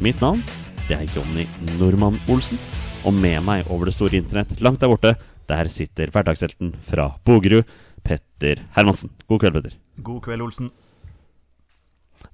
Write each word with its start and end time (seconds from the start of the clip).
Mitt 0.00 0.20
navn 0.20 0.42
det 0.90 0.96
er 0.98 1.12
Jonny 1.14 1.44
Normann 1.78 2.16
Olsen, 2.26 2.58
og 3.06 3.14
med 3.14 3.44
meg 3.46 3.68
over 3.70 3.86
det 3.86 3.92
store 3.94 4.18
internett 4.18 4.58
langt 4.58 4.80
der 4.82 4.90
borte, 4.90 5.12
der 5.46 5.68
sitter 5.70 6.10
hverdagshelten 6.10 6.72
fra 6.82 7.12
Bogerud, 7.22 7.62
Petter 8.02 8.64
Hermansen. 8.74 9.12
God 9.30 9.38
kveld, 9.38 9.54
Petter. 9.54 9.76
God 10.02 10.18
kveld, 10.24 10.42
Olsen. 10.42 10.72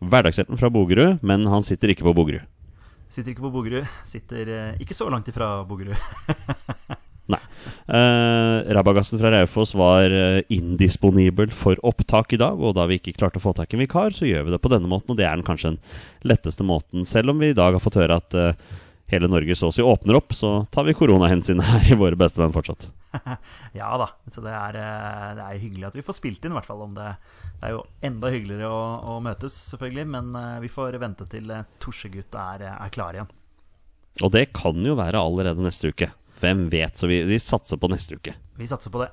Hverdagshelten 0.00 0.56
fra 0.56 0.70
Bogerud, 0.72 1.20
men 1.20 1.44
han 1.52 1.66
sitter 1.66 1.92
ikke 1.92 2.06
på 2.08 2.16
Bogerud. 2.16 2.48
Sitter 3.12 3.34
ikke 3.34 3.44
på 3.44 3.52
Bogerud. 3.58 3.84
Sitter 4.08 4.48
eh, 4.48 4.80
ikke 4.80 4.96
så 4.96 5.10
langt 5.12 5.28
ifra 5.28 5.58
Bogerud. 5.68 6.00
Nei. 7.26 7.40
Eh, 7.90 8.74
Rabagassen 8.74 9.18
fra 9.18 9.32
Raufoss 9.34 9.74
var 9.74 10.12
eh, 10.14 10.44
indisponibel 10.54 11.50
for 11.54 11.80
opptak 11.86 12.36
i 12.36 12.40
dag, 12.40 12.60
og 12.60 12.76
da 12.78 12.86
vi 12.86 13.00
ikke 13.00 13.16
klarte 13.18 13.40
å 13.40 13.42
få 13.42 13.54
tak 13.56 13.72
i 13.72 13.78
en 13.78 13.82
vikar, 13.82 14.14
så 14.14 14.28
gjør 14.28 14.46
vi 14.46 14.54
det 14.54 14.62
på 14.62 14.70
denne 14.70 14.90
måten, 14.90 15.12
og 15.12 15.18
det 15.18 15.26
er 15.26 15.34
den 15.34 15.46
kanskje 15.46 15.74
den 15.74 15.80
letteste 16.30 16.66
måten. 16.66 17.06
Selv 17.08 17.34
om 17.34 17.42
vi 17.42 17.50
i 17.50 17.56
dag 17.56 17.74
har 17.74 17.82
fått 17.82 17.98
høre 17.98 18.18
at 18.22 18.36
eh, 18.38 18.52
hele 19.10 19.30
Norge 19.30 19.56
så 19.58 19.70
å 19.70 19.74
si 19.74 19.82
åpner 19.82 20.18
opp, 20.20 20.36
så 20.38 20.60
tar 20.70 20.86
vi 20.86 20.94
koronahensyn 20.98 21.62
her 21.66 21.88
i 21.90 21.98
våre 21.98 22.18
bestemenn 22.18 22.54
fortsatt. 22.54 22.86
ja 23.80 23.90
da. 23.98 24.12
Så 24.30 24.44
det 24.44 24.54
er, 24.54 24.78
det 25.38 25.48
er 25.48 25.64
hyggelig 25.64 25.88
at 25.88 25.98
vi 25.98 26.04
får 26.06 26.18
spilt 26.20 26.46
inn, 26.46 26.54
i 26.54 26.58
hvert 26.60 26.68
fall. 26.68 26.84
Om 26.86 26.94
det, 26.94 27.08
det 27.56 27.70
er 27.70 27.74
jo 27.74 27.82
enda 28.06 28.30
hyggeligere 28.34 28.70
å, 28.70 28.84
å 29.16 29.18
møtes, 29.24 29.56
selvfølgelig. 29.72 30.06
Men 30.14 30.30
vi 30.62 30.70
får 30.70 31.00
vente 31.02 31.26
til 31.32 31.50
Torsegutt 31.82 32.38
er, 32.38 32.68
er 32.76 32.94
klar 32.94 33.18
igjen. 33.18 33.34
Og 34.24 34.30
det 34.32 34.46
kan 34.56 34.78
jo 34.84 34.94
være 34.96 35.20
allerede 35.20 35.64
neste 35.64 35.90
uke. 35.90 36.12
Hvem 36.40 36.66
vet? 36.72 36.96
Så 36.98 37.08
vi, 37.10 37.22
vi 37.28 37.38
satser 37.40 37.80
på 37.80 37.90
neste 37.92 38.18
uke. 38.18 38.34
Vi 38.58 38.68
satser 38.68 38.92
på 38.92 39.00
det. 39.04 39.10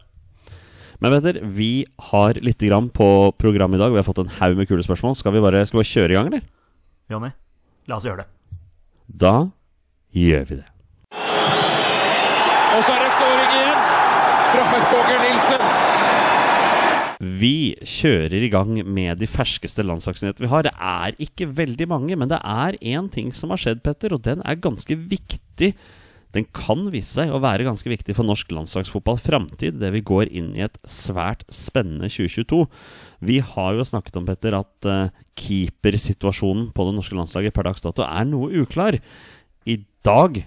Men 1.04 1.12
vet 1.16 1.26
dere, 1.26 1.48
vi 1.56 1.86
har 2.12 2.38
litt 2.44 2.62
grann 2.64 2.90
på 2.94 3.08
programmet 3.40 3.80
i 3.80 3.84
dag. 3.84 3.92
Vi 3.92 4.00
har 4.00 4.08
fått 4.08 4.22
en 4.24 4.36
haug 4.40 4.60
med 4.60 4.70
kule 4.70 4.84
spørsmål. 4.86 5.18
Skal 5.20 5.36
vi 5.36 5.42
bare, 5.44 5.66
skal 5.68 5.80
vi 5.80 5.84
bare 5.84 5.94
kjøre 5.94 6.14
i 6.14 6.18
gang, 6.20 6.30
eller? 6.32 6.46
Jonny, 7.12 7.32
la 7.92 7.98
oss 7.98 8.08
gjøre 8.08 8.24
det. 8.24 8.30
Da 9.08 9.34
gjør 10.16 10.46
vi 10.52 10.60
det. 10.62 10.68
Og 12.74 12.82
så 12.82 12.94
er 12.94 13.04
det 13.04 13.10
skåring 13.14 13.58
igjen 13.58 13.82
fra 14.54 14.84
Roger 14.94 15.20
Nilsen. 15.26 15.66
Vi 17.44 17.56
kjører 17.88 18.44
i 18.44 18.50
gang 18.52 18.72
med 18.84 19.22
de 19.22 19.28
ferskeste 19.30 19.84
landslagsnyhetene 19.86 20.48
vi 20.48 20.52
har. 20.52 20.66
Det 20.68 20.74
er 20.76 21.20
ikke 21.24 21.48
veldig 21.56 21.88
mange, 21.92 22.18
men 22.20 22.32
det 22.32 22.40
er 22.40 22.80
én 22.80 23.08
ting 23.12 23.32
som 23.36 23.54
har 23.54 23.62
skjedd, 23.62 23.84
Petter, 23.86 24.16
og 24.16 24.24
den 24.26 24.44
er 24.44 24.60
ganske 24.60 24.98
viktig. 24.98 25.74
Den 26.34 26.48
kan 26.50 26.88
vise 26.94 27.14
seg 27.14 27.30
å 27.30 27.42
være 27.44 27.66
ganske 27.68 27.90
viktig 27.92 28.16
for 28.18 28.26
norsk 28.26 28.50
landslagsfotball 28.56 29.20
framtid, 29.22 29.78
det 29.82 29.92
vi 29.94 30.02
går 30.06 30.32
inn 30.34 30.54
i 30.58 30.64
et 30.66 30.80
svært 30.90 31.46
spennende 31.54 32.10
2022. 32.10 32.64
Vi 33.30 33.38
har 33.54 33.78
jo 33.78 33.86
snakket 33.86 34.18
om, 34.18 34.26
Petter, 34.30 34.58
at 34.58 34.90
uh, 34.90 35.12
keepersituasjonen 35.40 36.72
på 36.74 36.88
det 36.88 36.96
norske 36.98 37.18
landslaget 37.20 37.54
per 37.54 37.70
dags 37.70 37.86
dato 37.86 38.06
er 38.08 38.26
noe 38.30 38.50
uklar. 38.64 38.98
I 39.70 39.78
dag 40.06 40.42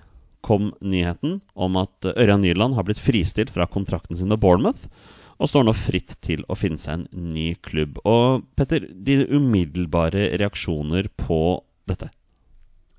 kom 0.47 0.73
nyheten 0.83 1.41
om 1.59 1.79
at 1.81 2.11
Ørjan 2.15 2.43
Nyland 2.43 2.77
har 2.77 2.87
blitt 2.87 3.03
fristilt 3.03 3.51
fra 3.55 3.67
kontrakten 3.71 4.19
sin 4.19 4.31
med 4.31 4.43
Bournemouth, 4.43 4.91
og 5.37 5.51
står 5.51 5.67
nå 5.67 5.75
fritt 5.77 6.15
til 6.25 6.43
å 6.49 6.57
finne 6.57 6.81
seg 6.81 7.03
en 7.03 7.33
ny 7.35 7.51
klubb. 7.63 7.99
Og 8.09 8.47
Petter, 8.59 8.89
dine 8.91 9.27
umiddelbare 9.29 10.31
reaksjoner 10.41 11.11
på 11.19 11.41
dette? 11.87 12.11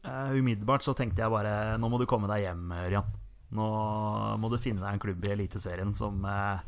Uh, 0.08 0.38
umiddelbart 0.40 0.86
så 0.86 0.94
tenkte 0.96 1.24
jeg 1.24 1.34
bare 1.34 1.76
Nå 1.82 1.90
må 1.92 2.00
du 2.00 2.08
komme 2.08 2.30
deg 2.32 2.46
hjem, 2.46 2.68
Ørjan. 2.86 3.16
Nå 3.58 3.66
må 4.40 4.52
du 4.52 4.60
finne 4.60 4.84
deg 4.84 4.96
en 4.96 5.02
klubb 5.04 5.26
i 5.26 5.34
Eliteserien 5.34 5.94
som 5.96 6.24
uh, 6.28 6.60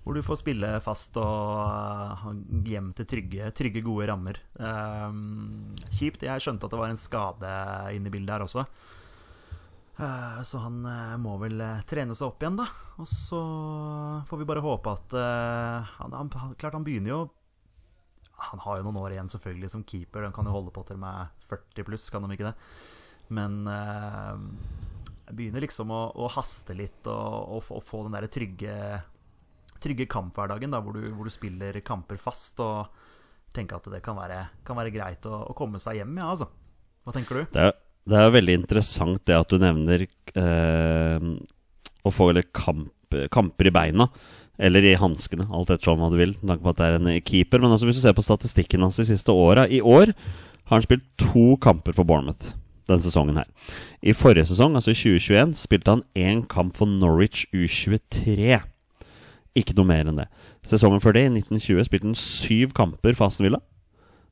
hvor 0.00 0.16
du 0.16 0.24
får 0.24 0.38
spille 0.40 0.68
fast 0.80 1.16
og 1.20 2.24
uh, 2.24 2.30
hjem 2.64 2.92
til 2.96 3.08
trygge, 3.08 3.50
trygge 3.56 3.82
gode 3.84 4.08
rammer. 4.08 4.40
kjipt. 5.92 6.24
Jeg 6.24 6.40
skjønte 6.40 6.66
at 6.66 6.72
det 6.72 6.80
var 6.80 6.92
en 6.92 7.00
skade 7.00 7.52
inne 7.96 8.08
i 8.08 8.14
bildet 8.14 8.34
her 8.36 8.46
også. 8.46 8.64
Så 10.48 10.56
han 10.62 10.78
må 11.20 11.34
vel 11.42 11.60
trene 11.84 12.14
seg 12.16 12.30
opp 12.30 12.40
igjen, 12.40 12.56
da. 12.56 12.64
Og 12.96 13.04
så 13.04 13.40
får 14.30 14.40
vi 14.40 14.46
bare 14.48 14.62
håpe 14.64 14.94
at 14.96 15.12
han, 15.98 16.14
han, 16.16 16.30
Klart, 16.56 16.78
han 16.78 16.86
begynner 16.86 17.12
jo 17.12 17.18
Han 18.48 18.62
har 18.64 18.78
jo 18.78 18.86
noen 18.86 19.00
år 19.02 19.14
igjen 19.16 19.30
selvfølgelig 19.32 19.70
som 19.72 19.84
keeper. 19.86 20.24
Den 20.24 20.34
kan 20.36 20.48
jo 20.48 20.54
holde 20.54 20.72
på 20.74 20.84
til 20.88 21.00
med 21.00 21.30
40 21.50 21.86
pluss, 21.88 22.08
kan 22.12 22.24
de 22.24 22.36
ikke 22.36 22.48
det? 22.48 22.54
Men 23.30 23.60
jeg 25.30 25.36
begynner 25.38 25.62
liksom 25.62 25.92
å, 25.94 26.00
å 26.18 26.30
haste 26.34 26.74
litt 26.74 27.06
og, 27.06 27.58
og, 27.58 27.68
og 27.76 27.84
få 27.86 28.02
den 28.06 28.16
derre 28.16 28.30
trygge, 28.32 28.74
trygge 29.78 30.08
kamphverdagen, 30.10 30.72
da, 30.74 30.80
hvor 30.82 30.98
du, 30.98 31.04
hvor 31.14 31.28
du, 31.28 31.32
spiller 31.34 31.78
kamper 31.86 32.18
fast. 32.18 32.58
Og 32.64 33.54
tenker 33.54 33.78
at 33.78 33.86
det 33.92 34.02
kan 34.02 34.18
være, 34.18 34.40
kan 34.66 34.78
være 34.78 34.94
greit 34.94 35.28
å, 35.30 35.44
å, 35.50 35.54
komme 35.58 35.78
seg 35.82 36.00
hjem, 36.00 36.18
ja, 36.18 36.32
altså. 36.32 36.50
Hva 37.06 37.14
tenker 37.14 37.38
du? 37.38 37.46
Det 37.54 37.62
er 37.68 37.78
er 38.10 38.32
veldig 38.34 38.56
interessant 38.62 39.22
det 39.28 39.36
at 39.36 39.52
du 39.52 39.60
nevner 39.60 40.02
eh, 40.02 41.26
å 42.02 42.12
få 42.14 42.30
kamp, 42.56 43.16
kamper 43.30 43.68
i 43.68 43.72
beina. 43.74 44.06
Eller 44.60 44.84
i 44.84 44.96
hanskene, 45.00 45.46
alt 45.48 45.72
etter 45.72 45.96
hva 45.96 46.10
du 46.12 46.18
vil. 46.20 46.34
Med 46.40 46.52
tanke 46.52 46.66
på 46.66 46.72
at 46.74 46.80
det 46.80 46.88
er 46.88 46.98
en 46.98 47.10
keeper. 47.24 47.62
Men 47.62 47.72
altså, 47.72 47.88
hvis 47.88 48.00
du 48.00 48.04
ser 48.04 48.16
på 48.16 48.24
statistikken 48.24 48.84
hans 48.84 49.00
de 49.00 49.08
siste 49.08 49.32
åra 49.32 49.64
I 49.66 49.80
år 49.80 50.12
har 50.12 50.76
han 50.76 50.84
spilt 50.84 51.06
to 51.18 51.56
kamper 51.62 51.96
for 51.96 52.06
Bournemouth 52.06 52.52
denne 52.90 53.02
sesongen 53.02 53.38
her. 53.38 53.48
I 54.02 54.14
forrige 54.16 54.48
sesong, 54.50 54.74
altså 54.78 54.92
i 54.92 54.98
2021, 54.98 55.54
spilte 55.58 55.94
han 55.94 56.04
én 56.18 56.44
kamp 56.50 56.78
for 56.78 56.90
Norwich 56.90 57.46
U23. 57.54 58.60
Ikke 59.58 59.74
noe 59.78 59.88
mer 59.88 60.10
enn 60.10 60.20
det. 60.20 60.28
Sesongen 60.66 61.02
før 61.02 61.16
det, 61.16 61.26
i 61.26 61.32
1920, 61.32 61.86
spilte 61.88 62.10
han 62.10 62.18
syv 62.18 62.74
kamper 62.76 63.16
for 63.16 63.28
Aston 63.28 63.48
Villa. 63.48 63.62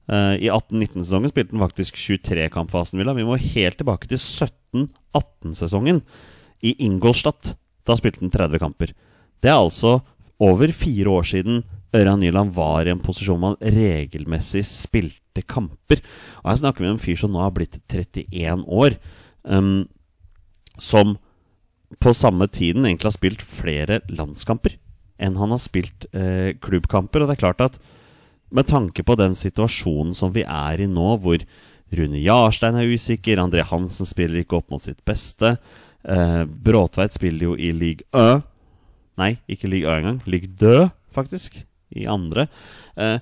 Uh, 0.08 0.38
I 0.40 0.48
18-19-sesongen 0.48 1.32
spilte 1.32 1.54
han 1.54 1.64
faktisk 1.66 1.98
23 2.00 2.46
kamp 2.54 2.72
for 2.72 2.82
Aston 2.82 3.00
Villa. 3.02 3.16
Vi 3.16 3.26
må 3.28 3.38
helt 3.40 3.78
tilbake 3.80 4.08
til 4.10 4.20
17-18-sesongen. 4.20 6.02
I 6.64 6.74
Ingolstadt. 6.86 7.54
Da 7.86 7.96
spilte 7.98 8.22
han 8.24 8.32
30 8.34 8.62
kamper. 8.62 8.94
Det 9.38 9.50
er 9.50 9.58
altså 9.58 9.98
over 10.38 10.72
fire 10.72 11.10
år 11.10 11.26
siden 11.26 11.62
Ørjan 11.96 12.20
Nyland 12.20 12.52
var 12.56 12.86
i 12.86 12.92
en 12.92 13.00
posisjon 13.02 13.40
hvor 13.40 13.54
han 13.54 13.76
regelmessig 13.78 14.64
spilte 14.68 15.42
kamper. 15.48 16.02
Og 16.42 16.50
her 16.50 16.58
snakker 16.60 16.84
vi 16.84 16.90
om 16.90 16.98
en 16.98 17.02
fyr 17.02 17.16
som 17.18 17.32
nå 17.32 17.40
har 17.40 17.54
blitt 17.56 17.80
31 17.88 18.66
år. 18.66 18.98
Um, 19.42 19.88
som 20.78 21.16
på 21.98 22.12
samme 22.14 22.46
tiden 22.52 22.84
egentlig 22.84 23.08
har 23.08 23.16
spilt 23.16 23.42
flere 23.42 24.02
landskamper 24.12 24.76
enn 25.18 25.38
han 25.40 25.50
har 25.50 25.60
spilt 25.62 26.06
eh, 26.12 26.52
klubbkamper. 26.62 27.24
Og 27.24 27.30
det 27.30 27.38
er 27.38 27.42
klart 27.42 27.64
at 27.64 27.78
med 28.54 28.68
tanke 28.68 29.02
på 29.04 29.16
den 29.18 29.34
situasjonen 29.36 30.14
som 30.16 30.30
vi 30.36 30.44
er 30.44 30.84
i 30.84 30.86
nå, 30.88 31.08
hvor 31.24 31.42
Rune 31.98 32.20
Jarstein 32.20 32.76
er 32.78 32.92
usikker, 32.92 33.40
André 33.40 33.64
Hansen 33.66 34.06
spiller 34.08 34.42
ikke 34.42 34.60
opp 34.60 34.70
mot 34.70 34.84
sitt 34.84 35.00
beste, 35.08 35.56
eh, 36.04 36.42
Bråtveit 36.44 37.16
spiller 37.16 37.50
jo 37.50 37.56
i 37.56 37.72
league 37.72 38.06
Ø 38.12 38.38
Nei, 39.18 39.36
ikke 39.50 39.70
ligg 39.70 39.86
A 39.88 39.98
engang. 39.98 40.22
Ligg 40.30 40.50
død, 40.60 40.88
faktisk. 41.14 41.60
I 41.96 42.06
andre. 42.10 42.46
Eh, 43.00 43.18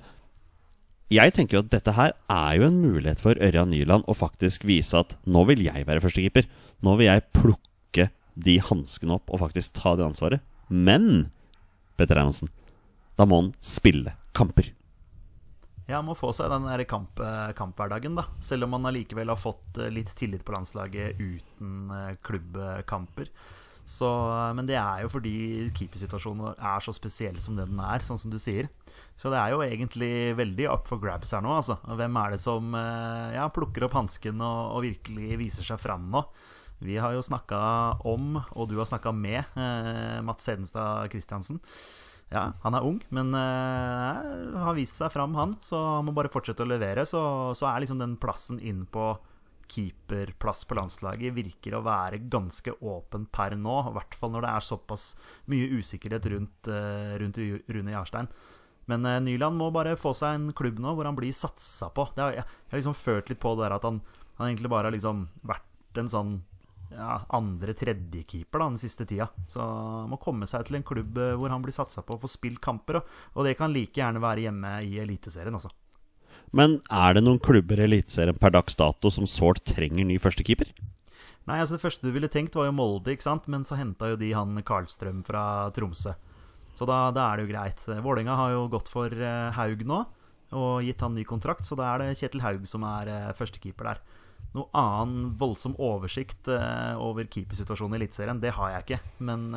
jeg 1.13 1.31
tenker 1.33 1.57
jo 1.57 1.63
at 1.63 1.71
dette 1.71 1.93
her 1.95 2.11
er 2.27 2.57
jo 2.59 2.67
en 2.67 2.81
mulighet 2.83 3.21
for 3.23 3.39
Ørjan 3.39 3.71
Nyland 3.71 4.07
å 4.11 4.15
faktisk 4.17 4.67
vise 4.67 4.99
at 4.99 5.15
nå 5.23 5.45
vil 5.47 5.63
jeg 5.63 5.87
være 5.87 6.03
førstekeeper. 6.03 6.49
Nå 6.83 6.97
vil 6.99 7.09
jeg 7.09 7.27
plukke 7.37 8.09
de 8.37 8.57
hanskene 8.61 9.15
opp 9.15 9.31
og 9.31 9.41
faktisk 9.45 9.77
ta 9.79 9.95
det 9.97 10.05
ansvaret. 10.05 10.43
Men 10.67 11.29
Petter 11.97 12.19
Hermansen, 12.19 12.51
da 13.17 13.25
må 13.25 13.41
han 13.41 13.53
spille 13.63 14.13
kamper. 14.37 14.73
Ja, 15.87 16.01
må 16.03 16.17
få 16.19 16.33
seg 16.35 16.51
den 16.51 16.67
der 16.67 16.83
kamp, 16.83 17.19
eh, 17.23 17.53
kamphverdagen, 17.55 18.17
da. 18.19 18.27
Selv 18.43 18.67
om 18.67 18.75
han 18.75 18.89
allikevel 18.89 19.31
har 19.31 19.39
fått 19.39 19.79
eh, 19.79 19.87
litt 19.93 20.11
tillit 20.19 20.43
på 20.43 20.51
landslaget 20.51 21.15
uten 21.15 21.93
eh, 21.95 22.17
klubbkamper. 22.27 23.31
Så, 23.87 24.07
eh, 24.35 24.53
men 24.57 24.67
det 24.67 24.75
er 24.75 25.05
jo 25.05 25.11
fordi 25.13 25.37
keepersituasjonen 25.77 26.43
vår 26.43 26.57
er 26.59 26.83
så 26.83 26.93
spesiell 26.95 27.39
som 27.43 27.55
det 27.55 27.69
den 27.69 27.79
er, 27.79 28.03
sånn 28.03 28.19
som 28.19 28.33
du 28.33 28.39
sier. 28.41 28.67
Så 29.17 29.31
det 29.31 29.39
er 29.39 29.53
jo 29.53 29.63
egentlig 29.63 30.35
veldig 30.37 30.67
up 30.73 30.89
for 30.89 30.99
grabs 31.01 31.31
her 31.33 31.41
nå, 31.45 31.55
altså. 31.55 31.79
Hvem 31.87 32.19
er 32.19 32.35
det 32.35 32.41
som 32.43 32.75
eh, 32.75 33.37
ja, 33.37 33.47
plukker 33.53 33.87
opp 33.87 33.95
hansken 33.97 34.43
og, 34.43 34.75
og 34.75 34.83
virkelig 34.85 35.39
viser 35.39 35.67
seg 35.71 35.79
fram 35.81 36.11
nå? 36.13 36.25
Vi 36.83 36.99
har 37.01 37.15
jo 37.15 37.23
snakka 37.25 37.59
om, 38.05 38.35
og 38.53 38.67
du 38.69 38.75
har 38.77 38.85
snakka 38.85 39.15
med, 39.15 39.47
eh, 39.57 40.19
Mats 40.21 40.45
Hedenstad 40.51 41.07
Christiansen. 41.13 41.63
Ja, 42.27 42.51
han 42.61 42.75
er 42.75 42.83
ung, 42.83 42.99
men 43.09 43.31
eh, 43.39 44.59
har 44.61 44.75
vist 44.75 44.99
seg 44.99 45.13
fram, 45.15 45.33
han. 45.39 45.55
Så 45.63 45.79
han 45.79 46.05
må 46.05 46.13
bare 46.13 46.31
fortsette 46.33 46.65
å 46.65 46.69
levere. 46.69 47.07
Så, 47.07 47.21
så 47.55 47.69
er 47.71 47.81
liksom 47.81 48.03
den 48.03 48.17
plassen 48.19 48.59
inn 48.59 48.83
på 48.91 49.13
keeperplass 49.71 50.63
på 50.67 50.77
landslaget 50.77 51.35
virker 51.35 51.77
å 51.77 51.83
være 51.85 52.21
ganske 52.31 52.73
åpen 52.81 53.27
per 53.31 53.55
nå. 53.59 53.77
I 53.89 53.95
hvert 53.97 54.17
fall 54.19 54.33
når 54.33 54.45
det 54.45 54.53
er 54.53 54.67
såpass 54.67 55.07
mye 55.51 55.69
usikkerhet 55.77 56.29
rundt, 56.33 56.71
eh, 56.71 57.15
rundt 57.21 57.39
Rune 57.67 57.95
Jarstein. 57.95 58.29
Men 58.87 59.05
eh, 59.05 59.21
Nyland 59.23 59.59
må 59.59 59.69
bare 59.75 59.97
få 59.99 60.13
seg 60.17 60.37
en 60.37 60.51
klubb 60.55 60.79
nå 60.83 60.95
hvor 60.95 61.09
han 61.09 61.17
blir 61.17 61.35
satsa 61.35 61.91
på. 61.93 62.07
Har, 62.17 62.35
jeg 62.39 62.45
har 62.47 62.79
liksom 62.79 62.97
følt 62.97 63.31
litt 63.31 63.43
på 63.43 63.55
det 63.55 63.65
der 63.65 63.77
at 63.77 63.87
han, 63.87 64.01
han 64.39 64.51
egentlig 64.51 64.71
bare 64.73 64.89
har 64.89 64.95
liksom 64.95 65.27
vært 65.47 65.99
en 65.99 66.11
sånn 66.13 66.37
ja, 66.93 67.17
andre-tredjekeeper 67.35 68.63
den 68.63 68.77
siste 68.81 69.05
tida. 69.05 69.27
Så 69.51 69.61
han 69.61 70.11
må 70.11 70.19
komme 70.21 70.47
seg 70.49 70.67
til 70.67 70.79
en 70.79 70.87
klubb 70.87 71.19
eh, 71.19 71.35
hvor 71.39 71.51
han 71.53 71.65
blir 71.65 71.75
satsa 71.75 72.03
på 72.05 72.15
og 72.15 72.23
får 72.23 72.33
spilt 72.37 72.63
kamper. 72.63 73.01
Og, 73.01 73.17
og 73.35 73.47
det 73.47 73.57
kan 73.59 73.73
like 73.75 73.99
gjerne 73.99 74.23
være 74.23 74.47
hjemme 74.47 74.77
i 74.87 74.97
Eliteserien, 75.03 75.57
altså. 75.57 75.73
Men 76.55 76.77
er 76.93 77.17
det 77.17 77.23
noen 77.25 77.41
klubber 77.43 77.79
i 77.79 77.87
Eliteserien 77.87 78.37
per 78.39 78.53
dags 78.55 78.77
dato 78.79 79.11
som 79.13 79.27
sårt 79.27 79.65
trenger 79.67 80.07
ny 80.07 80.19
førstekeeper? 80.21 80.71
Nei, 81.47 81.61
altså 81.61 81.77
Det 81.77 81.83
første 81.83 82.07
du 82.07 82.11
ville 82.15 82.29
tenkt, 82.31 82.55
var 82.59 82.67
jo 82.67 82.75
Molde, 82.75 83.13
ikke 83.13 83.27
sant? 83.27 83.47
men 83.47 83.63
så 83.67 83.79
henta 83.79 84.11
jo 84.11 84.19
de 84.19 84.33
han 84.35 84.59
Karlstrøm 84.67 85.23
fra 85.27 85.69
Tromsø. 85.75 86.13
Så 86.77 86.85
da, 86.85 87.07
da 87.15 87.29
er 87.31 87.39
det 87.39 87.47
jo 87.47 87.51
greit. 87.53 87.83
Vålerenga 88.03 88.35
har 88.37 88.53
jo 88.53 88.67
gått 88.71 88.91
for 88.91 89.11
eh, 89.11 89.49
Haug 89.57 89.83
nå 89.87 90.03
og 90.55 90.85
gitt 90.85 91.01
han 91.03 91.11
ny 91.11 91.25
kontrakt, 91.27 91.65
så 91.67 91.75
da 91.75 91.89
er 91.89 91.99
det 91.99 92.19
Kjetil 92.21 92.39
Haug 92.39 92.67
som 92.69 92.85
er 92.87 93.09
eh, 93.11 93.31
førstekeeper 93.35 93.89
der. 93.89 94.03
Noe 94.55 94.69
annen 94.77 95.33
voldsom 95.39 95.75
oversikt 95.83 96.47
eh, 96.53 96.93
over 97.03 97.27
keepersituasjonen 97.27 97.97
i 97.97 97.99
Eliteserien, 98.03 98.39
det 98.43 98.53
har 98.55 98.75
jeg 98.75 98.85
ikke. 98.85 98.99
Men 99.27 99.49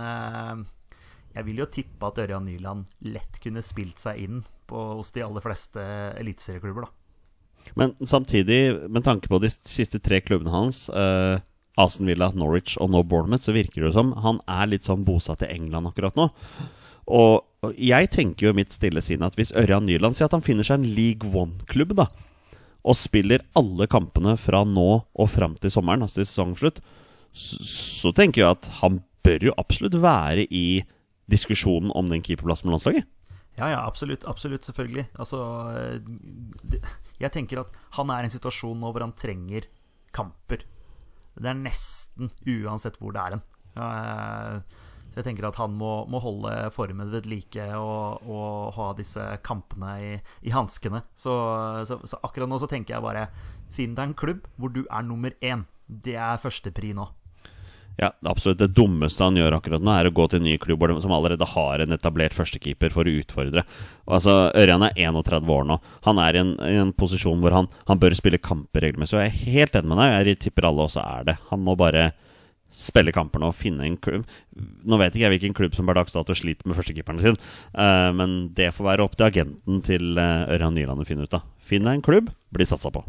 jeg 1.35 1.47
vil 1.47 1.61
jo 1.63 1.69
tippe 1.71 2.09
at 2.09 2.19
Ørjan 2.23 2.49
Nyland 2.49 2.89
lett 3.07 3.39
kunne 3.43 3.63
spilt 3.67 4.03
seg 4.03 4.19
inn 4.25 4.41
på, 4.71 4.81
hos 4.99 5.13
de 5.15 5.23
aller 5.27 5.45
fleste 5.45 5.83
eliteserieklubber, 6.21 6.89
da. 6.89 6.97
Men 7.77 7.93
samtidig, 8.09 8.89
med 8.89 9.05
tanke 9.05 9.29
på 9.29 9.39
de 9.43 9.51
siste 9.51 10.01
tre 10.03 10.23
klubbene 10.25 10.53
hans, 10.53 10.89
eh, 10.89 11.43
Aston 11.79 12.09
Villa, 12.09 12.31
Norwich 12.35 12.77
og 12.81 12.91
nå 12.91 13.03
Bournemouth, 13.07 13.45
så 13.45 13.55
virker 13.55 13.85
det 13.85 13.95
som 13.95 14.15
han 14.25 14.41
er 14.49 14.71
litt 14.73 14.87
sånn 14.87 15.05
bosatt 15.07 15.45
i 15.47 15.53
England 15.53 15.91
akkurat 15.91 16.17
nå. 16.19 16.31
Og 17.11 17.75
jeg 17.77 18.11
tenker 18.15 18.47
jo 18.47 18.55
i 18.55 18.59
mitt 18.63 18.73
stille 18.73 19.03
sinn 19.05 19.25
at 19.27 19.37
hvis 19.39 19.53
Ørjan 19.59 19.87
Nyland 19.87 20.17
sier 20.17 20.29
at 20.29 20.37
han 20.37 20.45
finner 20.45 20.67
seg 20.67 20.81
en 20.81 20.91
League 20.97 21.31
One-klubb, 21.31 21.95
da, 21.99 22.09
og 22.81 22.97
spiller 22.97 23.45
alle 23.59 23.87
kampene 23.91 24.37
fra 24.41 24.63
nå 24.65 24.89
og 25.05 25.29
fram 25.29 25.57
til 25.61 25.73
sommeren, 25.73 26.05
altså 26.07 26.23
til 26.23 26.31
sesongslutt, 26.31 26.81
så, 27.31 27.61
så 27.63 28.15
tenker 28.17 28.43
jeg 28.43 28.57
at 28.57 28.71
han 28.81 29.03
bør 29.25 29.51
jo 29.51 29.57
absolutt 29.61 29.99
være 30.01 30.47
i 30.49 30.83
diskusjonen 31.31 31.93
om 31.97 32.11
den 32.11 32.23
keeperplassen 32.27 32.69
med 32.69 32.77
landslaget. 32.77 33.09
Ja, 33.59 33.69
ja, 33.73 33.81
absolutt. 33.87 34.25
Absolutt, 34.31 34.65
selvfølgelig. 34.65 35.07
Altså 35.21 35.39
eh, 35.75 36.91
Jeg 37.21 37.33
tenker 37.35 37.61
at 37.65 37.73
han 37.99 38.11
er 38.15 38.25
i 38.25 38.31
en 38.31 38.35
situasjon 38.37 38.79
nå 38.81 38.93
hvor 38.95 39.05
han 39.05 39.15
trenger 39.19 39.67
kamper. 40.17 40.63
Det 41.41 41.49
er 41.51 41.59
nesten 41.59 42.31
uansett 42.49 42.97
hvor 43.01 43.15
det 43.17 43.23
er 43.25 43.37
hen. 43.37 43.43
Eh, 43.81 44.79
Så 45.11 45.19
jeg 45.19 45.27
tenker 45.27 45.49
at 45.49 45.57
han 45.59 45.73
må, 45.75 46.05
må 46.07 46.21
holde 46.23 46.53
formen 46.71 47.11
ved 47.11 47.27
like 47.27 47.65
og, 47.75 48.23
og 48.31 48.73
ha 48.77 48.93
disse 48.95 49.25
kampene 49.43 49.97
i, 49.99 50.11
i 50.47 50.53
hanskene. 50.55 51.03
Så, 51.19 51.35
så, 51.91 51.99
så 52.07 52.21
akkurat 52.23 52.49
nå 52.51 52.61
så 52.63 52.69
tenker 52.71 52.95
jeg 52.95 53.03
bare 53.03 53.27
Finn 53.75 53.97
deg 53.99 54.09
en 54.13 54.15
klubb 54.19 54.47
hvor 54.59 54.71
du 54.75 54.85
er 54.87 55.03
nummer 55.07 55.35
én. 55.43 55.67
Det 55.87 56.15
er 56.15 56.39
førstepri 56.43 56.93
nå. 56.95 57.09
Ja, 57.99 58.13
absolutt 58.25 58.61
det 58.61 58.71
dummeste 58.77 59.27
han 59.27 59.37
gjør 59.37 59.59
akkurat 59.59 59.83
nå, 59.85 59.93
er 59.93 60.09
å 60.09 60.15
gå 60.15 60.25
til 60.31 60.41
en 60.41 60.47
ny 60.49 60.55
klubb 60.63 60.87
som 61.03 61.13
allerede 61.13 61.49
har 61.53 61.83
en 61.83 61.93
etablert 61.97 62.37
førstekeeper 62.37 62.95
for 62.95 63.09
å 63.09 63.17
utfordre. 63.21 63.67
Altså, 64.07 64.37
Ørjan 64.57 64.87
er 64.87 64.97
31 64.97 65.53
år 65.53 65.69
nå. 65.69 65.77
Han 66.07 66.23
er 66.23 66.39
i 66.39 66.43
en, 66.45 66.55
i 66.65 66.79
en 66.81 66.95
posisjon 66.97 67.43
hvor 67.43 67.57
han, 67.57 67.69
han 67.91 68.01
bør 68.01 68.17
spille 68.17 68.41
kamper 68.41 68.87
regelmessig. 68.87 69.19
Og 69.19 69.25
jeg 69.25 69.35
er 69.35 69.55
helt 69.59 69.77
enig 69.77 69.93
med 69.93 70.03
deg, 70.03 70.17
jeg 70.31 70.43
tipper 70.47 70.71
alle 70.71 70.87
også 70.87 71.05
er 71.05 71.31
det. 71.31 71.37
Han 71.51 71.65
må 71.67 71.77
bare 71.81 72.11
spille 72.71 73.13
kamper 73.15 73.43
nå 73.43 73.51
og 73.51 73.59
finne 73.59 73.85
en 73.87 73.99
klubb. 74.01 74.27
Nå 74.87 74.99
vet 75.01 75.15
ikke 75.15 75.27
jeg 75.27 75.35
hvilken 75.35 75.57
klubb 75.59 75.75
som 75.77 75.89
per 75.91 75.99
dags 75.99 76.15
dato 76.15 76.35
sliter 76.39 76.71
med 76.71 76.79
førstekeeperne 76.79 77.23
sin, 77.23 77.39
uh, 77.75 78.11
men 78.15 78.53
det 78.57 78.71
får 78.77 78.87
være 78.93 79.07
opp 79.07 79.17
til 79.19 79.27
agenten 79.27 79.83
til 79.87 80.15
uh, 80.19 80.47
Ørjan 80.51 80.77
Nyland 80.79 81.03
å 81.03 81.09
finne 81.09 81.27
ut 81.27 81.37
av. 81.37 81.47
Finn 81.67 81.87
deg 81.87 81.99
en 81.99 82.05
klubb, 82.07 82.31
bli 82.55 82.67
satsa 82.67 82.93
på. 82.95 83.03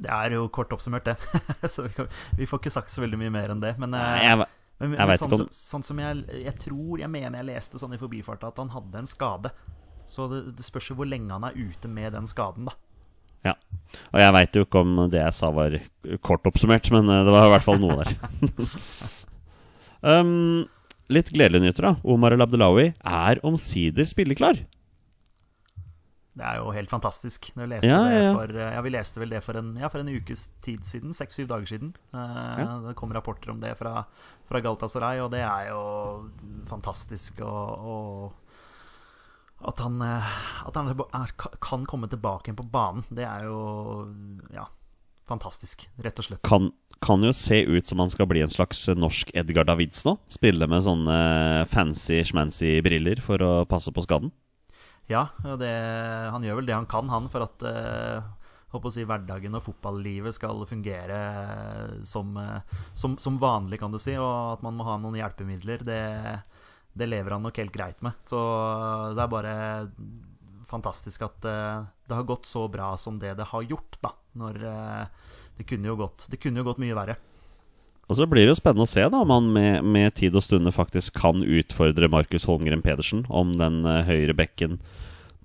Det 0.00 0.10
er 0.10 0.36
jo 0.36 0.46
kort 0.52 0.72
oppsummert, 0.72 1.10
det. 1.10 1.16
så 1.72 1.84
vi, 1.86 1.92
kan, 1.96 2.08
vi 2.38 2.48
får 2.48 2.62
ikke 2.62 2.72
sagt 2.72 2.92
så 2.92 3.04
veldig 3.04 3.20
mye 3.20 3.34
mer 3.34 3.54
enn 3.54 3.62
det. 3.62 3.74
Men, 3.80 3.94
eh, 3.96 4.06
Nei, 4.06 4.24
jeg, 4.24 4.38
Men, 4.80 4.94
Jeg 4.96 5.10
men 5.10 5.20
sånn, 5.20 5.34
som, 5.42 5.50
sånn 5.52 5.84
som 5.84 5.98
jeg, 6.00 6.22
jeg 6.40 6.54
tror 6.62 7.02
Jeg 7.02 7.12
mener 7.12 7.42
jeg 7.42 7.48
leste 7.50 7.80
sånn 7.82 7.92
i 7.92 8.00
forbifarta 8.00 8.48
at 8.48 8.62
han 8.62 8.72
hadde 8.72 9.02
en 9.02 9.10
skade. 9.10 9.52
Så 10.10 10.26
det, 10.30 10.44
det 10.58 10.66
spørs 10.66 10.90
jo 10.90 10.96
hvor 10.98 11.08
lenge 11.08 11.30
han 11.30 11.44
er 11.46 11.58
ute 11.58 11.90
med 11.90 12.16
den 12.16 12.26
skaden, 12.30 12.70
da. 12.70 12.74
Ja. 13.46 13.54
Og 14.12 14.20
jeg 14.20 14.34
veit 14.36 14.56
jo 14.56 14.64
ikke 14.66 14.82
om 14.84 14.98
det 15.12 15.20
jeg 15.20 15.36
sa 15.36 15.48
var 15.54 15.76
kort 16.26 16.48
oppsummert, 16.48 16.90
men 16.92 17.08
eh, 17.08 17.22
det 17.26 17.34
var 17.34 17.48
i 17.48 17.54
hvert 17.54 17.66
fall 17.66 17.80
noe 17.80 18.02
der. 18.02 18.12
um, 20.20 20.66
litt 21.12 21.32
gledelige 21.32 21.64
nyheter, 21.64 21.88
da. 21.90 21.94
Omar 22.04 22.36
El 22.36 22.44
Abdelawi 22.44 22.90
er 22.98 23.40
omsider 23.46 24.08
spilleklar. 24.08 24.60
Det 26.40 26.46
er 26.48 26.56
jo 26.56 26.70
helt 26.72 26.88
fantastisk. 26.88 27.50
Vi 27.52 27.66
leste, 27.68 27.90
Ja, 27.90 28.00
ja, 28.08 28.16
ja. 28.16 28.28
Det 28.30 28.36
for, 28.38 28.56
eh, 28.56 28.72
ja, 28.72 28.80
vi 28.80 28.90
leste 28.94 29.20
vel 29.20 29.32
det 29.34 29.42
for 29.44 29.58
en, 29.60 29.74
ja, 29.76 29.90
for 29.92 30.00
en 30.00 30.08
ukes 30.08 30.46
tid 30.64 30.86
siden. 30.88 31.12
Seks-syv 31.12 31.50
dager 31.50 31.68
siden. 31.68 31.92
Eh. 32.16 32.62
Det 32.86 32.96
kom 32.96 33.12
rapporter 33.12 33.52
om 33.52 33.60
det 33.60 33.74
fra, 33.76 34.06
fra 34.48 34.60
Galtasaray, 34.64 35.20
og 35.20 35.30
det 35.34 35.44
er 35.44 35.68
jo 35.68 36.30
fantastisk. 36.70 37.42
Og, 37.44 37.84
og 37.92 39.68
at 39.68 39.84
han, 39.84 40.00
eh, 40.00 40.32
at 40.64 40.80
han 40.80 40.88
er, 40.88 41.36
kan 41.60 41.84
komme 41.84 42.08
tilbake 42.08 42.48
igjen 42.48 42.56
på 42.62 42.70
banen, 42.72 43.04
det 43.12 43.28
er 43.28 43.44
jo 43.44 44.08
ja, 44.56 44.64
fantastisk, 45.28 45.90
rett 46.00 46.24
og 46.24 46.30
slett. 46.30 46.44
Kan, 46.48 46.72
kan 47.04 47.20
jo 47.20 47.36
se 47.36 47.66
ut 47.68 47.84
som 47.84 48.00
han 48.00 48.08
skal 48.08 48.32
bli 48.32 48.40
en 48.40 48.48
slags 48.48 48.86
norsk 48.96 49.36
Edgar 49.36 49.68
Davids 49.68 50.08
nå. 50.08 50.16
Spille 50.32 50.64
med 50.64 50.88
sånne 50.88 51.66
fancy 51.68 52.24
schmancy 52.24 52.78
briller 52.80 53.20
for 53.20 53.44
å 53.44 53.58
passe 53.68 53.92
på 53.92 54.08
skaden. 54.08 54.32
Ja, 55.10 55.24
og 55.42 55.58
det, 55.58 55.70
han 56.30 56.44
gjør 56.46 56.60
vel 56.60 56.68
det 56.68 56.76
han 56.76 56.86
kan, 56.90 57.10
han, 57.10 57.26
for 57.32 57.42
at 57.48 57.64
eh, 57.66 58.28
håper 58.70 58.90
å 58.90 58.94
si, 58.94 59.06
hverdagen 59.08 59.58
og 59.58 59.64
fotballivet 59.64 60.36
skal 60.36 60.62
fungere 60.70 61.18
eh, 61.18 61.94
som, 62.06 62.36
eh, 62.38 62.78
som, 62.94 63.16
som 63.18 63.40
vanlig, 63.42 63.80
kan 63.82 63.90
du 63.90 63.98
si. 64.02 64.14
Og 64.14 64.54
at 64.54 64.64
man 64.66 64.78
må 64.78 64.86
ha 64.86 64.96
noen 65.02 65.18
hjelpemidler, 65.18 65.82
det, 65.86 66.02
det 66.94 67.10
lever 67.10 67.34
han 67.36 67.46
nok 67.46 67.58
helt 67.62 67.74
greit 67.74 68.02
med. 68.06 68.18
Så 68.30 68.38
eh, 68.38 69.08
det 69.16 69.24
er 69.24 69.34
bare 69.34 69.54
fantastisk 70.70 71.26
at 71.26 71.50
eh, 71.50 71.88
det 72.06 72.14
har 72.14 72.28
gått 72.28 72.46
så 72.46 72.68
bra 72.70 72.92
som 72.98 73.18
det 73.18 73.34
det 73.40 73.50
har 73.50 73.66
gjort, 73.66 73.98
da. 74.04 74.14
Når 74.38 74.62
eh, 74.70 75.26
det 75.58 75.66
kunne 75.66 75.90
jo 75.90 75.98
gått, 75.98 76.28
det 76.30 76.38
kunne 76.42 76.62
jo 76.62 76.70
gått 76.70 76.82
mye 76.82 76.94
verre. 76.96 77.18
Og 78.10 78.16
så 78.18 78.26
blir 78.26 78.42
det 78.42 78.50
jo 78.50 78.58
spennende 78.58 78.88
å 78.88 78.90
se 78.90 79.04
da 79.06 79.20
om 79.22 79.30
han 79.30 79.52
med, 79.54 79.86
med 79.86 80.16
tid 80.18 80.34
og 80.34 80.42
stunde 80.42 80.72
faktisk 80.74 81.14
kan 81.20 81.44
utfordre 81.46 82.10
Markus 82.10 82.48
Holmgren 82.50 82.82
Pedersen 82.82 83.22
om 83.30 83.52
den 83.54 83.84
uh, 83.86 84.02
høyre 84.02 84.34
bekken 84.34 84.80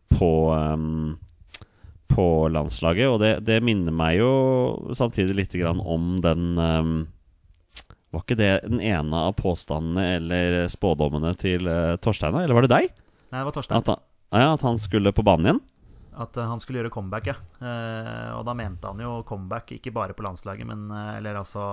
på, 0.10 0.50
um, 0.50 1.14
på 2.10 2.26
landslaget. 2.50 3.12
Og 3.12 3.20
det, 3.22 3.36
det 3.46 3.60
minner 3.62 3.94
meg 3.94 4.18
jo 4.18 4.32
samtidig 4.98 5.38
litt 5.38 5.54
grann 5.54 5.78
om 5.78 6.18
den 6.26 6.58
um, 6.58 6.96
Var 8.16 8.26
ikke 8.26 8.40
det 8.40 8.52
den 8.66 8.82
ene 8.82 9.22
av 9.28 9.38
påstandene 9.38 10.16
eller 10.16 10.58
spådommene 10.74 11.36
til 11.38 11.70
uh, 11.70 12.00
Torstein, 12.02 12.34
eller 12.34 12.58
var 12.58 12.66
det 12.66 12.74
deg? 12.74 12.90
Nei, 13.30 13.44
det 13.44 13.46
var 13.46 13.60
Torstein. 13.60 13.78
At 13.78 13.94
han, 13.94 14.06
ja, 14.34 14.54
at 14.56 14.66
han 14.66 14.82
skulle 14.82 15.14
på 15.14 15.26
banen 15.28 15.52
igjen? 15.52 15.64
At 16.26 16.38
han 16.40 16.64
skulle 16.64 16.80
gjøre 16.80 16.94
comeback, 16.96 17.26
ja. 17.28 17.36
Eh, 17.60 18.30
og 18.38 18.46
da 18.48 18.54
mente 18.56 18.88
han 18.88 19.02
jo 19.04 19.18
comeback 19.28 19.74
ikke 19.76 19.92
bare 19.92 20.16
på 20.16 20.24
landslaget, 20.24 20.64
men 20.64 20.86
Eller 20.96 21.36
altså 21.36 21.66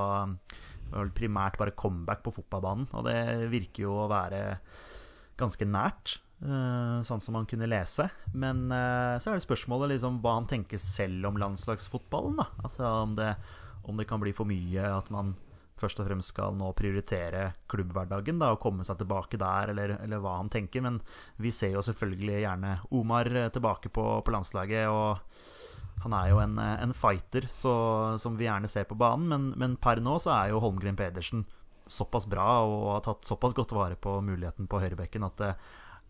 primært 1.17 1.59
bare 1.61 1.75
comeback 1.77 2.23
på 2.25 2.35
fotballbanen. 2.39 2.89
Og 2.97 3.07
det 3.09 3.49
virker 3.53 3.87
jo 3.87 3.97
å 4.03 4.11
være 4.13 4.43
ganske 5.41 5.67
nært, 5.67 6.19
eh, 6.45 6.99
sånn 7.07 7.23
som 7.23 7.37
man 7.39 7.49
kunne 7.51 7.71
lese. 7.71 8.09
Men 8.35 8.67
eh, 8.71 9.17
så 9.19 9.31
er 9.31 9.39
det 9.39 9.47
spørsmålet 9.47 9.95
liksom 9.95 10.21
hva 10.23 10.37
han 10.41 10.51
tenker 10.51 10.81
selv 10.81 11.31
om 11.31 11.41
landslagsfotballen, 11.41 12.43
da. 12.43 12.49
Altså 12.63 12.91
om 13.07 13.17
det, 13.19 13.33
om 13.89 13.99
det 13.99 14.09
kan 14.11 14.23
bli 14.23 14.35
for 14.37 14.49
mye 14.49 14.93
at 14.93 15.11
man 15.15 15.35
først 15.83 15.99
og 15.99 16.07
fremst 16.07 16.31
skal 16.31 16.55
nå 16.55 16.69
prioritere 16.79 17.49
klubbhverdagen 17.73 18.39
da, 18.39 18.53
og 18.53 18.61
komme 18.63 18.85
seg 18.87 19.01
tilbake 19.01 19.41
der, 19.41 19.73
eller, 19.73 19.97
eller, 20.05 20.21
hva 20.23 20.37
han 20.39 20.53
tenker. 20.53 20.85
Men 20.85 21.01
vi 21.43 21.51
ser 21.55 21.75
jo 21.75 21.83
selvfølgelig 21.83 22.45
gjerne 22.45 22.77
Omar 22.95 23.33
tilbake 23.55 23.91
på, 23.91 24.07
på 24.23 24.35
landslaget. 24.37 24.87
og 24.93 25.51
han 26.03 26.15
er 26.17 26.31
jo 26.33 26.41
en, 26.43 26.57
en 26.59 26.95
fighter 26.97 27.47
så, 27.53 27.73
som 28.19 28.37
vi 28.39 28.49
gjerne 28.49 28.71
ser 28.71 28.89
på 28.89 28.99
banen, 28.99 29.29
men, 29.31 29.51
men, 29.61 29.77
per 29.81 30.01
nå 30.03 30.17
så 30.23 30.33
er 30.35 30.53
jo 30.53 30.63
Holmgren 30.65 30.99
Pedersen 30.99 31.45
såpass 31.87 32.27
bra 32.31 32.63
og 32.65 32.89
har 32.95 33.05
tatt 33.07 33.29
såpass 33.29 33.55
godt 33.55 33.75
vare 33.77 33.99
på 34.01 34.17
muligheten 34.25 34.69
på 34.71 34.81
høyrebekken 34.83 35.27
at 35.27 35.39
det, 35.43 35.53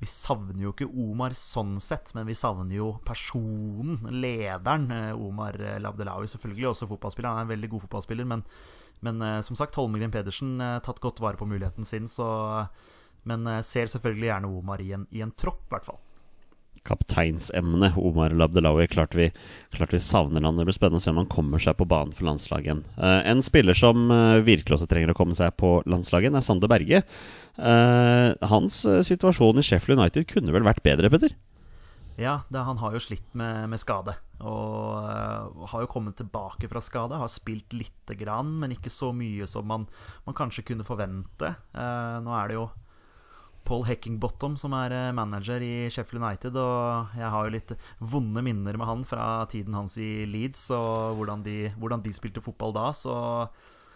vi 0.03 0.09
savner 0.11 0.65
jo 0.65 0.73
ikke 0.73 0.89
Omar 0.99 1.35
sånn 1.39 1.77
sett, 1.83 2.11
men 2.17 2.27
vi 2.27 2.35
savner 2.35 2.75
jo 2.75 2.89
personen, 3.07 4.01
lederen. 4.11 4.89
Eh, 4.91 5.13
Omar 5.15 5.55
Labdelawi 5.79 6.27
selvfølgelig 6.33 6.73
også 6.73 6.89
fotballspiller. 6.91 7.31
Han 7.31 7.45
er 7.45 7.47
en 7.47 7.53
veldig 7.53 7.71
god 7.71 7.85
fotballspiller, 7.85 8.27
men, 8.27 8.43
men 9.07 9.23
eh, 9.23 9.39
som 9.47 9.59
sagt, 9.59 9.79
Holmgren 9.79 10.11
Pedersen 10.11 10.57
eh, 10.59 10.81
tatt 10.83 10.99
godt 11.05 11.23
vare 11.23 11.39
på 11.39 11.47
muligheten 11.47 11.87
sin, 11.87 12.11
så 12.11 12.67
Men 13.23 13.47
ser 13.63 13.87
selvfølgelig 13.87 14.27
gjerne 14.27 14.49
Omar 14.51 14.81
i 14.83 14.89
en, 14.97 15.07
i 15.15 15.21
en 15.23 15.31
tropp, 15.31 15.69
i 15.69 15.71
hvert 15.71 15.87
fall 15.87 16.01
kapteinsemne, 16.87 17.93
Omar 17.97 18.35
Labdelawi. 18.37 18.87
Klart 18.91 19.15
vi, 19.15 19.29
klart 19.75 19.93
vi 19.95 20.01
savner 20.03 20.43
han. 20.43 20.59
Det 20.59 20.67
blir 20.67 20.77
spennende 20.77 21.01
å 21.01 21.05
se 21.05 21.13
om 21.13 21.21
han 21.21 21.31
kommer 21.31 21.63
seg 21.63 21.79
på 21.79 21.87
banen 21.89 22.15
for 22.17 22.27
landslaget 22.29 22.69
igjen. 22.69 22.83
Uh, 22.99 23.21
en 23.31 23.45
spiller 23.45 23.79
som 23.79 24.11
uh, 24.11 24.43
virkelig 24.45 24.79
også 24.79 24.91
trenger 24.91 25.15
å 25.15 25.19
komme 25.19 25.37
seg 25.39 25.55
på 25.61 25.77
landslaget, 25.91 26.35
er 26.35 26.45
Sander 26.45 26.71
Berge. 26.73 27.05
Uh, 27.59 28.35
hans 28.51 28.83
situasjon 29.07 29.61
i 29.61 29.67
Sheffield 29.67 30.01
United 30.01 30.29
kunne 30.31 30.55
vel 30.55 30.67
vært 30.67 30.85
bedre, 30.85 31.13
Petter? 31.13 31.37
Ja, 32.21 32.43
det, 32.53 32.61
han 32.61 32.79
har 32.83 32.93
jo 32.93 33.01
slitt 33.01 33.31
med, 33.39 33.71
med 33.73 33.81
skade. 33.81 34.15
Og 34.45 35.71
har 35.71 35.85
jo 35.85 35.89
kommet 35.89 36.19
tilbake 36.19 36.69
fra 36.69 36.83
skade. 36.85 37.17
Har 37.17 37.31
spilt 37.33 37.73
lite 37.73 38.19
grann, 38.19 38.51
men 38.61 38.75
ikke 38.75 38.93
så 38.93 39.15
mye 39.17 39.47
som 39.49 39.65
man, 39.71 39.87
man 40.27 40.37
kanskje 40.37 40.67
kunne 40.67 40.85
forvente. 40.87 41.55
nå 41.73 42.35
er 42.37 42.51
det 42.51 42.59
jo 42.59 42.67
Paul 43.65 43.85
Heckingbottom, 43.87 44.57
som 44.59 44.75
er 44.77 44.95
eh, 44.97 45.11
manager 45.17 45.63
i 45.63 45.89
Sheffield 45.93 46.23
United. 46.23 46.57
Og 46.59 47.19
jeg 47.19 47.33
har 47.35 47.47
jo 47.47 47.55
litt 47.55 47.75
vonde 47.99 48.43
minner 48.45 48.79
med 48.79 48.89
han 48.89 49.05
fra 49.07 49.45
tiden 49.51 49.77
hans 49.79 49.99
i 50.03 50.25
Leeds 50.29 50.69
og 50.77 51.21
hvordan 51.21 51.45
de, 51.47 51.59
hvordan 51.79 52.03
de 52.05 52.15
spilte 52.17 52.43
fotball 52.45 52.75
da. 52.77 52.89
Så, 52.97 53.15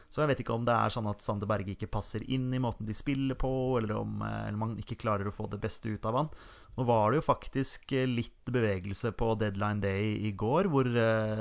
så, 0.08 0.22
jeg 0.22 0.30
vet 0.30 0.44
ikke 0.44 0.54
om 0.54 0.66
det 0.68 0.76
er 0.76 0.94
sånn 0.94 1.10
at 1.10 1.24
Sander 1.26 1.50
Berge 1.50 1.74
ikke 1.74 1.90
passer 1.90 2.22
inn 2.30 2.46
i 2.54 2.62
måten 2.62 2.86
de 2.86 2.94
spiller 2.96 3.38
på, 3.38 3.50
eller 3.80 3.98
om 3.98 4.22
eh, 4.22 4.46
eller 4.46 4.62
man 4.62 4.78
ikke 4.80 5.00
klarer 5.02 5.28
å 5.28 5.34
få 5.34 5.50
det 5.50 5.60
beste 5.62 5.90
ut 5.90 6.06
av 6.06 6.22
han. 6.22 6.32
Nå 6.76 6.86
var 6.86 7.10
det 7.10 7.20
jo 7.20 7.26
faktisk 7.26 7.96
eh, 7.98 8.06
litt 8.06 8.46
bevegelse 8.46 9.16
på 9.18 9.34
deadline 9.42 9.82
day 9.82 10.14
i 10.30 10.34
går, 10.38 10.70
hvor 10.70 10.88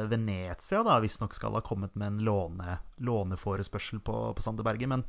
Venezia 0.10 0.82
da 0.88 0.98
visstnok 1.03 1.38
skal 1.38 1.60
ha 1.60 1.65
kommet 1.65 1.94
med 1.94 2.15
en 2.15 2.22
låne, 2.25 2.79
låneforespørsel 3.05 4.01
på, 4.01 4.22
på 4.34 4.50
Sander 4.50 4.65
Berge. 4.65 4.89
men 4.89 5.05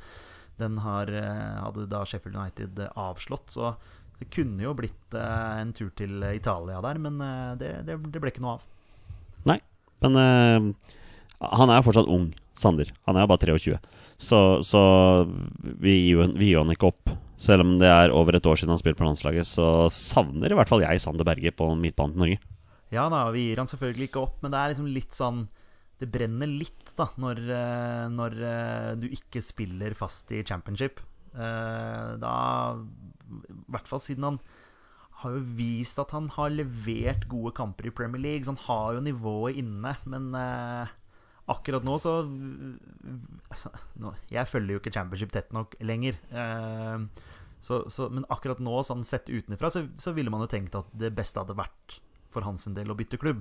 den 0.61 0.79
har, 0.85 1.11
eh, 1.13 1.57
hadde 1.63 1.87
da 1.91 2.05
Sheffield 2.07 2.37
United 2.37 2.79
eh, 2.79 2.93
avslått. 2.97 3.53
Så 3.55 3.75
det 4.19 4.31
kunne 4.33 4.65
jo 4.65 4.75
blitt 4.77 5.15
eh, 5.15 5.61
en 5.61 5.75
tur 5.77 5.91
til 5.99 6.25
Italia 6.33 6.81
der, 6.85 7.01
men 7.03 7.21
det, 7.61 7.73
det, 7.89 7.99
det 8.13 8.23
ble 8.23 8.33
ikke 8.33 8.45
noe 8.45 8.57
av. 8.57 8.67
Nei, 9.47 9.61
men 10.03 10.19
uh, 10.19 10.97
han 11.53 11.71
er 11.73 11.85
fortsatt 11.87 12.11
ung, 12.11 12.31
Sander. 12.57 12.91
Han 13.07 13.19
er 13.19 13.27
jo 13.27 13.31
bare 13.31 13.53
23. 13.53 13.79
Så, 14.17 14.41
så 14.65 14.83
vi 15.61 15.99
gir 16.09 16.25
jo 16.55 16.63
han 16.65 16.73
ikke 16.73 16.89
opp. 16.89 17.13
Selv 17.37 17.67
om 17.67 17.75
det 17.77 17.89
er 17.93 18.15
over 18.17 18.39
et 18.39 18.47
år 18.49 18.57
siden 18.57 18.73
han 18.73 18.81
spilte 18.81 19.03
på 19.03 19.05
landslaget, 19.05 19.45
så 19.45 19.91
savner 19.93 20.51
i 20.51 20.57
hvert 20.57 20.71
fall 20.73 20.85
jeg 20.87 21.03
Sander 21.05 21.27
Berge 21.29 21.53
på 21.53 21.69
midtbanen 21.77 22.17
til 22.17 22.23
Norge. 22.25 22.41
Ja 22.95 23.11
da, 23.13 23.27
vi 23.35 23.49
gir 23.51 23.61
han 23.61 23.69
selvfølgelig 23.69 24.09
ikke 24.09 24.23
opp, 24.23 24.41
men 24.41 24.55
det 24.55 24.59
er 24.61 24.73
liksom 24.73 24.89
litt 24.89 25.17
sånn 25.17 25.45
Det 26.00 26.09
brenner 26.12 26.50
litt 26.50 26.93
da, 26.97 27.09
når, 27.21 27.41
eh, 27.57 28.05
når 28.12 28.37
eh, 28.50 28.93
du 29.00 29.09
ikke 29.09 29.43
spiller 29.45 29.97
fast 29.97 30.33
i 30.33 30.43
championship. 30.45 31.00
Eh, 31.37 32.11
da 32.21 32.35
I 32.76 33.57
hvert 33.73 33.88
fall 33.88 34.03
siden 34.05 34.29
han 34.31 34.38
har 35.23 35.33
jo 35.33 35.41
vist 35.57 35.99
at 36.00 36.12
han 36.12 36.29
har 36.35 36.53
levert 36.53 37.25
gode 37.31 37.55
kamper 37.57 37.88
i 37.88 37.95
Premier 37.95 38.21
League. 38.21 38.45
Så 38.45 38.53
han 38.53 38.65
har 38.67 38.99
jo 38.99 39.07
nivået 39.07 39.57
inne. 39.62 39.97
Men 40.05 40.31
akkurat 41.47 41.85
nå 41.87 41.97
så 42.03 42.19
altså, 43.50 43.71
nå, 44.03 44.12
Jeg 44.33 44.50
følger 44.50 44.76
jo 44.76 44.83
ikke 44.83 44.95
championship 44.95 45.33
tett 45.35 45.53
nok 45.57 45.76
lenger. 45.81 46.19
Eh, 46.31 47.07
så, 47.61 47.85
så, 47.91 48.09
men 48.12 48.26
akkurat 48.31 48.61
nå, 48.62 48.75
sånn 48.87 49.05
sett 49.07 49.31
utenfra, 49.33 49.71
så, 49.73 49.87
så, 49.99 50.12
ville 50.15 50.31
man 50.31 50.45
jo 50.45 50.50
tenkt 50.53 50.76
at 50.79 50.91
det 50.95 51.15
beste 51.17 51.41
hadde 51.41 51.57
vært 51.59 52.00
for 52.31 52.47
hans 52.47 52.69
del 52.76 52.93
å 52.93 52.99
bytte 52.99 53.19
klubb. 53.19 53.41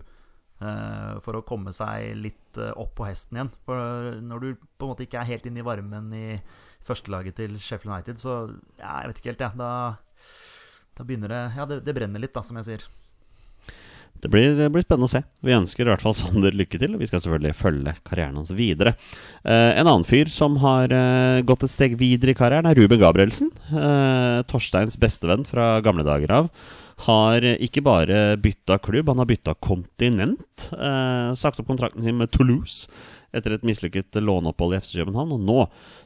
Uh, 0.55 1.17
for 1.19 1.35
å 1.35 1.43
komme 1.43 1.73
seg 1.75 2.13
litt 2.15 2.55
uh, 2.55 2.71
opp 2.79 2.93
på 2.95 3.09
hesten 3.09 3.35
igjen. 3.35 3.49
For 3.67 4.13
når 4.23 4.43
du 4.43 4.49
på 4.55 4.87
en 4.87 4.91
måte 4.93 5.03
ikke 5.03 5.19
er 5.19 5.27
helt 5.33 5.47
inne 5.49 5.59
i 5.59 5.65
varmen 5.67 6.13
i 6.15 6.27
førstelaget 6.87 7.35
til 7.41 7.57
Sheffield 7.59 7.91
United, 7.91 8.21
så 8.23 8.37
ja, 8.79 9.01
jeg 9.03 9.09
vet 9.09 9.19
ikke 9.19 9.33
helt, 9.33 9.43
jeg. 9.43 9.51
Ja. 9.51 9.59
Da, 9.59 10.93
da, 10.95 11.07
begynner 11.07 11.33
det 11.33 11.41
Ja, 11.57 11.65
det, 11.67 11.81
det, 11.83 11.95
brenner 11.97 12.23
litt, 12.23 12.31
da, 12.37 12.43
som 12.45 12.61
jeg 12.61 12.69
sier. 12.69 12.85
Det 14.23 14.31
blir, 14.31 14.53
det 14.55 14.69
blir, 14.71 14.85
spennende 14.85 15.09
å 15.09 15.11
se. 15.11 15.21
Vi 15.43 15.57
ønsker 15.57 15.83
i 15.83 15.91
hvert 15.91 16.05
fall 16.05 16.15
Sander 16.15 16.55
lykke 16.55 16.79
til. 16.79 16.95
Og 16.95 17.03
vi 17.03 17.11
skal 17.11 17.19
selvfølgelig 17.25 17.59
følge 17.59 17.97
karrieren 18.07 18.39
hans 18.39 18.53
videre. 18.55 18.95
Eh, 19.43 19.73
en 19.75 19.83
annen 19.83 20.07
fyr 20.07 20.31
som 20.31 20.55
har 20.63 20.95
gått 21.45 21.67
et 21.67 21.73
steg 21.73 21.99
videre 21.99 22.31
i 22.31 22.39
karrieren, 22.39 22.71
er 22.71 22.79
Ruben 22.79 23.03
Gabrielsen. 23.03 23.51
Torsteins 24.47 24.95
bestevenn 25.03 25.43
fra 25.45 25.75
gamle 25.83 26.07
dager 26.07 26.37
av 26.39 26.49
har 27.03 27.43
ikke 27.43 27.83
bare 27.83 28.37
bytta 28.39 28.77
klubb, 28.79 29.09
han 29.11 29.19
har 29.19 29.27
bytta 29.27 29.57
kontinent. 29.59 30.69
Eh, 30.71 31.33
sagt 31.35 31.59
opp 31.59 31.67
kontrakten 31.67 32.05
sin 32.05 32.17
med 32.19 32.31
Toulouse 32.31 32.87
etter 33.35 33.55
et 33.55 33.65
mislykket 33.67 34.15
låneopphold 34.23 34.75
i 34.75 34.79
FC 34.79 34.95
København. 34.99 35.33
Og 35.35 35.43
nå 35.43 35.57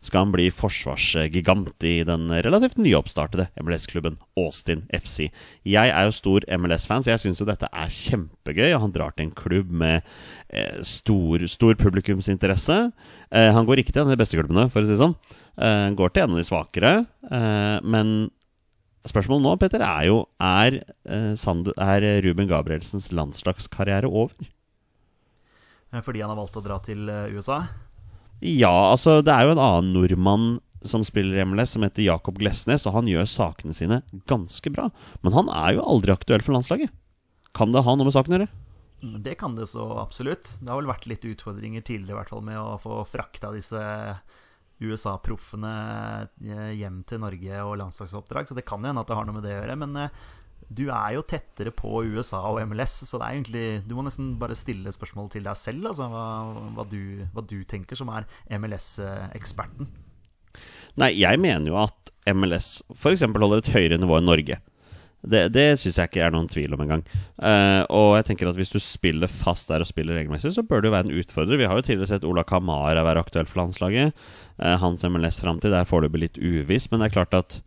skal 0.05 0.25
han 0.25 0.33
bli 0.33 0.47
forsvarsgigant 0.53 1.85
i 1.87 1.99
den 2.07 2.27
relativt 2.45 2.79
nyoppstartede 2.81 3.49
MLS-klubben 3.61 4.17
Austin 4.39 4.85
FC. 4.95 5.29
Jeg 5.67 5.93
er 5.93 6.07
jo 6.07 6.15
stor 6.15 6.47
MLS-fan, 6.57 7.05
så 7.05 7.13
jeg 7.13 7.23
syns 7.25 7.43
jo 7.43 7.49
dette 7.49 7.69
er 7.69 7.93
kjempegøy. 7.93 8.73
Han 8.81 8.95
drar 8.95 9.13
til 9.15 9.27
en 9.27 9.35
klubb 9.37 9.69
med 9.69 10.01
eh, 10.49 10.81
stor, 10.81 11.45
stor 11.51 11.77
publikumsinteresse. 11.79 12.81
Eh, 13.29 13.51
han 13.53 13.69
går 13.69 13.83
ikke 13.83 13.93
til 13.93 14.03
en 14.03 14.11
av 14.11 14.17
de 14.17 14.23
beste 14.23 14.39
klubbene, 14.39 14.69
for 14.73 14.81
å 14.81 14.89
si 14.89 14.95
det 14.95 15.03
sånn. 15.03 15.17
Eh, 15.59 15.87
går 15.97 16.13
til 16.15 16.25
en 16.25 16.35
av 16.35 16.41
de 16.41 16.49
svakere. 16.49 16.93
Eh, 17.29 17.77
men 17.85 18.29
Spørsmålet 19.07 19.45
nå 19.45 19.51
Petter, 19.61 19.83
er 19.85 20.07
jo 20.09 20.23
er, 20.43 20.81
eh, 21.07 21.33
er 21.33 22.07
Ruben 22.25 22.49
Gabrielsens 22.49 23.11
landslagskarriere 23.15 24.09
over? 24.09 24.35
Eh, 25.93 26.01
fordi 26.01 26.21
han 26.21 26.29
har 26.33 26.39
valgt 26.39 26.57
å 26.59 26.63
dra 26.65 26.79
til 26.83 27.07
eh, 27.09 27.31
USA? 27.31 27.63
Ja, 28.41 28.91
altså 28.91 29.19
det 29.23 29.33
er 29.33 29.47
jo 29.47 29.55
en 29.55 29.63
annen 29.63 29.93
nordmann 29.95 30.49
som 30.87 31.03
spiller 31.03 31.43
MLS, 31.43 31.73
som 31.75 31.83
heter 31.83 32.05
Jakob 32.05 32.37
Glesnes, 32.39 32.85
og 32.87 32.95
han 32.95 33.07
gjør 33.09 33.27
sakene 33.27 33.75
sine 33.75 34.01
ganske 34.31 34.71
bra. 34.71 34.87
Men 35.23 35.35
han 35.35 35.51
er 35.51 35.75
jo 35.75 35.83
aldri 35.83 36.13
aktuell 36.13 36.43
for 36.43 36.55
landslaget. 36.55 36.91
Kan 37.55 37.73
det 37.75 37.83
ha 37.83 37.95
noe 37.95 38.07
med 38.07 38.15
saken 38.15 38.35
å 38.35 38.37
gjøre? 38.37 38.51
Mm, 39.03 39.17
det 39.23 39.35
kan 39.39 39.55
det 39.55 39.67
så 39.71 39.89
absolutt. 39.99 40.57
Det 40.59 40.71
har 40.71 40.79
vel 40.79 40.91
vært 40.91 41.07
litt 41.11 41.27
utfordringer 41.27 41.83
tidligere 41.83 42.15
i 42.15 42.19
hvert 42.21 42.31
fall 42.31 42.45
med 42.45 42.59
å 42.59 42.79
få 42.79 43.01
frakta 43.07 43.51
disse 43.55 43.79
USA-proffene 44.79 45.71
eh, 46.45 46.73
hjem 46.79 47.01
til 47.07 47.21
Norge 47.23 47.63
og 47.65 47.77
landslagsoppdrag, 47.81 48.49
så 48.49 48.57
det 48.57 48.65
kan 48.67 48.83
jo 48.83 48.91
hende 48.91 49.03
at 49.03 49.09
det 49.09 49.17
har 49.17 49.27
noe 49.27 49.37
med 49.37 49.45
det 49.47 49.55
å 49.55 49.61
gjøre. 49.61 49.77
Men 49.81 49.97
eh, 49.99 50.19
du 50.69 50.85
er 50.93 51.15
jo 51.15 51.25
tettere 51.25 51.73
på 51.75 52.03
USA 52.13 52.43
og 52.51 52.61
MLS, 52.69 52.99
så 53.09 53.17
det 53.17 53.25
er 53.25 53.37
egentlig 53.37 53.65
Du 53.89 53.95
må 53.97 54.03
nesten 54.05 54.35
bare 54.41 54.57
stille 54.57 54.93
spørsmål 54.93 55.31
til 55.33 55.47
deg 55.47 55.57
selv, 55.57 55.89
altså, 55.91 56.09
hva, 56.13 56.25
hva, 56.77 56.85
du, 56.89 57.25
hva 57.33 57.45
du 57.45 57.57
tenker 57.67 57.99
som 57.99 58.11
er 58.13 58.29
MLS-eksperten. 58.59 59.89
Nei, 60.99 61.13
jeg 61.17 61.39
mener 61.41 61.71
jo 61.71 61.79
at 61.81 62.13
MLS 62.33 62.79
f.eks. 62.93 63.25
holder 63.25 63.61
et 63.61 63.73
høyere 63.73 63.99
nivå 64.01 64.19
enn 64.19 64.29
Norge. 64.29 64.59
Det, 65.19 65.49
det 65.51 65.65
syns 65.81 65.97
jeg 65.99 66.09
ikke 66.09 66.21
er 66.23 66.31
noen 66.31 66.47
tvil 66.47 66.73
om 66.75 66.81
engang. 66.85 67.01
Uh, 67.35 67.83
og 67.91 68.13
jeg 68.15 68.29
tenker 68.29 68.47
at 68.47 68.59
hvis 68.59 68.71
du 68.71 68.79
spiller 68.79 69.31
fast 69.31 69.67
der 69.71 69.83
og 69.83 69.89
spiller 69.89 70.15
regelmessig, 70.15 70.53
så 70.55 70.63
bør 70.63 70.79
du 70.79 70.87
jo 70.87 70.93
være 70.95 71.09
en 71.09 71.19
utfordrer. 71.19 71.59
Vi 71.59 71.67
har 71.67 71.75
jo 71.75 71.83
tidligere 71.83 72.13
sett 72.13 72.27
Ola 72.27 72.45
Kamara 72.47 73.03
være 73.03 73.25
aktuell 73.25 73.49
for 73.49 73.61
landslaget. 73.63 74.15
Uh, 74.61 74.77
hans 74.79 75.03
MLS-framtid 75.03 75.75
er 75.75 75.89
foreløpig 75.89 76.23
litt 76.23 76.39
uviss, 76.39 76.87
men 76.91 77.03
det 77.03 77.09
er 77.09 77.17
klart 77.19 77.35
at 77.35 77.59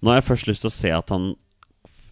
nå 0.00 0.12
har 0.12 0.22
jeg 0.22 0.30
først 0.30 0.48
lyst 0.48 0.64
til 0.64 0.72
å 0.72 0.78
se 0.78 0.94
at 0.96 1.12
han 1.12 1.34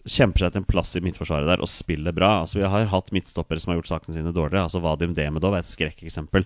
kjemper 0.03 0.43
seg 0.43 0.53
til 0.53 0.61
en 0.61 0.67
plass 0.67 0.93
i 0.97 1.01
midtforsvaret 1.03 1.47
der 1.47 1.63
og 1.63 1.69
spiller 1.71 2.15
bra. 2.15 2.43
Altså 2.43 2.59
Vi 2.59 2.69
har 2.69 2.89
hatt 2.91 3.11
midtstoppere 3.15 3.61
som 3.61 3.71
har 3.71 3.79
gjort 3.79 3.91
sakene 3.95 4.17
sine 4.17 4.33
dårligere. 4.35 4.67
Altså 4.67 4.81
Vadim 4.83 5.13
Demedov 5.17 5.55
er 5.55 5.63
et 5.63 5.71
skrekkeksempel 5.71 6.45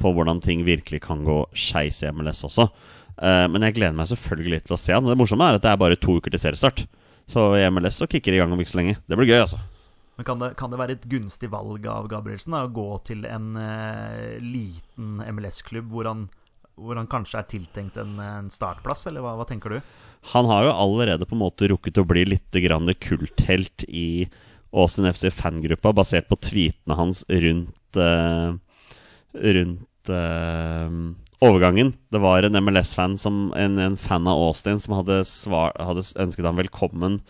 på 0.00 0.10
hvordan 0.14 0.40
ting 0.42 0.64
virkelig 0.66 1.04
kan 1.04 1.22
gå 1.26 1.42
skeis 1.52 2.02
i 2.02 2.10
MLS 2.14 2.44
også. 2.46 2.68
Uh, 3.14 3.46
men 3.50 3.62
jeg 3.66 3.76
gleder 3.76 3.96
meg 3.96 4.10
selvfølgelig 4.10 4.64
til 4.66 4.76
å 4.76 4.80
se 4.80 4.94
han. 4.94 5.06
Det 5.06 5.18
morsomme 5.18 5.46
er 5.46 5.58
at 5.58 5.64
det 5.64 5.72
er 5.72 5.80
bare 5.80 5.98
to 6.00 6.18
uker 6.18 6.34
til 6.34 6.42
seriestart. 6.42 6.86
Så 7.30 7.46
i 7.56 7.64
MLS 7.70 8.00
så 8.02 8.08
kicker 8.10 8.32
det 8.32 8.38
i 8.38 8.42
gang 8.42 8.52
om 8.52 8.60
ikke 8.60 8.74
så 8.74 8.80
lenge. 8.80 8.98
Det 9.08 9.18
blir 9.18 9.30
gøy, 9.30 9.40
altså. 9.44 9.60
Men 10.16 10.26
kan 10.28 10.38
det, 10.38 10.52
kan 10.58 10.70
det 10.70 10.78
være 10.78 10.94
et 10.94 11.06
gunstig 11.10 11.50
valg 11.50 11.86
av 11.90 12.06
Gabrielsen 12.10 12.54
da, 12.54 12.62
å 12.66 12.72
gå 12.74 12.86
til 13.08 13.24
en 13.26 13.56
uh, 13.58 14.36
liten 14.38 15.18
MLS-klubb 15.26 15.90
hvor, 15.90 16.06
hvor, 16.78 17.00
han 17.00 17.10
kanskje 17.10 17.40
er 17.40 17.48
tiltenkt 17.50 17.98
en, 17.98 18.14
en 18.22 18.50
startplass, 18.54 19.08
eller 19.10 19.24
hva, 19.24 19.34
hva, 19.40 19.46
tenker 19.48 19.74
du? 19.74 19.80
Han 20.34 20.46
har 20.48 20.68
jo 20.68 20.76
allerede 20.84 21.26
på 21.26 21.34
en 21.34 21.42
måte 21.42 21.68
rukket 21.72 21.98
å 22.00 22.06
bli 22.08 22.22
litt 22.28 22.60
grann 22.64 22.92
kulthelt 23.02 23.86
i 23.88 24.28
Åsen 24.74 25.06
FC 25.06 25.28
fangruppa, 25.30 25.92
basert 25.94 26.26
på 26.30 26.38
tweetene 26.42 26.96
hans 26.98 27.22
rundt 27.30 27.98
uh, 27.98 28.54
Rundt 29.34 30.10
uh, 30.14 30.94
overgangen. 31.42 31.94
Det 32.12 32.20
var 32.22 32.46
en 32.46 32.58
MLS-fan, 32.64 33.16
en, 33.56 33.78
en 33.78 33.96
fan 33.96 34.28
av 34.30 34.42
Austin, 34.48 34.78
som 34.80 34.94
hadde, 34.98 35.22
svar, 35.28 35.74
hadde 35.80 36.06
ønsket 36.20 36.46
ham 36.46 36.60
velkommen 36.60 37.20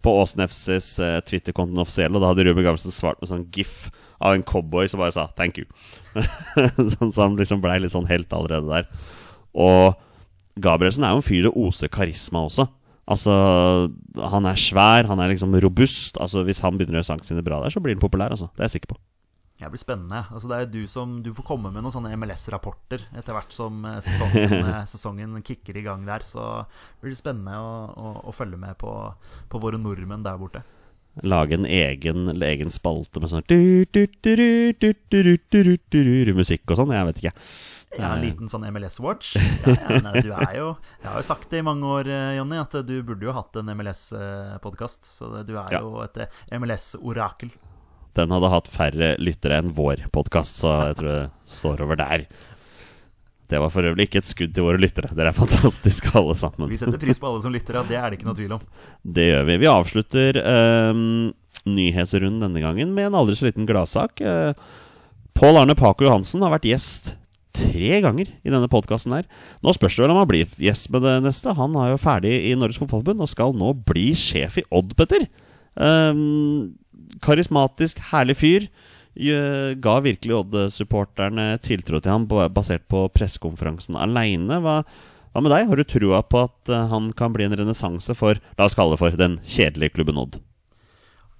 på 0.00 0.12
Austin 0.16 0.46
FCs 0.46 0.94
uh, 1.02 1.18
Twitter-kontoen 1.28 1.82
offisiell, 1.82 2.14
og 2.14 2.22
da 2.22 2.30
hadde 2.30 2.46
Ruben 2.46 2.64
Gabrielsen 2.64 2.94
svart 2.94 3.20
med 3.20 3.28
sånn 3.28 3.48
gif 3.52 3.90
av 4.20 4.36
en 4.36 4.44
cowboy 4.44 4.88
som 4.88 5.00
bare 5.00 5.12
sa 5.12 5.28
'thank 5.36 5.60
you'. 5.60 5.68
sånn, 6.96 7.12
så 7.12 7.26
han 7.26 7.36
liksom 7.36 7.60
blei 7.60 7.78
litt 7.80 7.92
sånn 7.92 8.08
helt 8.08 8.32
allerede 8.32 8.68
der. 8.68 8.88
Og 9.52 9.96
Gabrielsen 10.60 11.04
er 11.04 11.12
jo 11.12 11.20
en 11.20 11.26
fyr 11.26 11.48
det 11.48 11.56
oser 11.56 11.88
karisma 11.92 12.44
også. 12.48 12.68
Altså, 13.10 13.90
Han 14.30 14.46
er 14.46 14.58
svær, 14.60 15.06
han 15.08 15.18
er 15.18 15.32
liksom 15.32 15.54
robust. 15.62 16.18
Altså, 16.20 16.44
Hvis 16.44 16.60
han 16.60 16.76
begynner 16.78 16.98
å 16.98 17.00
gjøre 17.00 17.10
sangene 17.10 17.26
sine 17.26 17.42
bra 17.42 17.62
der, 17.62 17.70
så 17.70 17.80
blir 17.82 17.94
han 17.94 18.02
populær. 18.02 18.30
altså 18.30 18.50
Det 18.54 18.60
er 18.60 18.68
jeg 18.68 18.80
sikker 18.80 18.94
på. 18.94 19.00
Det 19.60 19.68
blir 19.68 19.82
spennende. 19.82 20.22
Altså, 20.32 20.48
det 20.48 20.56
er 20.56 20.68
du 20.72 20.80
som 20.88 21.18
Du 21.24 21.32
får 21.36 21.44
komme 21.50 21.70
med 21.72 21.84
noen 21.84 21.92
sånne 21.92 22.14
MLS-rapporter 22.16 23.04
etter 23.12 23.36
hvert 23.36 23.52
som 23.52 23.84
eh, 23.84 23.98
sesongen, 24.04 24.54
eh, 24.72 24.84
sesongen, 24.88 25.36
kicker 25.44 25.76
i 25.76 25.84
gang 25.84 26.06
der. 26.08 26.24
Så 26.24 26.44
blir 27.02 27.12
det 27.12 27.20
spennende 27.20 27.58
å, 27.60 27.72
å, 27.92 28.12
å 28.30 28.34
følge 28.34 28.60
med 28.60 28.78
på, 28.80 28.94
på, 29.52 29.60
våre 29.60 29.80
nordmenn 29.80 30.24
der 30.24 30.40
borte. 30.40 30.64
Lage 31.26 31.58
en 31.58 31.66
egen, 31.66 32.30
egen 32.40 32.70
spalte 32.72 33.20
med 33.20 33.32
sånn 33.32 33.44
musikk 36.38 36.70
og 36.70 36.80
sånn. 36.80 36.96
Jeg 36.96 37.10
vet 37.10 37.20
ikke. 37.20 37.36
Ja, 37.98 38.14
En 38.14 38.22
liten 38.22 38.48
sånn 38.48 38.64
MLS-watch. 38.70 39.34
Ja, 39.36 39.98
ja, 39.98 40.12
du 40.22 40.30
er 40.30 40.52
jo 40.54 40.68
Jeg 41.02 41.08
har 41.10 41.18
jo 41.18 41.26
sagt 41.26 41.50
det 41.50 41.60
i 41.60 41.66
mange 41.66 41.90
år, 41.90 42.08
Jonny, 42.38 42.60
at 42.62 42.78
du 42.86 42.94
burde 43.02 43.26
jo 43.26 43.34
hatt 43.36 43.58
en 43.60 43.74
MLS-podkast. 43.74 45.10
Så 45.18 45.34
du 45.44 45.58
er 45.58 45.74
jo 45.76 45.98
et 46.06 46.22
MLS-orakel. 46.54 47.52
Den 48.18 48.32
hadde 48.34 48.52
hatt 48.52 48.70
færre 48.70 49.12
lyttere 49.22 49.60
enn 49.60 49.74
vår 49.74 50.06
podkast, 50.14 50.62
så 50.62 50.72
jeg 50.90 50.98
tror 51.00 51.10
det 51.12 51.20
står 51.50 51.84
over 51.84 52.00
der. 52.00 52.24
Det 53.50 53.58
var 53.58 53.72
for 53.74 53.86
øvrig 53.86 54.06
ikke 54.06 54.20
et 54.22 54.28
skudd 54.30 54.52
til 54.54 54.66
våre 54.66 54.78
lyttere. 54.78 55.10
Dere 55.16 55.32
er 55.32 55.36
fantastiske, 55.36 56.12
alle 56.18 56.36
sammen. 56.38 56.70
Vi 56.70 56.78
setter 56.78 57.00
pris 57.02 57.18
på 57.18 57.30
alle 57.30 57.42
som 57.42 57.54
lytter. 57.54 57.80
Det 57.88 57.98
er 57.98 58.10
det 58.10 58.20
ikke 58.20 58.28
noe 58.28 58.38
tvil 58.38 58.56
om. 58.58 58.66
Det 59.02 59.26
gjør 59.26 59.48
vi. 59.48 59.56
Vi 59.62 59.70
avslutter 59.70 60.38
um, 60.92 61.00
nyhetsrunden 61.66 62.44
denne 62.46 62.62
gangen 62.62 62.94
med 62.94 63.10
en 63.10 63.18
aldri 63.18 63.34
så 63.38 63.48
liten 63.48 63.66
gladsak. 63.68 64.22
Uh, 64.22 64.52
Pål 65.34 65.62
Arne 65.62 65.74
Paco 65.78 66.06
Johansen 66.06 66.44
har 66.46 66.54
vært 66.54 66.68
gjest 66.70 67.14
tre 67.56 67.98
ganger 68.04 68.28
i 68.30 68.52
denne 68.52 68.70
podkasten 68.70 69.16
her. 69.16 69.26
Nå 69.64 69.74
spørs 69.74 69.96
det 69.98 70.04
vel 70.04 70.14
om 70.14 70.20
han 70.20 70.30
blir 70.30 70.50
gjest 70.62 70.90
med 70.94 71.02
det 71.06 71.16
neste. 71.24 71.54
Han 71.58 71.74
er 71.80 71.94
jo 71.94 72.02
ferdig 72.02 72.36
i 72.46 72.54
Norges 72.58 72.78
Fotballforbund 72.78 73.24
og 73.24 73.32
skal 73.32 73.56
nå 73.56 73.72
bli 73.88 74.12
sjef 74.18 74.60
i 74.62 74.66
Odd, 74.70 74.94
Petter. 74.98 75.26
Um, 75.74 76.78
karismatisk, 77.24 78.00
herlig 78.12 78.38
fyr 78.40 78.70
ga 79.82 79.96
virkelig 80.00 80.36
Odd-supporterne 80.36 81.58
tiltro 81.66 81.98
til 82.00 82.12
ham 82.12 82.28
basert 82.30 82.84
på 82.88 83.02
pressekonferansen 83.12 83.98
aleine. 83.98 84.60
Hva, 84.62 84.76
hva, 85.32 85.42
med 85.42 85.50
deg? 85.52 85.66
Har 85.68 85.76
du 85.76 85.84
trua 85.84 86.22
på 86.26 86.44
at 86.46 86.70
eh, 86.70 86.86
han 86.92 87.10
kan 87.18 87.34
bli 87.34 87.44
en 87.46 87.56
renessanse 87.58 88.14
for 88.18 88.38
la 88.58 88.68
oss 88.68 88.78
kalle 88.78 88.94
det 88.94 89.02
for 89.02 89.18
den 89.18 89.40
kjedelige 89.42 89.96
klubben 89.98 90.18
Odd? 90.20 90.38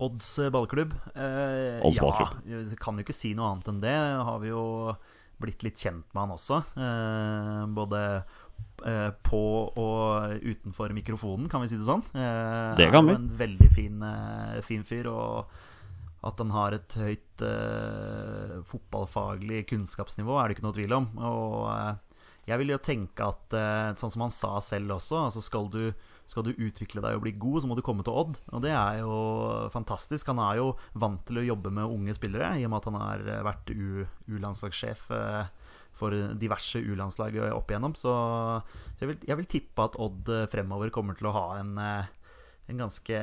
Odds 0.00 0.28
ballklubb? 0.52 0.92
Eh, 1.14 1.80
Odds 1.84 2.00
ja, 2.00 2.60
kan 2.80 2.98
jo 2.98 3.06
ikke 3.06 3.16
si 3.16 3.34
noe 3.36 3.50
annet 3.52 3.72
enn 3.72 3.80
det. 3.82 3.96
Har 4.26 4.38
vi 4.42 4.52
jo 4.52 4.64
blitt 5.40 5.64
litt 5.64 5.80
kjent 5.80 6.06
med 6.12 6.22
han 6.22 6.36
også. 6.36 6.60
Eh, 6.76 7.64
både 7.76 8.02
eh, 8.86 9.10
på 9.26 9.42
og 9.80 10.36
utenfor 10.44 10.94
mikrofonen, 10.96 11.48
kan 11.52 11.64
vi 11.64 11.72
si 11.72 11.80
det 11.80 11.88
sånn. 11.88 12.04
Eh, 12.14 12.70
det 12.80 12.90
kan 12.94 13.08
vi. 13.08 13.16
En 13.16 13.28
veldig 13.40 13.70
fin, 13.74 14.00
eh, 14.06 14.60
fin 14.66 14.86
fyr. 14.86 15.10
og 15.12 15.59
at 16.26 16.40
han 16.42 16.52
har 16.52 16.76
et 16.76 16.94
høyt 17.00 17.42
uh, 17.46 18.60
fotballfaglig 18.68 19.64
kunnskapsnivå, 19.70 20.36
er 20.36 20.48
det 20.48 20.58
ikke 20.58 20.66
noe 20.66 20.76
tvil 20.76 20.94
om. 20.98 21.06
Og 21.16 21.54
uh, 21.70 21.94
jeg 22.48 22.60
vil 22.60 22.74
jo 22.74 22.80
tenke 22.84 23.24
at, 23.24 23.56
uh, 23.56 23.96
sånn 23.96 24.12
som 24.12 24.26
han 24.26 24.34
sa 24.34 24.52
selv 24.64 24.98
også, 24.98 25.16
altså 25.30 25.44
skal 25.44 25.70
du, 25.72 25.80
skal 26.28 26.44
du, 26.44 26.52
utvikle 26.52 27.04
deg 27.04 27.16
og 27.16 27.24
bli 27.24 27.32
god, 27.40 27.62
så 27.62 27.70
må 27.70 27.78
du 27.78 27.84
komme 27.86 28.04
til 28.04 28.20
Odd. 28.20 28.36
Og 28.52 28.64
det 28.66 28.74
er 28.76 29.00
jo 29.00 29.16
fantastisk. 29.72 30.28
Han 30.28 30.44
er 30.44 30.60
jo 30.60 30.70
vant 30.92 31.24
til 31.28 31.40
å 31.40 31.46
jobbe 31.48 31.72
med 31.80 31.88
unge 31.88 32.16
spillere, 32.18 32.52
i 32.60 32.68
og 32.68 32.74
med 32.74 32.82
at 32.82 32.90
han 32.90 33.00
har 33.00 33.26
vært 33.48 33.72
U-landslagssjef 33.72 35.08
for 36.00 36.14
diverse 36.40 36.80
U-landslag 36.84 37.40
opp 37.48 37.72
igjennom. 37.72 37.96
Så, 37.96 38.12
så 38.12 39.02
jeg, 39.02 39.14
vil, 39.14 39.20
jeg, 39.24 39.40
vil, 39.40 39.52
tippe 39.56 39.88
at 39.88 39.96
Odd 40.00 40.28
fremover 40.52 40.92
kommer 40.92 41.16
til 41.16 41.32
å 41.32 41.36
ha 41.36 41.46
en 41.62 41.72
en 42.70 42.82
ganske 42.84 43.20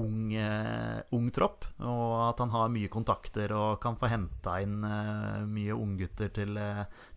ung, 0.00 0.32
uh, 0.34 1.00
ung, 1.14 1.30
tropp. 1.34 1.66
Og 1.84 2.12
at 2.28 2.42
han 2.42 2.52
har 2.54 2.72
mye 2.72 2.90
kontakter 2.92 3.52
og 3.56 3.78
kan 3.82 3.98
få 4.00 4.10
henta 4.12 4.58
inn 4.64 4.80
uh, 4.84 5.44
mye 5.48 5.76
unggutter 5.76 6.32
til, 6.34 6.58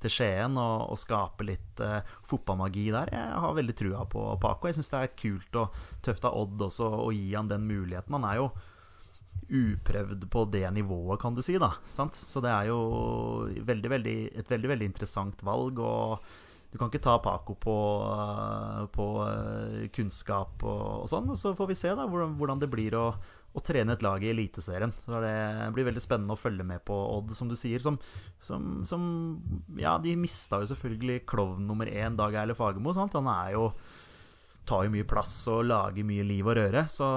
til 0.03 0.13
Skien 0.13 0.57
og, 0.59 0.87
og, 0.91 0.99
skape 1.01 1.47
litt 1.47 1.83
fotballmagi 2.27 2.87
der. 2.93 3.13
Jeg 3.13 3.43
har 3.43 3.57
veldig 3.57 3.77
trua 3.77 4.07
på 4.09 4.23
Paco. 4.41 4.69
Jeg 4.69 4.79
syns 4.79 4.91
det 4.93 5.03
er 5.03 5.13
kult 5.25 5.61
og 5.61 5.77
tøft 6.05 6.25
av 6.27 6.37
Odd 6.37 6.67
også 6.69 6.89
å 7.05 7.11
gi 7.15 7.29
han 7.35 7.51
den 7.51 7.67
muligheten. 7.69 8.17
Han 8.17 8.27
er 8.27 8.41
jo 8.41 8.49
uprøvd 9.47 10.25
på 10.31 10.43
det 10.51 10.65
nivået, 10.75 11.21
kan 11.21 11.35
du 11.35 11.41
si. 11.45 11.55
da 11.61 11.71
sant? 11.91 12.17
Så 12.17 12.41
det 12.43 12.51
er 12.51 12.67
jo 12.71 12.81
veldig, 13.47 13.93
veldig, 13.95 14.17
et 14.41 14.51
veldig, 14.51 14.73
veldig 14.73 14.91
interessant 14.91 15.43
valg. 15.47 15.79
og 15.79 16.19
du 16.71 16.75
kan 16.77 16.89
ikke 16.91 16.99
ta 16.99 17.15
Paco 17.23 17.55
på, 17.55 17.75
eh, 18.11 18.85
på 18.91 19.05
eh, 19.16 19.16
kunnskap 19.93 20.63
og, 20.63 21.03
og, 21.03 21.09
sånn. 21.11 21.29
Og 21.33 21.39
så 21.39 21.53
får 21.57 21.69
vi 21.71 21.77
se 21.79 21.91
da 21.97 22.07
hvordan 22.09 22.61
det 22.61 22.69
blir 22.71 22.95
å, 22.97 23.05
å 23.53 23.63
trene 23.65 23.95
et 23.95 24.05
lag 24.05 24.23
i 24.23 24.31
Eliteserien. 24.33 24.93
Så 25.03 25.21
det 25.23 25.35
blir 25.75 25.87
veldig 25.89 26.03
spennende 26.03 26.35
å 26.35 26.39
følge 26.39 26.65
med 26.67 26.83
på 26.87 26.97
Odd, 27.17 27.35
som 27.37 27.51
du 27.51 27.55
sier. 27.59 27.83
Som, 27.83 27.99
som, 28.43 28.81
som 28.87 29.05
Ja, 29.79 29.97
de 30.01 30.15
mista 30.19 30.61
jo 30.61 30.69
selvfølgelig 30.73 31.25
klovn 31.29 31.67
nummer 31.69 31.89
én, 31.89 32.17
Dag 32.19 32.35
Eile 32.37 32.57
Fagermo. 32.57 32.95
Han 32.97 33.31
er 33.33 33.55
jo 33.55 33.71
tar 34.67 34.83
jo 34.83 34.91
mye 34.91 35.07
plass 35.07 35.31
og 35.47 35.63
lager 35.69 36.03
mye 36.03 36.25
liv 36.27 36.47
og 36.47 36.57
røre. 36.59 36.83
Så 36.91 37.07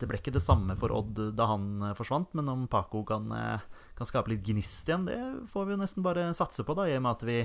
det 0.00 0.08
ble 0.10 0.18
ikke 0.18 0.34
det 0.34 0.42
samme 0.44 0.74
for 0.78 0.92
Odd 0.96 1.30
da 1.38 1.46
han 1.52 1.92
forsvant. 1.98 2.34
Men 2.38 2.50
om 2.52 2.64
Paco 2.70 3.04
kan, 3.06 3.30
kan 3.96 4.08
skape 4.08 4.32
litt 4.32 4.42
gnist 4.46 4.90
igjen, 4.90 5.06
det 5.06 5.20
får 5.52 5.68
vi 5.68 5.76
jo 5.76 5.82
nesten 5.84 6.06
bare 6.06 6.32
satse 6.36 6.66
på, 6.66 6.74
da, 6.78 6.88
i 6.90 6.98
og 6.98 7.06
med 7.06 7.14
at 7.14 7.28
vi 7.28 7.38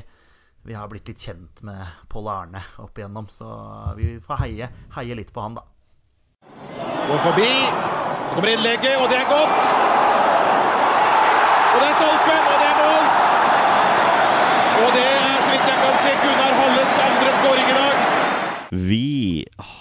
vi 0.66 0.74
har 0.74 0.90
blitt 0.90 1.06
litt 1.12 1.22
kjent 1.22 1.62
med 1.62 1.86
Pål 2.10 2.28
Arne 2.32 2.62
opp 2.82 2.98
igjennom, 2.98 3.28
så 3.30 3.46
vi 3.98 4.16
får 4.26 4.40
heie, 4.42 4.70
heie 4.96 5.18
litt 5.18 5.30
på 5.34 5.44
han, 5.44 5.60
da. 5.60 5.62
Går 7.06 7.22
forbi, 7.22 7.52
så 7.70 8.32
kommer 8.34 8.50
innlegget, 8.50 8.96
og 8.98 9.06
det 9.12 9.20
er 9.20 9.30
godt! 9.30 9.60
Og 11.70 11.78
det 11.84 11.92
er 11.92 11.96
stolpen, 12.00 12.50
og 12.50 12.58
det 12.64 12.72
er 12.72 12.80
mål! 12.80 13.06
Og 14.80 14.90
det 14.98 15.06
er, 15.12 15.38
så 15.38 15.54
vidt 15.54 15.70
jeg 15.70 15.84
kan 15.84 16.02
se, 16.02 16.16
Gunnar 16.24 16.58
Halles 16.64 16.98
andre 17.06 17.38
skåring 17.38 17.70
i 17.70 17.78
dag. 17.78 18.04
Vi 18.90 19.06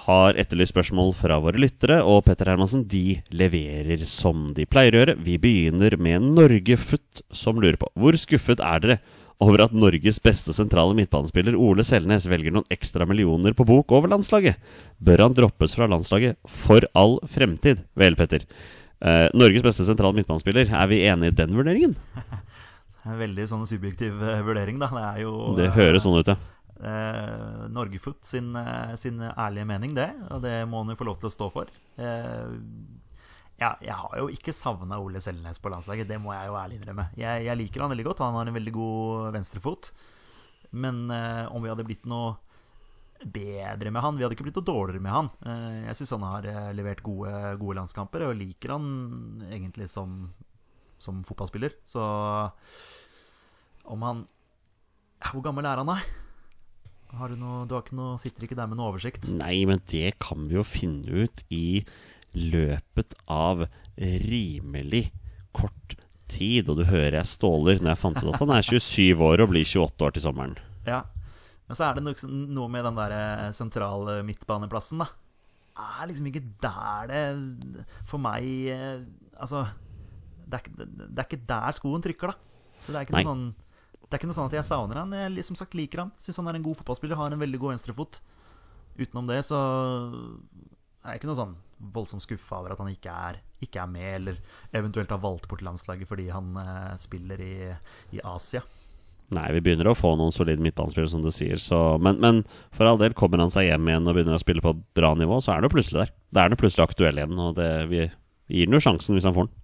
har 0.04 0.36
etterlyst 0.38 0.76
spørsmål 0.76 1.16
fra 1.16 1.40
våre 1.40 1.64
lyttere, 1.64 2.02
og 2.04 2.26
Petter 2.28 2.52
Hermansen 2.52 2.84
de 2.92 3.22
leverer 3.32 4.04
som 4.04 4.50
de 4.52 4.68
pleier 4.68 4.92
å 4.92 5.00
gjøre. 5.00 5.18
Vi 5.24 5.40
begynner 5.40 5.96
med 5.96 6.28
Norgefutt, 6.36 7.24
som 7.32 7.56
lurer 7.56 7.80
på 7.80 7.88
hvor 7.96 8.20
skuffet 8.20 8.60
er 8.60 8.84
dere 8.84 9.02
over 9.42 9.64
at 9.64 9.74
Norges 9.74 10.20
beste 10.22 10.54
sentrale 10.54 10.94
midtbanespiller 10.98 11.56
Ole 11.58 11.84
Selnes 11.86 12.28
velger 12.30 12.54
noen 12.54 12.68
ekstra 12.72 13.06
millioner 13.08 13.56
på 13.56 13.66
bok 13.68 13.92
over 13.96 14.12
landslaget. 14.12 14.60
Bør 15.02 15.26
han 15.26 15.36
droppes 15.36 15.74
fra 15.76 15.88
landslaget 15.90 16.38
for 16.46 16.86
all 16.94 17.18
fremtid? 17.30 17.82
Vel, 17.98 18.16
Petter. 18.18 18.46
Eh, 19.04 19.26
Norges 19.34 19.64
beste 19.66 19.86
sentrale 19.86 20.16
midtbanespiller, 20.16 20.70
er 20.70 20.90
vi 20.90 21.02
enige 21.04 21.34
i 21.34 21.38
den 21.42 21.56
vurderingen? 21.58 21.96
En 23.04 23.18
veldig 23.20 23.44
sånn 23.50 23.66
subjektiv 23.68 24.16
uh, 24.16 24.38
vurdering, 24.46 24.78
da. 24.80 24.88
Det 24.88 25.00
er 25.04 25.18
jo 25.26 25.32
Det 25.58 25.66
høres 25.74 26.06
sånn 26.06 26.16
ut, 26.16 26.30
ja. 26.30 26.38
Eh, 26.84 27.66
Norgefoot 27.72 28.16
sin, 28.24 28.48
uh, 28.56 28.94
sin, 28.96 29.20
ærlige 29.20 29.68
mening, 29.68 29.92
det. 29.96 30.08
Og 30.32 30.40
det 30.44 30.54
må 30.68 30.80
han 30.80 30.94
jo 30.94 30.96
få 30.96 31.08
lov 31.10 31.18
til 31.20 31.28
å 31.28 31.34
stå 31.34 31.50
for. 31.52 31.68
Uh, 32.00 32.56
ja, 33.60 33.70
jeg 33.84 33.94
har 33.94 34.16
jo 34.18 34.30
ikke 34.34 34.54
savna 34.54 34.98
Ole 34.98 35.20
Selnes 35.22 35.60
på 35.62 35.70
landslaget, 35.70 36.08
det 36.10 36.18
må 36.22 36.32
jeg 36.34 36.48
jo 36.50 36.56
ærlig 36.58 36.80
innrømme. 36.80 37.06
Jeg, 37.18 37.44
jeg, 37.46 37.58
liker 37.60 37.84
han 37.84 37.92
veldig 37.92 38.06
godt, 38.08 38.24
han 38.24 38.38
har 38.38 38.50
en 38.50 38.56
veldig 38.56 38.74
god 38.74 39.28
venstrefot. 39.36 39.92
Men 40.74 41.04
eh, 41.14 41.44
om 41.54 41.62
vi 41.62 41.70
hadde 41.70 41.86
blitt 41.86 42.08
noe 42.10 42.34
bedre 43.24 43.92
med 43.94 44.02
han 44.04 44.18
Vi 44.18 44.24
hadde 44.24 44.34
ikke 44.36 44.44
blitt 44.48 44.58
noe 44.58 44.66
dårligere 44.66 45.04
med 45.04 45.14
han. 45.14 45.30
Eh, 45.46 45.76
jeg 45.86 46.00
syns 46.00 46.16
han 46.16 46.26
har 46.26 46.48
eh, 46.50 46.72
levert 46.76 47.04
gode, 47.06 47.30
gode, 47.60 47.78
landskamper, 47.78 48.26
og 48.26 48.40
liker 48.40 48.74
han 48.74 48.88
egentlig 49.46 49.86
som, 49.92 50.18
som 50.98 51.22
fotballspiller. 51.26 51.78
Så 51.86 52.02
om 53.84 54.02
han 54.02 54.26
Hvor 55.30 55.44
gammel 55.46 55.66
er 55.68 55.80
han, 55.80 55.94
da? 55.94 56.00
Har 57.14 57.30
du, 57.30 57.38
noe, 57.38 57.62
du 57.70 57.76
har 57.76 57.84
ikke 57.84 57.96
noe, 57.96 58.18
sitter 58.18 58.48
ikke 58.48 58.58
der 58.58 58.66
med 58.66 58.80
noe 58.80 58.90
oversikt? 58.90 59.30
Nei, 59.38 59.62
men 59.70 59.78
det 59.90 60.16
kan 60.18 60.48
vi 60.50 60.58
jo 60.58 60.64
finne 60.66 61.22
ut 61.22 61.44
i 61.54 61.84
løpet 62.36 63.14
av 63.30 63.66
rimelig 63.96 65.08
kort 65.54 65.96
tid. 66.30 66.68
Og 66.70 66.80
du 66.80 66.84
hører 66.88 67.20
jeg 67.20 67.32
ståler 67.34 67.80
når 67.80 67.94
jeg 67.94 68.02
fant 68.02 68.22
ut 68.22 68.30
at 68.32 68.40
han 68.42 68.54
er 68.56 68.66
27 68.66 69.24
år 69.24 69.44
og 69.44 69.52
blir 69.52 69.66
28 69.66 70.06
år 70.06 70.16
til 70.16 70.26
sommeren. 70.26 70.56
Ja, 70.88 71.04
Men 71.68 71.78
så 71.78 71.86
er 71.86 71.96
det 71.96 72.28
noe 72.28 72.68
med 72.68 72.84
den 72.84 72.98
der 72.98 73.12
eh, 73.16 73.52
sentrale 73.56 74.18
midtbaneplassen, 74.26 75.00
da. 75.00 75.08
Det 75.74 75.86
er 76.02 76.08
liksom 76.10 76.26
ikke 76.30 76.42
der 76.62 77.08
det 77.10 77.22
For 78.06 78.22
meg 78.22 78.44
eh, 78.70 79.00
Altså 79.42 79.64
det 80.44 80.60
er, 80.60 80.60
ikke, 80.60 80.84
det 80.86 81.18
er 81.18 81.26
ikke 81.26 81.46
der 81.48 81.74
skoen 81.74 82.04
trykker, 82.04 82.30
da. 82.30 82.68
Så 82.84 82.92
det 82.92 83.00
er 83.00 83.06
ikke 83.08 83.16
noe 83.16 83.30
sånn 83.30 83.46
Det 84.04 84.12
er 84.12 84.20
ikke 84.20 84.28
noe 84.28 84.36
sånn 84.36 84.50
at 84.50 84.56
jeg 84.58 84.68
savner 84.68 85.00
han. 85.00 85.14
Jeg 85.16 85.46
som 85.48 85.56
sagt 85.58 85.74
liker 85.74 86.04
han. 86.04 86.12
Syns 86.22 86.38
han 86.38 86.50
er 86.52 86.58
en 86.58 86.66
god 86.66 86.76
fotballspiller. 86.78 87.18
Har 87.18 87.34
en 87.34 87.40
veldig 87.40 87.58
god 87.62 87.72
venstrefot. 87.72 88.20
Utenom 89.00 89.26
det 89.26 89.40
så 89.48 89.58
er 91.02 91.14
jeg 91.14 91.22
ikke 91.22 91.30
noe 91.32 91.40
sånn 91.40 91.56
voldsomt 91.94 92.24
skuffa 92.24 92.60
over 92.60 92.74
at 92.74 92.80
han 92.82 92.92
ikke 92.92 93.12
er, 93.12 93.40
ikke 93.64 93.82
er 93.82 93.90
med, 93.90 94.08
eller 94.20 94.38
eventuelt 94.72 95.12
har 95.12 95.22
valgt 95.22 95.48
bort 95.50 95.64
landslaget 95.64 96.08
fordi 96.08 96.30
han 96.32 96.54
eh, 96.60 96.94
spiller 97.00 97.44
i, 97.44 97.54
i 98.16 98.22
Asia. 98.24 98.64
Nei, 99.34 99.46
vi 99.56 99.62
begynner 99.64 99.88
å 99.88 99.96
få 99.96 100.12
noen 100.18 100.34
solide 100.34 100.62
midtbanespillere, 100.62 101.10
som 101.10 101.22
du 101.24 101.30
sier. 101.32 101.58
Så, 101.60 101.78
men, 102.02 102.20
men 102.22 102.42
for 102.76 102.86
all 102.86 103.00
del, 103.00 103.16
kommer 103.16 103.40
han 103.40 103.52
seg 103.52 103.70
hjem 103.70 103.88
igjen 103.88 104.06
og 104.06 104.16
begynner 104.16 104.36
å 104.36 104.42
spille 104.42 104.62
på 104.64 104.74
bra 104.96 105.14
nivå, 105.18 105.40
så 105.40 105.54
er 105.54 105.60
han 105.62 105.68
jo 105.68 105.74
plutselig 105.74 106.02
der. 106.04 106.12
Da 106.30 106.42
er 106.42 106.50
han 106.50 106.56
jo 106.56 106.60
plutselig 106.60 106.84
aktuell 106.84 107.20
igjen, 107.20 107.40
og 107.40 107.56
det, 107.58 107.70
vi 107.90 108.02
gir 108.04 108.68
han 108.68 108.76
jo 108.76 108.82
sjansen 108.84 109.16
hvis 109.16 109.26
han 109.28 109.36
får 109.36 109.48
den. 109.48 109.54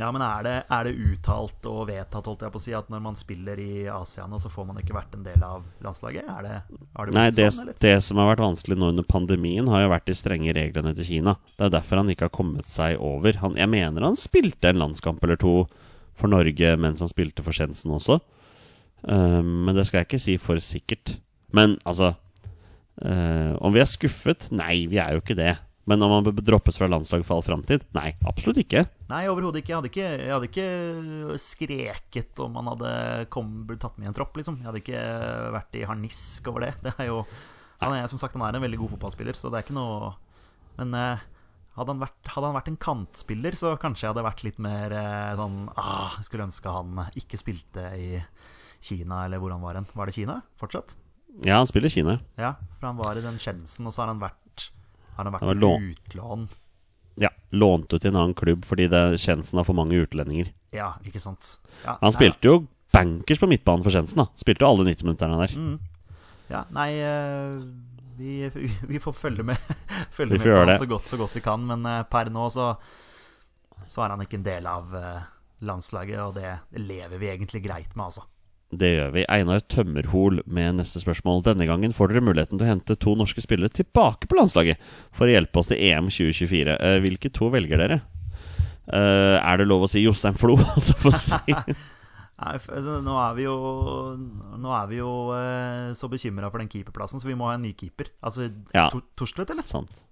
Ja, 0.00 0.08
men 0.14 0.22
er 0.24 0.44
det, 0.46 0.54
er 0.72 0.86
det 0.86 0.94
uttalt 0.96 1.66
og 1.68 1.82
vedtatt, 1.90 2.24
holdt 2.24 2.46
jeg 2.46 2.52
på 2.54 2.60
å 2.60 2.62
si, 2.64 2.72
at 2.76 2.88
når 2.92 3.02
man 3.04 3.18
spiller 3.20 3.60
i 3.60 3.84
ASEAN, 3.92 4.32
så 4.40 4.48
får 4.48 4.70
man 4.70 4.80
ikke 4.80 4.96
vært 4.96 5.18
en 5.18 5.26
del 5.26 5.42
av 5.44 5.66
landslaget? 5.84 6.24
Er 6.24 6.46
det, 6.46 6.54
har 6.96 7.10
det 7.10 7.16
Nei, 7.18 7.26
det, 7.36 7.48
sånn, 7.52 7.74
det 7.84 7.92
som 8.06 8.20
har 8.22 8.30
vært 8.30 8.44
vanskelig 8.46 8.78
nå 8.80 8.88
under 8.94 9.04
pandemien, 9.04 9.68
har 9.68 9.84
jo 9.84 9.92
vært 9.92 10.08
de 10.08 10.16
strenge 10.16 10.56
reglene 10.56 10.94
til 10.96 11.08
Kina. 11.10 11.36
Det 11.52 11.68
er 11.68 11.74
derfor 11.76 12.00
han 12.00 12.12
ikke 12.14 12.30
har 12.30 12.34
kommet 12.38 12.70
seg 12.72 12.96
over. 12.96 13.36
Han, 13.44 13.58
jeg 13.60 13.68
mener 13.76 14.08
han 14.08 14.16
spilte 14.20 14.72
en 14.72 14.80
landskamp 14.80 15.20
eller 15.26 15.40
to 15.40 15.54
for 16.20 16.32
Norge 16.32 16.74
mens 16.80 17.04
han 17.04 17.12
spilte 17.12 17.44
for 17.44 17.56
Skjensen 17.56 17.92
også. 17.96 18.20
Um, 19.04 19.66
men 19.66 19.76
det 19.76 19.86
skal 19.88 20.00
jeg 20.00 20.10
ikke 20.10 20.24
si 20.24 20.40
for 20.40 20.60
sikkert. 20.64 21.18
Men 21.56 21.78
altså 21.88 22.12
uh, 23.00 23.52
Om 23.60 23.72
vi 23.74 23.80
er 23.80 23.88
skuffet? 23.88 24.48
Nei, 24.52 24.86
vi 24.88 25.00
er 25.00 25.16
jo 25.16 25.22
ikke 25.24 25.38
det. 25.38 25.54
Men 25.88 26.02
om 26.04 26.12
han 26.12 26.28
droppes 26.44 26.76
fra 26.78 26.88
landslaget 26.90 27.26
for 27.26 27.38
all 27.38 27.44
framtid? 27.44 27.84
Nei, 27.96 28.12
absolutt 28.28 28.60
ikke. 28.62 28.84
Nei, 29.10 29.22
overhodet 29.32 29.62
ikke. 29.62 29.80
Ikke, 29.88 30.06
jeg 30.20 30.30
hadde 30.30 30.50
ikke 30.50 31.38
skreket 31.40 32.42
om 32.44 32.58
han 32.60 32.68
hadde 32.74 32.92
blitt 33.66 33.80
tatt 33.82 33.96
med 33.96 34.06
i 34.06 34.10
en 34.12 34.16
tropp, 34.16 34.36
liksom. 34.38 34.60
Jeg 34.60 34.68
hadde 34.68 34.82
ikke 34.82 35.04
vært 35.56 35.80
i 35.80 35.86
harnisk 35.88 36.52
over 36.52 36.68
det. 36.68 36.74
Det 36.84 36.94
er 36.98 37.10
jo 37.10 37.24
Han 37.80 37.96
er 37.96 38.08
som 38.12 38.20
sagt 38.20 38.36
han 38.36 38.44
er 38.44 38.58
en 38.58 38.64
veldig 38.66 38.82
god 38.82 38.90
fotballspiller, 38.94 39.36
så 39.40 39.48
det 39.48 39.56
er 39.56 39.64
ikke 39.64 39.78
noe 39.78 40.10
Men 40.76 40.92
eh, 40.94 41.22
hadde, 41.78 41.94
han 41.94 42.02
vært, 42.02 42.18
hadde 42.28 42.50
han 42.50 42.58
vært 42.58 42.68
en 42.68 42.80
kantspiller, 42.84 43.56
så 43.56 43.72
kanskje 43.80 44.04
jeg 44.04 44.12
hadde 44.12 44.26
vært 44.26 44.44
litt 44.44 44.58
mer 44.60 44.92
eh, 44.92 45.36
sånn 45.38 45.62
ah, 45.80 46.18
Jeg 46.18 46.28
skulle 46.28 46.48
ønske 46.50 46.74
han 46.74 47.06
ikke 47.16 47.40
spilte 47.40 47.86
i 47.96 48.10
Kina, 48.84 49.24
eller 49.24 49.40
hvor 49.40 49.52
han 49.52 49.64
var 49.64 49.76
hen. 49.76 49.88
Var 49.96 50.08
det 50.08 50.16
Kina 50.16 50.40
fortsatt? 50.60 50.94
Ja, 51.46 51.58
han 51.60 51.68
spiller 51.68 51.88
i 51.88 51.94
Kina. 51.94 52.18
Ja, 52.40 52.54
for 52.78 52.90
han 52.90 53.00
var 53.00 53.16
i 53.16 53.24
den 53.24 53.40
Shenzhen, 53.40 53.88
og 53.88 53.94
så 53.94 54.04
har 54.04 54.12
han 54.12 54.22
vært 54.22 54.38
Har 55.26 55.34
vært 55.34 55.44
Han 55.44 55.60
var 55.60 55.86
utlån. 55.90 56.48
Ja, 57.20 57.30
Lånt 57.50 57.92
ut 57.92 58.00
til 58.00 58.12
en 58.12 58.20
annen 58.20 58.34
klubb 58.38 58.64
fordi 58.64 58.86
det 58.88 59.02
Kjensen 59.20 59.58
har 59.60 59.66
for 59.68 59.76
mange 59.76 59.98
utlendinger. 60.00 60.52
Ja, 60.72 60.94
ikke 61.04 61.20
sant. 61.20 61.58
Ja, 61.84 61.98
Han 62.00 62.14
spilte 62.14 62.48
jo 62.48 62.56
bankers 62.94 63.42
på 63.42 63.48
midtbanen 63.50 63.84
for 63.84 63.94
Kjensen. 63.94 64.22
da 64.22 64.28
Spilte 64.40 64.64
jo 64.64 64.70
alle 64.70 64.88
90-minutterne 64.90 65.40
der. 65.42 65.56
Ja, 66.50 66.64
nei 66.74 66.88
eh, 66.98 67.58
vi, 68.20 68.50
vi 68.92 69.00
får 69.02 69.12
følge 69.16 69.46
med, 69.46 69.56
følge 70.16 70.38
Vi 70.38 70.38
med 70.38 70.46
får 70.46 70.56
på 70.56 70.70
han 70.70 70.78
så 70.78 70.90
godt, 70.94 71.06
så 71.06 71.20
godt 71.20 71.36
vi 71.36 71.44
kan. 71.44 71.66
Men 71.66 71.86
eh, 71.86 72.02
per 72.10 72.32
nå 72.32 72.48
så, 72.54 72.72
så 73.86 74.04
er 74.04 74.14
han 74.14 74.24
ikke 74.24 74.40
en 74.40 74.48
del 74.48 74.66
av 74.70 74.96
eh, 74.96 75.30
landslaget, 75.66 76.20
og 76.24 76.36
det 76.38 76.80
lever 76.80 77.18
vi 77.20 77.32
egentlig 77.34 77.64
greit 77.66 77.96
med, 77.96 78.08
altså. 78.08 78.26
Det 78.70 78.86
gjør 78.94 79.08
vi. 79.16 79.24
Einar 79.26 79.60
Tømmerhol 79.66 80.42
med 80.46 80.76
neste 80.78 81.00
spørsmål. 81.02 81.40
Denne 81.42 81.66
gangen 81.66 81.90
får 81.96 82.12
dere 82.12 82.22
muligheten 82.22 82.54
til 82.60 82.66
å 82.66 82.70
hente 82.70 82.94
to 83.02 83.16
norske 83.18 83.42
spillere 83.42 83.72
tilbake 83.74 84.28
på 84.30 84.38
landslaget 84.38 84.78
for 85.10 85.26
å 85.26 85.32
hjelpe 85.34 85.58
oss 85.58 85.70
til 85.72 85.80
EM 85.82 86.06
2024. 86.12 86.76
Eh, 86.78 86.98
hvilke 87.02 87.32
to 87.34 87.48
velger 87.50 87.82
dere? 87.82 88.00
Eh, 88.90 89.36
er 89.42 89.58
det 89.58 89.66
lov 89.66 89.86
å 89.86 89.90
si 89.90 90.04
Jostein 90.04 90.38
Flo? 90.38 90.54
holdt 90.74 90.92
jeg 90.92 91.00
på 91.02 91.10
å 91.10 91.18
si? 91.18 91.40
Nei, 92.40 92.54
f- 92.56 92.70
altså, 92.72 93.00
nå 93.04 93.16
er 93.20 93.34
vi 93.36 93.44
jo, 93.44 93.56
nå 94.62 94.70
er 94.72 94.86
vi 94.88 95.00
jo 95.02 95.10
eh, 95.36 95.90
så 95.98 96.08
bekymra 96.08 96.48
for 96.50 96.62
den 96.62 96.70
keeperplassen, 96.72 97.20
så 97.20 97.28
vi 97.28 97.34
må 97.36 97.50
ha 97.50 97.58
en 97.58 97.66
ny 97.66 97.74
keeper. 97.76 98.08
Altså 98.24 98.46
Ja. 98.72 98.86
Torstvedt, 99.18 99.50
eller? 99.52 99.66
Sant. 99.68 100.06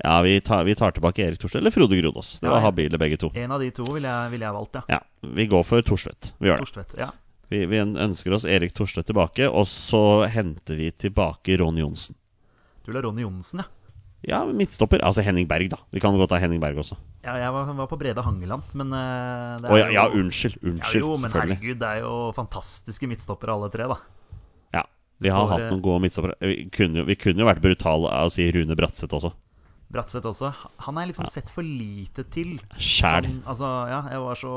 Ja, 0.00 0.14
vi 0.24 0.38
tar, 0.40 0.62
vi 0.64 0.72
tar 0.78 0.94
tilbake 0.96 1.20
Erik 1.26 1.42
Thorstvedt 1.42 1.60
eller 1.60 1.74
Frode 1.74 1.98
Grodås. 2.00 2.38
Det 2.40 2.48
var 2.48 2.62
habile 2.64 2.96
begge 2.96 3.18
to. 3.20 3.28
En 3.36 3.52
av 3.52 3.60
de 3.60 3.68
to 3.76 3.84
ville 3.92 4.08
jeg, 4.08 4.30
vil 4.32 4.46
jeg 4.46 4.56
valgt, 4.56 4.78
ja. 4.78 4.86
Ja, 4.96 5.00
Vi 5.36 5.44
går 5.52 5.66
for 5.68 5.84
Thorstvedt. 5.84 6.30
Vi 6.40 6.48
gjør 6.48 6.62
det. 6.62 6.64
Torstvedt. 6.64 6.94
Ja. 7.02 7.10
Vi, 7.50 7.64
vi 7.66 7.80
ønsker 7.82 8.36
oss 8.36 8.46
Erik 8.46 8.72
Thorstvedt 8.76 9.10
tilbake, 9.10 9.48
og 9.50 9.66
så 9.66 10.28
henter 10.30 10.78
vi 10.78 10.92
tilbake 10.94 11.58
Ronny 11.58 11.82
Johnsen. 11.82 12.14
Du 12.84 12.92
vil 12.92 13.00
ha 13.00 13.04
Ronny 13.08 13.24
Johnsen, 13.26 13.64
ja. 13.64 13.68
Ja, 14.20 14.44
midtstopper. 14.44 15.00
Altså 15.00 15.22
Henning 15.24 15.48
Berg, 15.48 15.70
da. 15.72 15.78
Vi 15.90 16.00
kan 16.02 16.16
godt 16.20 16.34
ha 16.36 16.40
Henning 16.42 16.60
Berg 16.60 16.78
også. 16.82 16.98
ja 17.24 17.38
jeg 17.40 17.52
var, 17.54 17.70
var 17.72 17.88
på 17.88 17.96
Brede 17.98 18.22
Hangeland, 18.22 18.62
men 18.76 18.92
eh, 18.92 19.64
Å 19.64 19.78
ja, 19.80 19.86
ja, 19.96 20.06
unnskyld. 20.12 20.58
Unnskyld, 20.60 21.00
ja, 21.00 21.00
jo, 21.00 21.14
men 21.14 21.24
selvfølgelig. 21.24 21.56
herregud, 21.56 21.78
det 21.80 21.88
er 21.88 22.02
jo 22.04 22.14
fantastiske 22.36 23.08
midtstoppere 23.08 23.56
alle 23.56 23.70
tre, 23.72 23.88
da. 23.88 23.96
Ja, 24.76 24.84
vi 25.24 25.32
har 25.32 25.46
For, 25.46 25.54
hatt 25.54 25.64
eh, 25.64 25.70
noen 25.72 25.84
gode 25.88 26.04
midtstoppere. 26.04 26.36
Vi 26.44 26.68
vi 27.08 27.16
kunne 27.18 27.42
jo 27.42 27.48
vært 27.48 27.64
brutale 27.64 28.12
av 28.12 28.28
å 28.28 28.34
si 28.34 28.46
Rune 28.52 28.76
Bratseth 28.76 29.16
også. 29.16 29.32
Bratseth 29.90 30.26
også. 30.30 30.52
Han 30.86 30.98
er 31.02 31.08
liksom 31.10 31.26
sett 31.30 31.50
for 31.50 31.66
lite 31.66 32.22
til. 32.30 32.56
Sjæl. 32.78 33.26
Altså, 33.42 33.66
ja, 33.90 34.00
jeg 34.12 34.20
var, 34.22 34.38
så, 34.38 34.52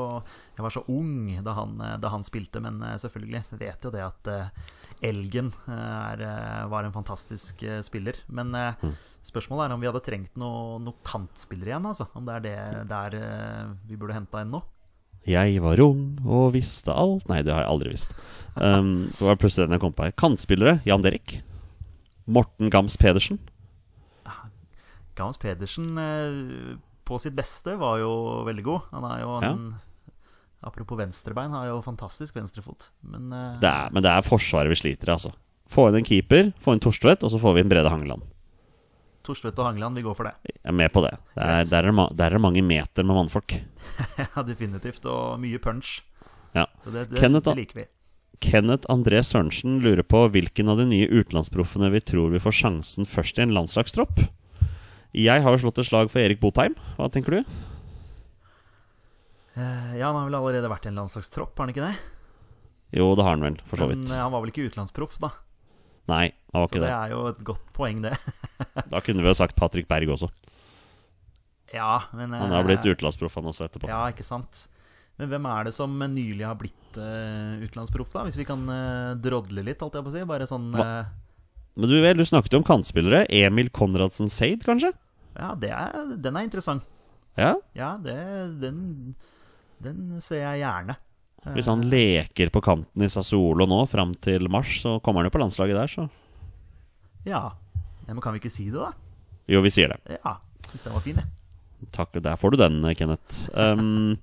jeg 0.54 0.62
var 0.66 0.74
så 0.76 0.84
ung 0.94 1.16
da 1.42 1.54
han, 1.58 1.74
da 2.00 2.12
han 2.12 2.22
spilte, 2.26 2.62
men 2.62 2.78
eh, 2.86 2.94
selvfølgelig 3.02 3.42
vet 3.58 3.88
jo 3.88 3.90
det 3.94 4.04
at 4.06 4.30
eh, 4.30 4.52
Elgen 5.04 5.50
eh, 5.66 5.72
er, 6.12 6.22
eh, 6.22 6.60
var 6.70 6.86
en 6.86 6.94
fantastisk 6.94 7.64
eh, 7.66 7.80
spiller. 7.86 8.20
Men 8.30 8.54
eh, 8.54 8.78
Mm. 8.84 8.94
spørsmålet 9.24 9.64
er 9.66 9.74
om 9.74 9.80
vi 9.82 9.88
hadde 9.90 10.04
trengt 10.06 10.36
noe, 10.38 10.78
noe 10.84 10.94
kantspiller 11.08 11.70
igjen. 11.72 11.86
Altså. 11.90 12.06
Om 12.14 12.26
det 12.28 12.34
er 12.38 12.44
det 12.46 12.86
der 12.92 13.18
eh, 13.18 13.74
vi 13.88 13.96
burde 13.98 14.14
henta 14.18 14.42
inn 14.44 14.52
nå. 14.54 14.62
Jeg 15.24 15.56
var 15.64 15.80
ung 15.80 16.18
og 16.28 16.50
visste 16.52 16.92
alt 16.92 17.24
Nei, 17.30 17.38
det 17.40 17.54
har 17.54 17.62
jeg 17.64 17.70
aldri 17.74 17.94
visst. 17.96 18.14
Um, 18.54 19.08
det 19.10 19.24
var 19.26 19.34
plutselig 19.42 19.64
den 19.66 19.74
jeg 19.74 19.80
kom 19.82 19.94
på 19.98 20.04
her. 20.06 20.12
Kantspillere. 20.14 20.76
Jan 20.86 21.02
Derek. 21.02 21.40
Morten 22.30 22.68
Gams 22.70 22.94
Pedersen. 23.00 23.40
Gams 25.18 25.40
Pedersen 25.40 25.98
eh, 26.00 26.76
på 27.04 27.18
sitt 27.20 27.36
beste 27.36 27.76
var 27.80 27.98
jo 28.00 28.12
veldig 28.48 28.64
god. 28.66 28.86
Han 28.94 29.10
er 29.10 29.24
jo 29.24 29.34
en 29.40 29.66
Apropos 30.64 30.96
venstrebein, 30.96 31.52
har 31.52 31.66
jo 31.68 31.80
fantastisk 31.84 32.36
venstrefot. 32.38 32.88
Men 33.04 33.32
eh, 33.32 33.58
Det 33.60 33.68
er, 33.68 33.90
men 33.92 34.04
det 34.04 34.12
er 34.12 34.24
Forsvaret 34.24 34.72
vi 34.72 34.78
sliter 34.80 35.10
i, 35.10 35.16
altså. 35.16 35.34
Få 35.68 35.90
inn 35.90 35.98
en 36.00 36.06
keeper, 36.06 36.52
få 36.60 36.74
inn 36.76 36.80
Torstvedt, 36.80 37.24
og 37.24 37.32
så 37.32 37.40
får 37.40 37.56
vi 37.56 37.64
inn 37.64 37.72
Brede 37.72 37.92
Hangeland. 37.92 38.24
Torstvedt 39.24 39.60
og 39.60 39.68
Hangeland, 39.68 39.96
vi 39.96 40.04
går 40.04 40.16
for 40.16 40.28
det. 40.28 40.34
Jeg 40.48 40.60
er 40.72 40.76
med 40.76 40.92
på 40.92 41.02
det. 41.04 41.12
det 41.36 41.44
er, 41.44 41.68
der, 41.68 41.88
er 41.88 42.16
der 42.16 42.36
er 42.36 42.42
mange 42.42 42.64
meter 42.64 43.04
med 43.04 43.16
mannfolk. 43.16 43.56
ja, 44.20 44.44
definitivt. 44.44 45.04
Og 45.08 45.36
mye 45.40 45.60
punch. 45.60 45.98
Ja. 46.56 46.66
Så 46.84 46.92
det, 46.92 47.10
det, 47.12 47.20
Kenneth, 47.20 47.48
det 47.50 47.56
liker 47.60 47.82
vi. 47.82 47.86
Kenneth 48.44 48.88
André 48.92 49.22
Sørensen 49.24 49.78
lurer 49.84 50.04
på 50.04 50.26
hvilken 50.32 50.68
av 50.68 50.80
de 50.80 50.88
nye 50.90 51.08
utenlandsproffene 51.08 51.88
vi 51.94 52.02
tror 52.04 52.32
vi 52.34 52.42
får 52.42 52.56
sjansen 52.60 53.08
først 53.08 53.40
i 53.40 53.46
en 53.46 53.54
landslagstropp. 53.56 54.20
Jeg 55.14 55.44
har 55.44 55.54
jo 55.54 55.62
slått 55.62 55.78
et 55.78 55.88
slag 55.88 56.10
for 56.10 56.22
Erik 56.22 56.40
Botheim. 56.42 56.74
Hva 56.98 57.06
tenker 57.12 57.38
du? 57.38 57.54
Eh, 59.54 59.92
ja, 60.00 60.08
han 60.08 60.18
har 60.18 60.26
vel 60.26 60.36
allerede 60.40 60.70
vært 60.70 60.88
i 60.88 60.90
en 60.90 60.98
landslagstropp, 60.98 61.54
har 61.54 61.68
han 61.68 61.74
ikke 61.74 61.86
det? 61.86 61.94
Jo, 62.98 63.12
det 63.14 63.26
har 63.26 63.36
han 63.36 63.46
vel, 63.46 63.58
for 63.66 63.78
så 63.78 63.86
vidt. 63.90 64.02
Men 64.08 64.18
han 64.18 64.32
var 64.34 64.42
vel 64.42 64.50
ikke 64.50 64.66
utenlandsproff, 64.66 65.18
da. 65.22 65.30
Nei, 66.10 66.26
han 66.52 66.64
var 66.64 66.68
ikke 66.68 66.82
det 66.82 66.88
Så 66.88 66.90
det. 66.90 66.98
er 66.98 67.14
jo 67.14 67.20
et 67.30 67.44
godt 67.46 67.70
poeng, 67.76 68.02
det. 68.04 68.14
Da 68.92 69.00
kunne 69.02 69.22
vi 69.22 69.30
jo 69.30 69.38
sagt 69.38 69.56
Patrick 69.58 69.88
Berg 69.90 70.10
også. 70.16 70.28
ja, 71.72 72.04
men 72.12 72.34
Han 72.34 72.50
har 72.50 72.62
eh, 72.62 72.68
blitt 72.72 72.86
utenlandsproff, 72.86 73.38
han 73.38 73.50
også, 73.50 73.68
etterpå. 73.70 73.90
Ja, 73.90 74.02
ikke 74.10 74.26
sant. 74.26 74.66
Men 75.20 75.30
hvem 75.30 75.46
er 75.46 75.68
det 75.68 75.74
som 75.76 75.94
nylig 75.94 76.42
har 76.42 76.58
blitt 76.58 76.98
uh, 76.98 77.62
utenlandsproff, 77.62 78.10
da? 78.10 78.24
Hvis 78.26 78.38
vi 78.40 78.46
kan 78.48 78.66
uh, 78.66 79.14
drodle 79.22 79.62
litt, 79.62 79.78
holdt 79.82 80.00
jeg 80.00 80.06
på 80.06 80.10
å 80.10 80.14
si. 80.16 80.24
Bare 80.26 80.48
sånn 80.50 80.72
eh, 80.74 81.12
Men 81.78 81.92
du 81.92 81.94
vel, 82.02 82.18
du 82.18 82.26
snakket 82.26 82.56
jo 82.56 82.62
om 82.62 82.66
kantspillere. 82.66 83.22
Emil 83.30 83.70
Konradsen 83.74 84.32
Seid, 84.32 84.66
kanskje? 84.66 84.90
Ja, 85.34 85.54
det 85.58 85.70
er, 85.74 86.14
den 86.22 86.36
er 86.38 86.46
interessant. 86.46 86.84
Ja? 87.38 87.54
Ja, 87.74 87.94
det, 88.02 88.14
den, 88.62 89.14
den 89.82 90.20
ser 90.22 90.44
jeg 90.44 90.62
gjerne. 90.62 90.96
Hvis 91.52 91.68
han 91.68 91.82
leker 91.92 92.48
på 92.54 92.62
kanten 92.64 93.04
i 93.04 93.10
Sassuolo 93.12 93.66
nå 93.68 93.82
fram 93.90 94.14
til 94.24 94.48
mars, 94.48 94.70
så 94.80 94.96
kommer 95.04 95.20
han 95.20 95.28
jo 95.28 95.34
på 95.34 95.42
landslaget 95.42 95.76
der, 95.76 95.90
så 95.90 96.08
Ja. 97.28 97.50
Men 98.06 98.20
kan 98.20 98.34
vi 98.34 98.40
ikke 98.42 98.52
si 98.52 98.68
det, 98.68 98.80
da? 98.80 98.92
Jo, 99.48 99.60
vi 99.64 99.72
sier 99.72 99.92
det. 99.92 100.18
Ja. 100.20 100.38
Syns 100.68 100.84
den 100.86 100.94
var 100.94 101.04
fin, 101.04 101.20
jeg. 101.20 101.88
Takk, 101.92 102.16
der 102.24 102.36
får 102.40 102.54
du 102.54 102.60
den, 102.60 102.78
Kenneth. 102.96 103.48
Um, 103.52 104.16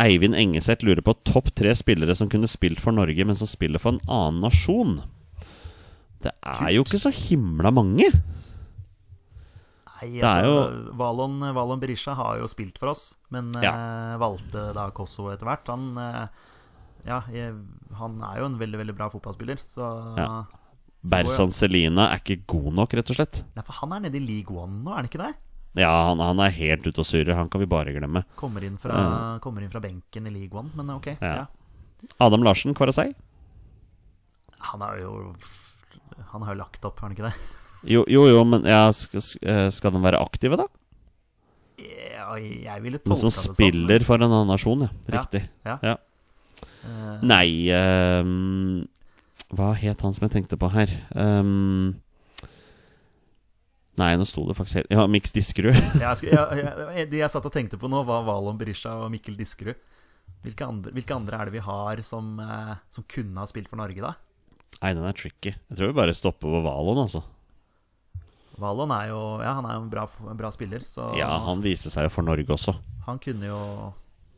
Eivind 0.00 0.36
Engeseth 0.36 0.84
lurer 0.84 1.04
på 1.04 1.14
topp 1.28 1.50
tre 1.56 1.72
spillere 1.76 2.16
som 2.16 2.28
kunne 2.32 2.48
spilt 2.48 2.80
for 2.80 2.96
Norge, 2.96 3.24
men 3.24 3.36
som 3.36 3.48
spiller 3.48 3.80
for 3.80 3.94
en 3.94 4.02
annen 4.08 4.42
nasjon. 4.44 4.98
Det 6.24 6.32
er 6.44 6.74
jo 6.76 6.84
ikke 6.84 7.00
så 7.00 7.12
himla 7.12 7.72
mange. 7.72 8.08
Nei, 10.00 10.20
altså, 10.20 10.52
altså, 10.52 10.94
Valon, 11.00 11.40
Valon 11.56 11.80
Berisha 11.82 12.14
har 12.16 12.38
jo 12.40 12.48
spilt 12.50 12.78
for 12.80 12.92
oss, 12.94 13.10
men 13.34 13.50
eh, 13.60 14.14
valgte 14.20 14.70
da 14.76 14.88
Kosovo 14.96 15.32
etter 15.32 15.48
hvert. 15.48 15.68
Han, 15.72 15.90
uh, 15.98 16.24
ja, 17.06 17.20
jeg, 17.34 17.52
han 17.98 18.16
er 18.24 18.40
jo 18.40 18.48
en 18.48 18.58
veldig 18.60 18.80
veldig 18.82 18.96
bra 18.96 19.10
fotballspiller, 19.12 19.60
så 19.68 19.90
Ja. 20.18 20.30
Berzan 21.00 21.52
Selina 21.56 22.10
er 22.12 22.20
ikke 22.20 22.42
god 22.50 22.74
nok, 22.76 22.94
rett 22.98 23.12
og 23.12 23.16
slett. 23.16 23.38
Ja, 23.56 23.62
for 23.64 23.78
han 23.78 23.94
er 23.96 24.02
nede 24.04 24.18
i 24.18 24.24
league 24.24 24.52
one 24.52 24.82
nå, 24.84 24.92
er 24.92 25.00
han 25.00 25.08
ikke 25.08 25.22
det? 25.22 25.30
Ja, 25.80 25.92
han, 26.10 26.20
han 26.20 26.42
er 26.42 26.52
helt 26.52 26.84
ute 26.84 27.00
og 27.00 27.06
surrer. 27.06 27.36
Han 27.38 27.48
kan 27.48 27.62
vi 27.62 27.68
bare 27.70 27.94
glemme. 27.94 28.24
Kommer 28.36 28.64
inn 28.66 28.76
fra, 28.80 29.38
kommer 29.40 29.64
inn 29.64 29.70
fra 29.72 29.80
benken 29.80 30.26
i 30.26 30.32
league 30.34 30.56
one, 30.58 30.72
men 30.76 30.90
ok. 30.96 31.12
Ja. 31.22 31.44
Ja. 31.44 32.10
Adam 32.20 32.44
Larsen, 32.44 32.74
Kvarasei? 32.76 33.12
Han 34.72 34.82
har 34.84 34.98
jo 35.00 35.34
Han 36.32 36.42
har 36.44 36.54
jo 36.54 36.60
lagt 36.60 36.84
opp, 36.84 37.00
har 37.00 37.08
han 37.08 37.16
ikke 37.16 37.30
det? 37.30 37.59
Jo, 37.88 38.04
jo, 38.10 38.26
jo 38.28 38.44
men 38.44 38.66
ja, 38.68 38.90
skal, 38.92 39.24
skal 39.72 39.94
de 39.94 40.02
være 40.04 40.20
aktive, 40.20 40.58
da? 40.60 40.66
Ja, 41.80 42.34
jeg 42.36 42.84
ville 42.84 43.00
tolka 43.00 43.14
det 43.14 43.22
sånn. 43.22 43.34
Som 43.34 43.56
spiller 43.56 44.04
for 44.06 44.20
en 44.20 44.28
annen 44.28 44.52
nasjon, 44.52 44.86
ja. 44.86 44.92
Riktig. 45.16 45.46
ja. 45.66 45.80
Ja. 45.84 45.96
Uh, 46.80 47.20
Nei 47.24 47.68
um, 47.72 48.80
Hva 49.52 49.74
het 49.76 50.00
han 50.00 50.14
som 50.16 50.24
jeg 50.24 50.32
tenkte 50.32 50.56
på 50.60 50.70
her? 50.72 50.92
Um, 51.12 51.98
nei, 54.00 54.14
nå 54.16 54.24
sto 54.28 54.46
det 54.48 54.56
faktisk 54.56 54.80
helt 54.80 54.94
Ja, 54.94 55.04
Mix 55.10 55.34
Diskerud. 55.36 55.76
jeg, 56.00 56.30
jeg, 56.30 56.64
jeg, 56.96 57.08
de 57.12 57.20
jeg 57.20 57.32
satt 57.32 57.48
og 57.48 57.54
tenkte 57.54 57.80
på 57.80 57.90
nå, 57.92 58.02
var 58.08 58.24
Valon 58.28 58.60
Berisha 58.60 58.94
og 59.04 59.12
Mikkel 59.12 59.36
Diskerud. 59.40 59.76
Hvilke 60.44 60.64
andre, 60.64 60.92
hvilke 60.96 61.16
andre 61.16 61.36
er 61.36 61.48
det 61.48 61.58
vi 61.58 61.64
har 61.66 62.00
som, 62.06 62.38
eh, 62.40 62.76
som 62.94 63.04
kunne 63.04 63.42
ha 63.42 63.48
spilt 63.50 63.68
for 63.68 63.80
Norge, 63.80 64.00
da? 64.00 64.14
nei, 64.80 64.94
den 64.96 65.04
er 65.04 65.16
tricky. 65.16 65.52
Jeg 65.52 65.76
tror 65.76 65.90
vi 65.90 65.96
bare 65.98 66.14
stopper 66.16 66.48
på 66.48 66.62
Valon, 66.64 67.02
altså. 67.02 67.20
Valon 68.60 68.92
er 68.94 69.08
jo 69.10 69.20
ja, 69.42 69.54
han 69.58 69.66
er 69.66 69.74
jo 69.78 69.82
en 69.86 69.90
bra, 69.92 70.04
en 70.30 70.36
bra 70.38 70.50
spiller, 70.54 70.84
så 70.88 71.10
Ja, 71.18 71.30
han 71.48 71.62
viste 71.64 71.90
seg 71.92 72.06
jo 72.08 72.12
for 72.14 72.22
Norge 72.26 72.46
også. 72.56 72.76
han 73.06 73.18
kunne 73.18 73.48
jo 73.50 73.60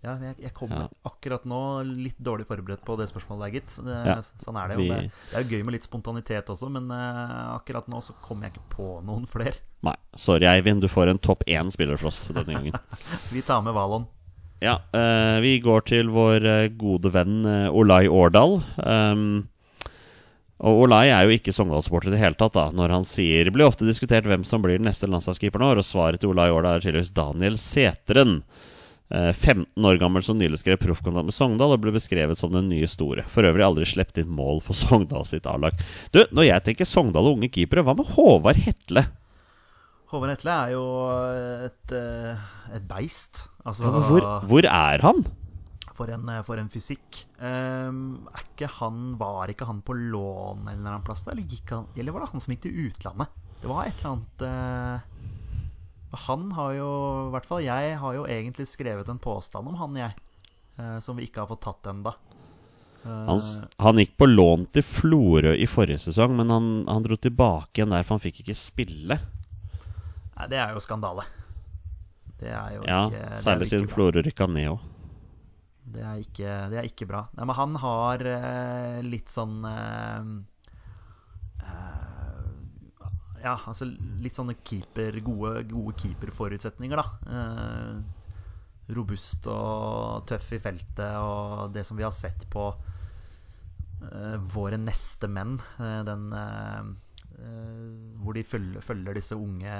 Ja, 0.03 0.17
jeg, 0.19 0.35
jeg 0.43 0.51
kom 0.55 0.71
Ja. 0.75 0.89
akkurat 1.07 1.45
nå 1.47 1.59
litt 1.87 2.17
dårlig 2.19 2.49
forberedt 2.49 2.81
på 2.83 2.97
det 2.99 3.05
spørsmålet 3.07 3.45
der, 3.45 3.53
gitt. 3.61 3.77
Det, 3.87 3.99
Ja. 4.09 4.17
Sånn 4.43 4.57
er 4.59 4.69
det 4.73 4.77
Vi- 4.81 4.89
jo. 4.89 4.95
Det, 4.95 5.11
det 5.31 5.37
er 5.39 5.45
jo 5.45 5.51
gøy 5.53 5.65
med 5.65 5.73
litt 5.77 5.85
spontanitet 5.87 6.47
også, 6.51 6.69
men 6.73 6.91
eh, 6.91 7.55
akkurat 7.55 7.87
nå 7.87 8.01
så 8.03 8.13
kom 8.21 8.43
jeg 8.43 8.51
ikke 8.53 8.67
på 8.75 8.89
noen 9.07 9.29
flere. 9.31 9.55
Nei, 9.87 9.95
sorry, 10.17 10.47
Eivind. 10.47 10.81
Du 10.83 10.89
får 10.89 11.09
en 11.09 11.19
topp 11.23 11.45
én-spiller 11.47 11.97
for 11.99 12.09
oss 12.09 12.27
denne 12.35 12.51
gangen. 12.53 12.75
Vi 13.33 13.43
tar 13.43 13.63
med 13.63 13.75
Valon. 13.75 14.09
Ja, 14.61 14.81
eh, 14.95 15.39
vi 15.41 15.61
går 15.61 15.85
til 15.87 16.07
vår 16.11 16.45
eh, 16.47 16.69
gode 16.79 17.11
venn 17.13 17.45
eh, 17.47 17.69
Olai 17.71 18.07
Årdal. 18.11 18.61
Um, 18.79 19.49
og 20.63 20.85
Olai 20.85 21.09
er 21.11 21.27
jo 21.27 21.35
ikke 21.35 21.53
Sogndal-supporter 21.55 22.13
i 22.13 22.15
det 22.15 22.21
hele 22.23 22.39
tatt, 22.39 22.55
da 22.55 22.69
når 22.71 22.93
han 22.95 23.07
sier 23.09 23.49
Det 23.49 23.53
blir 23.55 23.67
ofte 23.67 23.87
diskutert 23.89 24.29
hvem 24.31 24.45
som 24.47 24.63
blir 24.63 24.79
den 24.79 24.87
neste 24.87 25.09
landslagskeeperen 25.11 25.65
i 25.67 25.71
år, 25.73 25.81
og 25.83 25.89
svaret 25.89 26.23
til 26.23 26.31
Olai 26.31 26.53
Årdal 26.55 26.79
er 26.79 26.85
tydeligvis 26.85 27.11
Daniel 27.17 27.59
Seteren. 27.59 28.37
Eh, 29.13 29.33
15 29.35 29.67
år 29.85 29.99
gammel 30.01 30.25
som 30.25 30.39
nylig 30.41 30.63
skrev 30.63 30.79
proffkontrakt 30.81 31.29
med 31.29 31.37
Sogndal 31.37 31.75
og 31.75 31.83
ble 31.83 31.93
beskrevet 31.93 32.39
som 32.39 32.55
den 32.55 32.71
nye 32.71 32.87
store. 32.89 33.27
For 33.29 33.45
øvrig 33.45 33.67
aldri 33.67 33.89
sluppet 33.91 34.23
inn 34.23 34.31
mål 34.33 34.63
for 34.65 34.79
Sogndal 34.85 35.27
sitt 35.29 35.49
A-lag. 35.51 35.77
Du, 36.15 36.23
når 36.31 36.49
jeg 36.49 36.67
tenker 36.71 36.89
Sogndal 36.89 37.29
og 37.29 37.41
unge 37.41 37.51
keepere, 37.53 37.85
hva 37.85 37.97
med 37.99 38.09
Håvard 38.15 38.63
Hetle? 38.63 39.05
Håvard 40.15 40.37
Hetle 40.37 40.55
er 40.55 40.73
jo 40.77 40.87
et, 41.67 41.97
eh, 41.99 42.49
et 42.79 42.89
beist. 42.89 43.49
Altså, 43.67 43.91
Hvor, 44.09 44.31
hvor 44.49 44.69
er 44.71 45.05
han? 45.05 45.27
For 45.93 46.09
en, 46.09 46.29
eh, 46.29 46.43
for 46.47 46.61
en 46.61 46.71
fysikk. 46.73 47.25
Um, 47.39 48.25
ikke 48.39 48.71
han, 48.79 49.15
var 49.21 49.53
ikke 49.53 49.69
han 49.69 49.83
på 49.85 49.97
lån 49.97 50.69
eller 50.73 50.89
annen 50.95 51.07
plass? 51.07 51.27
der? 51.27 51.37
Eller, 51.37 51.61
han, 51.71 51.89
eller 51.97 52.15
var 52.15 52.25
det 52.25 52.33
han 52.33 52.45
som 52.45 52.55
gikk 52.55 52.65
til 52.67 52.79
utlandet? 52.87 53.39
Det 53.63 53.71
var 53.71 53.87
et 53.87 54.01
eller 54.01 54.17
annet 54.17 54.43
uh, 54.43 56.19
Han 56.25 56.49
har 56.57 56.73
jo 56.75 56.89
I 57.29 57.31
hvert 57.31 57.47
fall 57.47 57.61
jeg 57.63 57.93
har 58.01 58.17
jo 58.17 58.25
egentlig 58.27 58.67
skrevet 58.67 59.13
en 59.13 59.21
påstand 59.23 59.71
om 59.71 59.77
han, 59.79 60.01
jeg. 60.01 60.17
Uh, 60.79 60.99
som 61.05 61.19
vi 61.21 61.29
ikke 61.29 61.45
har 61.45 61.51
fått 61.53 61.67
tatt 61.69 61.93
ennå. 61.93 62.15
Han, 63.03 63.41
han 63.83 63.99
gikk 63.99 64.13
på 64.17 64.29
lån 64.31 64.69
til 64.71 64.85
Florø 64.87 65.57
i 65.59 65.67
forrige 65.67 66.05
sesong, 66.05 66.37
men 66.39 66.53
han, 66.55 66.69
han 66.87 67.03
dro 67.03 67.19
tilbake 67.19 67.81
igjen 67.81 67.91
der, 67.91 68.05
for 68.07 68.15
han 68.15 68.23
fikk 68.23 68.45
ikke 68.45 68.55
spille. 68.55 69.17
Nei, 70.37 70.47
det 70.51 70.61
er 70.63 70.71
jo 70.71 70.83
skandale. 70.83 71.27
Det 72.39 72.51
er 72.51 72.77
jo 72.77 72.87
Ja, 72.87 73.05
ikke 73.11 73.41
Særlig 73.43 73.67
ikke 73.67 73.73
siden. 73.75 73.91
Florø 73.91 74.23
rykka 74.23 74.47
ned 74.51 74.71
òg. 74.77 74.87
Det 75.83 76.03
er 76.07 76.23
ikke, 76.23 76.55
det 76.71 76.79
er 76.79 76.87
ikke 76.89 77.09
bra. 77.11 77.25
Nei, 77.37 77.47
men 77.49 77.59
han 77.59 77.77
har 77.83 78.23
eh, 78.29 79.01
litt 79.05 79.33
sånn 79.33 79.65
eh, 79.67 80.29
eh, 81.67 82.49
Ja, 83.43 83.57
altså 83.57 83.89
litt 84.23 84.39
sånne 84.39 84.55
keeper, 84.63 85.19
gode, 85.27 85.65
gode 85.73 85.97
keeperforutsetninger, 85.99 87.03
da. 87.03 87.37
Eh, 87.37 88.95
robust 88.95 89.47
og 89.51 90.27
tøff 90.29 90.53
i 90.55 90.61
feltet, 90.63 91.17
og 91.19 91.73
det 91.75 91.85
som 91.89 91.99
vi 91.99 92.07
har 92.07 92.15
sett 92.15 92.47
på 92.53 92.69
eh, 94.07 94.39
våre 94.55 94.79
neste 94.79 95.31
menn, 95.31 95.59
den 95.79 96.29
hvor 98.23 98.37
de 98.37 98.43
følger, 98.47 98.83
følger 98.85 99.17
disse 99.19 99.37
unge 99.37 99.73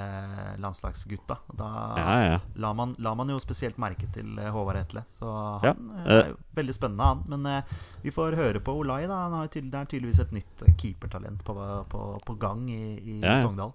landslagsgutta. 0.61 1.37
Da 1.57 1.67
Ja, 1.97 2.15
ja. 2.27 2.39
la 2.59 2.73
man, 2.75 2.95
la 2.99 3.13
man 3.15 3.29
jo 3.31 3.39
spesielt 3.41 3.77
merke 3.81 4.09
til 4.13 4.37
eh, 4.39 4.49
Håvard 4.53 4.79
Hetle. 4.81 5.05
Så 5.17 5.29
han 5.63 5.69
ja. 5.69 6.01
eh. 6.03 6.17
er 6.17 6.31
jo 6.33 6.37
veldig 6.57 6.75
spennende, 6.75 7.07
han. 7.07 7.23
Men 7.31 7.47
uh, 7.47 7.77
vi 8.03 8.11
får 8.13 8.37
høre 8.39 8.59
på 8.63 8.75
Olai, 8.81 9.05
da. 9.07 9.23
Han 9.27 9.37
har 9.39 9.47
tydel- 9.53 9.71
det 9.71 9.79
er 9.79 9.89
tydeligvis 9.93 10.19
et 10.25 10.35
nytt 10.35 10.65
eh, 10.67 10.75
keepertalent 10.81 11.43
på, 11.47 11.55
på, 11.89 12.03
på 12.27 12.35
gang 12.41 12.67
i, 12.69 12.83
i. 12.99 13.17
Sogndal. 13.41 13.73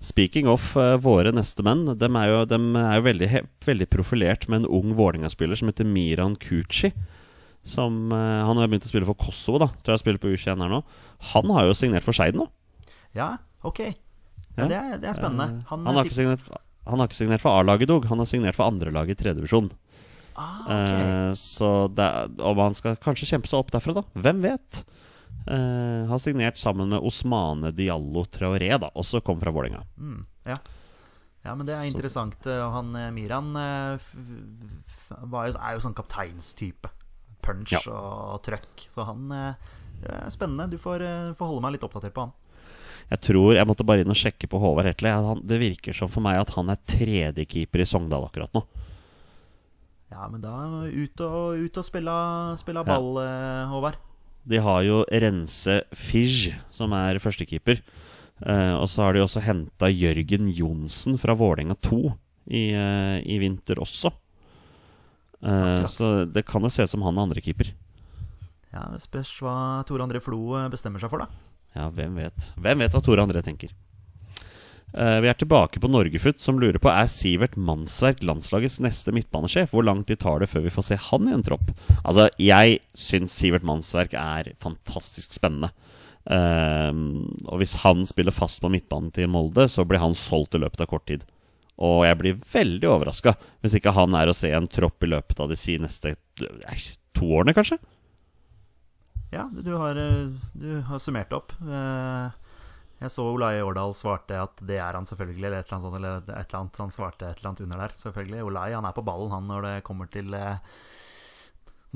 Speaking 0.00 0.48
of 0.48 0.70
uh, 0.80 0.94
våre 0.96 1.32
neste 1.36 1.64
menn, 1.66 1.84
de 1.92 2.08
er 2.08 2.30
jo, 2.32 2.44
de 2.48 2.58
er 2.80 2.94
jo 2.96 3.04
veldig, 3.04 3.30
veldig 3.66 3.88
profilert 3.92 4.48
med 4.48 4.62
en 4.62 4.70
ung 4.80 4.94
Vålerenga-spiller 4.96 5.60
som 5.60 5.68
heter 5.68 5.84
Miran 5.88 6.38
Kuchi. 6.40 6.94
Som, 7.68 8.06
uh, 8.14 8.40
han 8.48 8.56
har 8.56 8.70
begynt 8.72 8.88
å 8.88 8.92
spille 8.94 9.04
for 9.08 9.18
Kosovo, 9.20 9.60
da. 9.60 9.68
Tror 9.84 9.98
jeg 9.98 10.06
spiller 10.06 10.22
på 10.22 10.32
U21 10.32 10.64
her 10.64 10.72
nå. 10.72 10.80
Han 11.34 11.52
har 11.52 11.68
jo 11.68 11.76
signert 11.76 12.06
for 12.06 12.16
Skeid 12.16 12.38
nå. 12.40 12.48
Ja, 13.16 13.36
ok. 13.66 13.80
Ja. 14.56 14.66
Det, 14.66 14.76
er, 14.76 14.98
det 15.02 15.08
er 15.10 15.14
spennende. 15.16 15.46
Eh, 15.60 15.68
Han, 15.70 15.86
han, 15.86 15.94
har 15.96 16.04
fikk- 16.04 16.10
ikke 16.12 16.18
signert, 16.20 16.48
han 16.86 16.98
har 17.02 17.08
ikke 17.10 17.18
signert 17.20 17.40
for 17.44 17.50
A-laget, 17.60 17.88
dog. 17.90 18.04
Han 18.10 18.18
har 18.22 18.26
signert 18.30 18.56
for 18.58 18.66
andrelaget 18.70 19.14
i 19.16 19.20
tredjevisjon. 19.24 19.70
ah, 20.34 20.60
ok. 20.64 20.70
Eh, 20.74 21.32
så 21.38 21.70
det, 21.94 22.08
om 22.40 22.58
han 22.58 22.74
skal 22.78 22.96
kanskje 23.02 23.28
kjempe 23.34 23.48
seg 23.50 23.58
opp 23.62 23.70
derfra, 23.74 23.94
da. 24.00 24.04
Hvem 24.14 24.42
vet? 24.44 24.82
Eh, 25.50 26.06
har 26.10 26.18
signert 26.20 26.58
sammen 26.60 26.88
med 26.92 27.00
Osmane 27.06 27.70
Diallo 27.74 28.24
Traoré, 28.28 28.72
da, 28.82 28.90
også 28.94 29.22
kom 29.24 29.40
fra 29.40 29.50
Vålerenga. 29.54 29.80
Mm, 29.98 30.20
ja. 30.46 30.56
ja, 31.46 31.54
men 31.54 31.66
det 31.66 31.74
er 31.78 31.86
interessant. 31.88 32.46
Og 32.46 32.72
han 32.76 32.92
Miran 33.16 33.52
er 33.56 33.98
jo 35.74 35.82
sånn 35.84 35.96
kapteinstype. 35.96 36.90
Punch 37.40 37.72
Ja. 37.72 37.80
og 37.88 38.42
trøkk. 38.44 38.84
Så 38.90 39.04
han 39.08 39.30
er 39.32 40.28
spennende. 40.32 40.68
Du 40.70 40.76
får, 40.78 41.00
får 41.38 41.46
holde 41.48 41.62
meg 41.64 41.72
litt 41.78 41.86
oppdatert 41.86 42.12
på 42.16 42.26
han. 42.26 42.32
Jeg 43.10 43.22
tror 43.26 43.56
jeg 43.56 43.66
måtte 43.66 43.86
bare 43.86 44.04
inn 44.04 44.12
og 44.12 44.18
sjekke 44.18 44.46
på 44.50 44.60
Håvard 44.62 44.86
Hetle. 44.86 45.14
Det 45.42 45.58
virker 45.58 45.96
som 45.96 46.10
for 46.12 46.22
meg 46.22 46.38
at 46.38 46.52
han 46.54 46.70
er 46.70 46.78
tredjekeeper 46.88 47.82
i 47.82 47.88
Sogndal 47.88 48.28
akkurat 48.28 48.54
nå. 48.54 48.62
Ja, 50.10 50.26
men 50.30 50.42
da 50.42 50.54
ut 50.86 51.22
og, 51.22 51.58
ut 51.58 51.80
og 51.80 51.86
spille, 51.86 52.14
spille 52.58 52.84
ball, 52.86 53.18
ja. 53.22 53.66
Håvard. 53.70 53.98
De 54.50 54.58
har 54.62 54.82
jo 54.86 55.02
Rense 55.10 55.82
Fij, 55.94 56.54
som 56.74 56.94
er 56.96 57.20
førstekeeper. 57.22 57.82
Eh, 58.40 58.74
og 58.78 58.88
så 58.88 59.04
har 59.04 59.14
de 59.14 59.22
også 59.22 59.42
henta 59.44 59.90
Jørgen 59.92 60.48
Johnsen 60.56 61.18
fra 61.20 61.36
Vålerenga 61.36 61.76
2 61.84 62.00
i, 62.48 62.70
eh, 62.72 63.18
i 63.26 63.38
vinter 63.42 63.82
også. 63.82 64.12
Eh, 65.42 65.84
så 65.88 66.24
det 66.24 66.46
kan 66.48 66.62
jo 66.64 66.72
se 66.72 66.84
ut 66.84 66.90
som 66.92 67.04
han 67.04 67.18
er 67.18 67.28
andrekeeper. 67.28 67.72
Ja, 68.70 68.86
det 68.92 69.02
Spørs 69.02 69.32
hva 69.42 69.82
Tore 69.86 70.06
André 70.06 70.22
Flo 70.22 70.54
eh, 70.58 70.70
bestemmer 70.72 71.02
seg 71.02 71.12
for, 71.12 71.24
da. 71.24 71.49
Ja, 71.76 71.86
hvem 71.94 72.18
vet? 72.18 72.50
Hvem 72.58 72.82
vet 72.82 72.96
hva 72.96 73.02
Tore 73.04 73.22
André 73.24 73.42
tenker? 73.46 73.72
Uh, 74.90 75.20
vi 75.22 75.28
er 75.30 75.36
tilbake 75.38 75.78
på 75.78 75.86
Norgefutt, 75.86 76.40
som 76.42 76.58
lurer 76.58 76.80
på 76.82 76.90
Er 76.90 77.06
Sivert 77.06 77.54
Mannsverk 77.54 78.24
landslagets 78.26 78.80
neste 78.82 79.14
midtbanesjef. 79.14 79.70
Hvor 79.70 79.86
langt 79.86 80.10
de 80.10 80.18
tar 80.18 80.42
det 80.42 80.50
før 80.50 80.64
vi 80.66 80.74
får 80.74 80.88
se 80.88 80.98
han 81.10 81.28
i 81.30 81.34
en 81.36 81.46
tropp? 81.46 81.70
Altså, 82.02 82.26
Jeg 82.42 82.80
syns 82.98 83.36
Sivert 83.38 83.66
Mannsverk 83.66 84.16
er 84.18 84.50
fantastisk 84.58 85.36
spennende. 85.36 85.70
Uh, 86.26 86.90
og 87.46 87.62
hvis 87.62 87.78
han 87.84 88.02
spiller 88.08 88.34
fast 88.34 88.60
på 88.62 88.70
midtbanen 88.72 89.14
til 89.14 89.30
Molde, 89.30 89.68
så 89.70 89.86
blir 89.86 90.02
han 90.02 90.18
solgt 90.18 90.58
i 90.58 90.62
løpet 90.62 90.82
av 90.82 90.90
kort 90.90 91.06
tid. 91.06 91.22
Og 91.80 92.02
jeg 92.04 92.18
blir 92.20 92.42
veldig 92.52 92.90
overraska 92.90 93.34
hvis 93.62 93.78
ikke 93.78 93.94
han 93.96 94.14
er 94.18 94.28
å 94.28 94.36
se 94.36 94.50
en 94.52 94.68
tropp 94.68 95.06
i 95.06 95.10
løpet 95.14 95.38
av 95.40 95.48
de 95.48 95.56
si 95.56 95.78
neste 95.80 96.12
eh, 96.12 96.84
to 97.16 97.30
årene, 97.38 97.54
kanskje. 97.56 97.78
Ja, 99.30 99.48
du 99.52 99.72
har, 99.78 99.96
eh, 99.96 100.30
du 100.52 100.80
har 100.88 100.98
summert 100.98 101.32
opp. 101.32 101.52
Eh, 101.62 102.30
Jeg 103.00 103.10
så 103.14 103.24
Olai 103.32 103.62
Årdal 103.64 103.94
svarte 103.96 104.36
at 104.36 104.58
det 104.60 104.76
er 104.76 104.92
han 104.92 105.06
selvfølgelig, 105.08 105.46
eller 105.46 105.62
et 105.62 105.70
eller 105.70 105.76
annet 105.78 105.86
sånt. 105.86 105.96
Eller 105.96 106.16
et 106.20 106.28
eller 106.52 106.58
annet, 106.58 106.80
han 106.82 106.90
svarte 106.92 107.30
et 107.30 107.38
eller 107.38 107.48
annet 107.48 107.62
under 107.64 107.78
der, 107.80 107.94
selvfølgelig. 107.96 108.42
Olai 108.44 108.72
han 108.74 108.84
er 108.84 108.92
på 108.92 109.04
ballen, 109.06 109.30
han, 109.32 109.46
når 109.48 109.62
det 109.64 109.84
kommer 109.86 110.10
til 110.12 110.34
eh, 110.36 110.58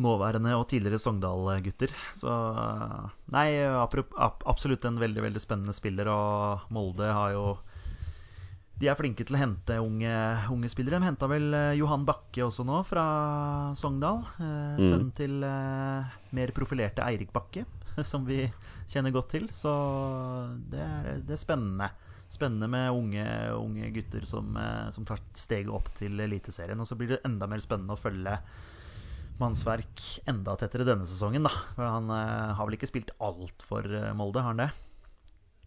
nåværende 0.01 0.55
og 0.57 0.65
tidligere 0.71 0.99
Sogndal-gutter. 1.03 1.93
Så 2.17 2.33
Nei, 3.37 3.49
absolutt 4.49 4.85
en 4.89 4.97
veldig, 5.03 5.27
veldig 5.29 5.43
spennende 5.45 5.77
spiller, 5.77 6.09
og 6.09 6.65
Molde 6.73 7.13
har 7.13 7.35
jo 7.37 7.45
de 8.81 8.89
er 8.91 8.97
flinke 8.99 9.23
til 9.25 9.37
å 9.37 9.41
hente 9.41 9.77
unge, 9.79 10.13
unge 10.51 10.69
spillere. 10.73 10.99
De 10.99 11.07
henta 11.07 11.29
vel 11.31 11.55
eh, 11.55 11.77
Johan 11.79 12.03
Bakke 12.09 12.43
også 12.43 12.65
nå, 12.67 12.81
fra 12.89 13.05
Sogndal. 13.79 14.25
Eh, 14.39 14.81
Mm. 15.05 15.11
Til 15.15 15.45
eh, 15.47 16.17
mer 16.35 16.51
profilerte 16.57 17.05
Eirik 17.07 17.31
Bakke, 17.33 17.63
som 18.11 18.25
vi 18.27 18.41
kjenner 18.91 19.15
godt 19.15 19.31
til. 19.37 19.47
Så 19.55 19.71
det 20.73 20.81
er, 20.83 21.21
det 21.23 21.37
er 21.37 21.41
spennende. 21.45 21.91
Spennende 22.35 22.67
med 22.67 22.91
unge, 22.91 23.25
unge 23.55 23.91
gutter 23.95 24.25
som, 24.27 24.57
eh, 24.59 24.89
som 24.91 25.05
tar 25.07 25.21
steget 25.39 25.71
opp 25.71 25.93
til 26.01 26.19
Eliteserien. 26.25 26.81
Og 26.83 26.89
så 26.91 26.97
blir 26.99 27.15
det 27.15 27.21
enda 27.29 27.47
mer 27.47 27.63
spennende 27.63 27.95
å 27.95 28.01
følge, 28.01 28.39
mannsverk 29.39 30.03
enda 30.31 30.55
tettere 30.59 30.85
denne 30.87 31.07
sesongen, 31.11 31.43
da. 31.47 31.51
For 31.75 31.87
han 31.87 32.11
eh, 32.15 32.53
har 32.59 32.67
vel 32.69 32.77
ikke 32.77 32.91
spilt 32.91 33.11
alt 33.23 33.65
for 33.67 33.87
eh, 33.87 34.13
Molde, 34.19 34.43
har 34.43 34.53
han 34.55 34.63
det? 34.63 34.69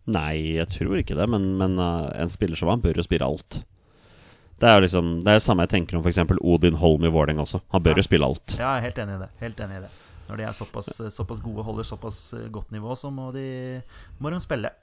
Nei, 0.08 0.56
jeg 0.56 0.70
tror 0.72 1.02
ikke 1.02 1.18
det, 1.20 1.28
men, 1.30 1.50
men 1.60 1.76
uh, 1.82 2.08
en 2.16 2.32
spiller 2.32 2.60
som 2.60 2.72
han 2.72 2.84
bør 2.84 3.00
jo 3.02 3.06
spille 3.06 3.28
alt. 3.28 3.62
Det 4.58 4.66
er 4.66 4.80
jo 4.80 4.86
liksom 4.88 5.10
Det 5.22 5.30
er 5.30 5.38
det 5.38 5.46
samme 5.46 5.66
jeg 5.68 5.74
tenker 5.76 6.00
om 6.00 6.06
f.eks. 6.06 6.24
Odin 6.42 6.80
Holm 6.82 7.06
i 7.06 7.12
Vålerenga 7.14 7.44
også. 7.44 7.62
Han 7.76 7.84
bør 7.84 8.00
jo 8.00 8.08
spille 8.08 8.26
alt. 8.26 8.58
Ja, 8.58 8.74
jeg 8.74 8.80
er 8.80 8.88
helt 8.88 9.02
enig 9.04 9.18
i 9.18 9.22
det. 9.22 9.30
Helt 9.44 9.64
enig 9.66 9.78
i 9.78 9.86
det. 9.86 9.94
Når 10.28 10.40
de 10.40 10.48
er 10.48 10.56
såpass, 10.58 10.90
såpass 11.14 11.44
gode, 11.44 11.64
holder 11.64 11.88
såpass 11.88 12.18
eh, 12.36 12.50
godt 12.52 12.74
nivå, 12.76 12.96
så 13.00 13.12
må 13.14 13.30
de, 13.32 13.46
må 14.20 14.34
de 14.34 14.42
spille. 14.44 14.74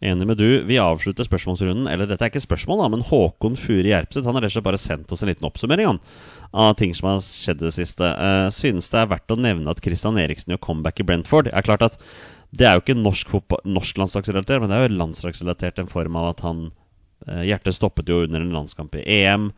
Enig 0.00 0.28
med 0.30 0.38
du. 0.38 0.46
Vi 0.68 0.78
avslutter 0.78 1.26
spørsmålsrunden. 1.26 1.88
Eller 1.90 2.06
dette 2.06 2.22
er 2.24 2.30
ikke 2.30 2.44
spørsmål, 2.44 2.84
da, 2.84 2.88
men 2.94 3.02
Håkon 3.08 3.58
Furi 3.58 3.90
Gjerpseth 3.90 4.28
Han 4.28 4.38
har 4.38 4.46
rett 4.46 4.52
og 4.52 4.58
slett 4.60 4.68
bare 4.68 4.80
sendt 4.80 5.12
oss 5.12 5.24
en 5.24 5.32
liten 5.32 5.48
oppsummering 5.48 5.90
han, 5.90 6.00
av 6.54 6.76
ting 6.78 6.94
som 6.94 7.10
har 7.10 7.22
skjedd 7.24 7.64
i 7.64 7.66
det 7.66 7.74
siste. 7.74 8.06
Uh, 8.14 8.46
synes 8.54 8.92
det 8.94 9.02
er 9.02 9.10
verdt 9.10 9.34
å 9.34 9.40
nevne 9.40 9.74
at 9.74 9.82
Christian 9.82 10.20
Eriksen 10.22 10.54
gjør 10.54 10.62
comeback 10.68 11.02
i 11.02 11.08
Brentford. 11.08 11.50
Det 11.50 11.56
er 11.58 11.66
klart 11.66 11.84
at 11.88 11.98
det 12.50 12.64
er 12.64 12.76
jo 12.76 12.82
ikke 12.82 12.96
norsk, 12.96 13.28
fotball, 13.28 13.60
norsk 13.68 13.98
landslagsrelatert, 14.00 14.62
men 14.62 14.70
det 14.70 14.76
er 14.76 14.86
jo 14.86 14.96
landslagsrelatert 14.96 15.80
i 15.80 15.84
en 15.84 15.90
form 15.90 16.16
av 16.16 16.30
at 16.30 16.44
han 16.46 16.62
uh, 17.28 17.42
Hjertet 17.44 17.76
stoppet 17.76 18.08
jo 18.08 18.22
under 18.24 18.40
en 18.40 18.54
landskamp 18.56 18.96
i 18.96 19.04
EM. 19.18 19.50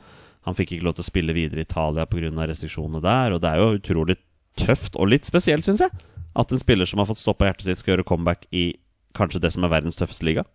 Han 0.49 0.57
fikk 0.59 0.75
ikke 0.75 0.89
lov 0.89 0.97
til 0.99 1.05
å 1.05 1.11
spille 1.11 1.37
videre 1.37 1.63
i 1.63 1.69
Italia 1.69 2.07
pga. 2.11 2.33
restriksjonene 2.51 3.03
der. 3.05 3.37
Og 3.37 3.43
det 3.45 3.51
er 3.53 3.61
jo 3.63 3.77
utrolig 3.79 4.17
tøft, 4.59 4.97
og 4.97 5.13
litt 5.13 5.29
spesielt, 5.29 5.69
syns 5.69 5.85
jeg, 5.85 6.03
at 6.35 6.51
en 6.53 6.63
spiller 6.63 6.89
som 6.89 7.03
har 7.03 7.07
fått 7.11 7.23
stoppa 7.23 7.47
hjertet 7.47 7.69
sitt, 7.69 7.83
skal 7.83 7.95
gjøre 7.95 8.09
comeback 8.09 8.49
i 8.51 8.73
kanskje 9.15 9.43
det 9.45 9.53
som 9.55 9.67
er 9.67 9.73
verdens 9.73 9.99
tøffeste 10.01 10.27
liga. 10.27 10.47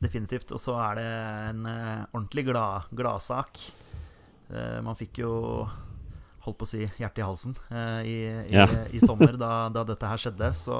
Definitivt. 0.00 0.54
Og 0.56 0.62
så 0.62 0.78
er 0.80 0.96
det 0.96 1.06
en 1.50 1.68
uh, 1.68 2.08
ordentlig 2.14 2.46
glad, 2.48 2.88
gladsak. 2.96 3.60
Uh, 4.48 4.80
man 4.86 4.96
fikk 4.96 5.20
jo 5.26 5.34
holdt 6.40 6.56
på 6.56 6.64
å 6.64 6.70
si 6.70 6.86
hjertet 6.86 7.20
i 7.20 7.24
halsen 7.26 7.52
i, 8.00 8.14
i, 8.48 8.54
Ja. 8.54 8.64
i 8.96 9.00
sommer 9.04 9.36
da, 9.36 9.68
da 9.68 9.84
dette 9.84 10.08
her 10.08 10.22
skjedde. 10.22 10.48
Så 10.56 10.78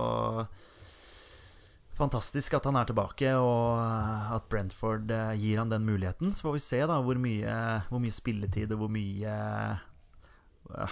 fantastisk 2.00 2.54
at 2.58 2.64
han 2.66 2.78
er 2.80 2.88
tilbake, 2.88 3.30
og 3.38 3.76
uh, 3.78 4.32
at 4.36 4.48
Brentford 4.52 5.12
uh, 5.12 5.30
gir 5.38 5.60
han 5.60 5.70
den 5.72 5.84
muligheten. 5.86 6.32
Så 6.34 6.48
får 6.48 6.56
vi 6.56 6.62
se 6.64 6.80
da 6.88 6.96
hvor 7.04 7.20
mye, 7.20 7.54
hvor 7.92 8.00
mye 8.02 8.16
spilletid 8.16 8.72
og 8.74 8.82
hvor 8.86 8.92
mye 8.96 9.36
uh, 9.36 9.86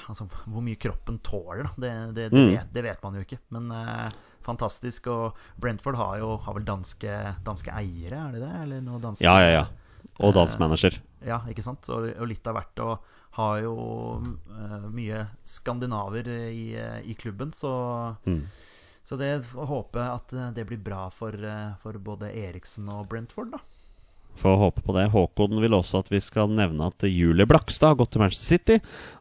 Altså 0.08 0.24
hvor 0.50 0.62
mye 0.64 0.74
kroppen 0.80 1.20
tåler. 1.22 1.68
Det, 1.78 1.90
det, 2.16 2.24
det, 2.32 2.38
Mm. 2.38 2.48
vet, 2.56 2.70
det 2.74 2.82
vet 2.82 3.02
man 3.04 3.14
jo 3.14 3.20
ikke. 3.22 3.36
Men 3.54 3.68
uh, 3.70 4.08
fantastisk. 4.42 5.06
Og 5.12 5.36
Brentford 5.60 5.94
har 6.00 6.16
jo 6.18 6.32
har 6.42 6.56
vel 6.56 6.64
danske, 6.66 7.12
danske 7.46 7.70
eiere, 7.78 8.18
er 8.28 8.32
det 8.34 8.40
det? 8.42 8.54
Eller 8.64 8.80
noe 8.82 8.98
danske 9.04 9.22
Ja, 9.28 9.36
ja, 9.44 9.52
ja. 9.60 9.66
Og 10.18 10.34
dansmanager. 10.34 10.98
ja, 11.26 11.40
ikke 11.50 11.62
sant? 11.62 11.86
Og, 11.94 12.08
og 12.18 12.26
litt 12.26 12.46
av 12.50 12.58
hvert. 12.58 12.82
Og 12.82 13.14
har 13.38 13.60
jo 13.62 13.74
eh, 14.50 14.88
mye 14.90 15.20
skandinaver 15.46 16.26
i, 16.50 16.72
eh, 16.74 16.98
i 17.06 17.14
klubben, 17.14 17.52
så 17.54 18.16
Mm. 18.26 18.42
Så 19.08 19.16
det 19.16 19.32
håper 19.56 20.02
jeg 20.02 20.20
at 20.20 20.36
eh, 20.36 20.52
det 20.58 20.68
blir 20.68 20.84
bra 20.84 21.06
for, 21.08 21.32
eh, 21.32 21.74
for 21.80 21.96
både 22.04 22.28
Eriksen 22.36 22.90
og 22.92 23.06
Brentford, 23.08 23.54
da. 23.56 23.64
Får 24.38 24.58
håpe 24.60 24.82
på 24.86 24.94
det. 24.94 25.08
Håkon 25.10 25.56
vil 25.58 25.74
også 25.74 25.98
at 25.98 26.10
vi 26.12 26.20
skal 26.22 26.52
nevne 26.54 26.90
at 26.92 27.02
Julie 27.08 27.46
Blakstad 27.48 27.90
har 27.90 27.96
gått 27.98 28.12
til 28.14 28.22
Manchester 28.22 28.52
City, 28.52 28.76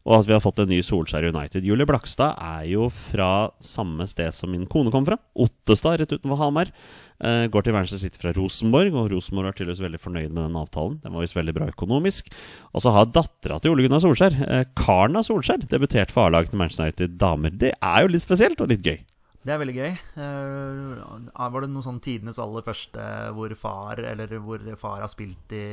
og 0.06 0.19
at 0.19 0.28
vi 0.28 0.36
har 0.36 0.43
fått 0.43 0.62
en 0.62 0.69
ny 0.69 0.78
Solskjær 0.86 1.26
United. 1.32 1.65
Julie 1.65 1.88
Blakstad 1.89 2.36
er 2.38 2.67
jo 2.69 2.86
fra 2.93 3.50
samme 3.63 4.06
sted 4.12 4.36
som 4.36 4.54
min 4.54 4.67
kone 4.69 4.93
kom 4.93 5.08
fra, 5.08 5.17
Ottestad, 5.34 5.97
rett 6.04 6.13
utenfor 6.13 6.38
Hamar. 6.43 6.69
Uh, 7.17 7.50
går 7.50 7.65
til 7.65 7.73
Manchester 7.73 8.04
City 8.04 8.21
fra 8.21 8.36
Rosenborg, 8.38 8.93
og 8.93 9.10
Rosenborg 9.15 9.50
er 9.50 9.58
tydeligvis 9.58 9.82
veldig 9.88 10.04
fornøyd 10.04 10.30
med 10.30 10.43
den 10.43 10.62
avtalen. 10.62 11.02
Den 11.02 11.17
var 11.17 11.26
visst 11.26 11.39
veldig 11.39 11.58
bra 11.58 11.71
økonomisk. 11.73 12.30
Og 12.78 12.86
så 12.86 12.93
har 12.93 13.10
dattera 13.10 13.58
til 13.58 13.73
Ole 13.73 13.88
Gunnar 13.88 14.06
Solskjær, 14.06 14.38
uh, 14.43 14.63
Karna 14.78 15.26
Solskjær, 15.26 15.65
debutert 15.65 16.13
for 16.13 16.30
A-laget 16.30 16.54
til 16.54 16.62
Manchester 16.62 16.91
United 16.91 17.17
damer. 17.17 17.58
Det 17.65 17.73
er 17.73 18.04
jo 18.06 18.13
litt 18.13 18.28
spesielt 18.28 18.62
og 18.62 18.69
litt 18.69 18.86
gøy. 18.86 19.00
Det 19.48 19.54
er 19.56 19.62
veldig 19.62 19.76
gøy. 19.78 19.94
Eh, 20.20 21.50
var 21.54 21.64
det 21.64 21.70
noe 21.72 21.86
sånn 21.86 22.02
tidenes 22.04 22.40
aller 22.44 22.66
første 22.66 23.04
hvor 23.38 23.54
far 23.56 24.02
eller 24.04 24.28
hvor 24.44 24.60
far 24.82 25.00
har 25.06 25.12
spilt 25.14 25.56
i 25.56 25.64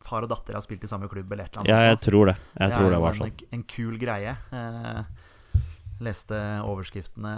Far 0.00 0.24
og 0.24 0.30
datter 0.32 0.56
har 0.56 0.62
spilt 0.64 0.80
i 0.86 0.88
samme 0.88 1.10
klubb 1.12 1.28
eller 1.34 1.44
et 1.44 1.52
eller 1.52 1.60
annet? 1.60 1.68
Ja, 1.68 1.90
jeg 1.92 1.98
tror 2.06 2.30
det. 2.30 2.36
Jeg 2.56 2.70
det 2.70 2.76
tror 2.78 2.86
er 2.86 2.94
det 2.94 3.00
var 3.02 3.10
en, 3.12 3.18
sånn. 3.20 3.42
en 3.52 3.64
kul 3.68 3.98
greie. 4.00 4.32
Eh, 4.56 5.02
leste 6.00 6.38
overskriftene 6.64 7.34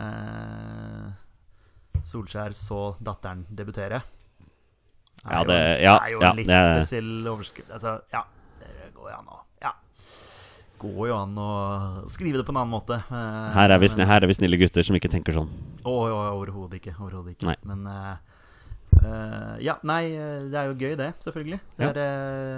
Solskjær 2.06 2.54
så 2.54 2.78
datteren 3.02 3.42
debutere. 3.50 3.98
Er 5.26 5.32
Ja, 5.32 5.40
jo 5.42 5.48
det- 5.48 5.56
en- 5.58 5.82
ja, 5.82 5.96
er 5.98 6.10
jo 6.12 6.18
ja, 6.22 6.30
en 6.30 6.36
litt 6.36 6.46
det 6.46 6.54
er- 6.54 6.80
spesiell 6.80 7.26
overskrift. 7.26 7.70
Altså, 7.72 8.00
ja, 8.12 8.22
det 8.60 8.94
går 8.94 9.10
jo 9.10 9.16
an 9.18 9.26
å 9.26 9.38
Ja. 9.40 9.45
Går 10.76 11.08
jo 11.08 11.16
an 11.16 11.36
å 11.40 11.50
skrive 12.12 12.40
det 12.40 12.44
på 12.44 12.52
en 12.52 12.60
annen 12.60 12.74
måte. 12.74 12.98
Eh, 13.00 13.50
Her 13.54 13.72
er, 13.72 13.80
vi 13.80 13.88
snille, 13.88 14.08
her 14.10 14.24
er 14.24 14.28
vi 14.28 14.36
snille 14.36 14.58
gutter 14.60 14.84
som 14.84 14.96
ikke 14.98 15.10
tenker 15.12 15.36
sånn. 15.36 15.48
Oh, 15.86 16.04
oh, 16.04 16.34
overhodet 16.36 16.82
ikke. 16.82 16.92
Overhodet 17.00 17.36
ikke. 17.36 17.48
Nei. 17.48 17.56
Men 17.68 17.86
uh, 17.88 18.16
eh, 19.00 19.54
Ja, 19.64 19.78
nei, 19.88 20.02
eh, 20.12 20.44
det 20.52 20.60
er 20.60 20.68
jo 20.68 20.76
gøy, 20.76 20.92
det, 21.00 21.14
selvfølgelig. 21.24 21.60
Det 21.80 21.88
er, 21.88 22.02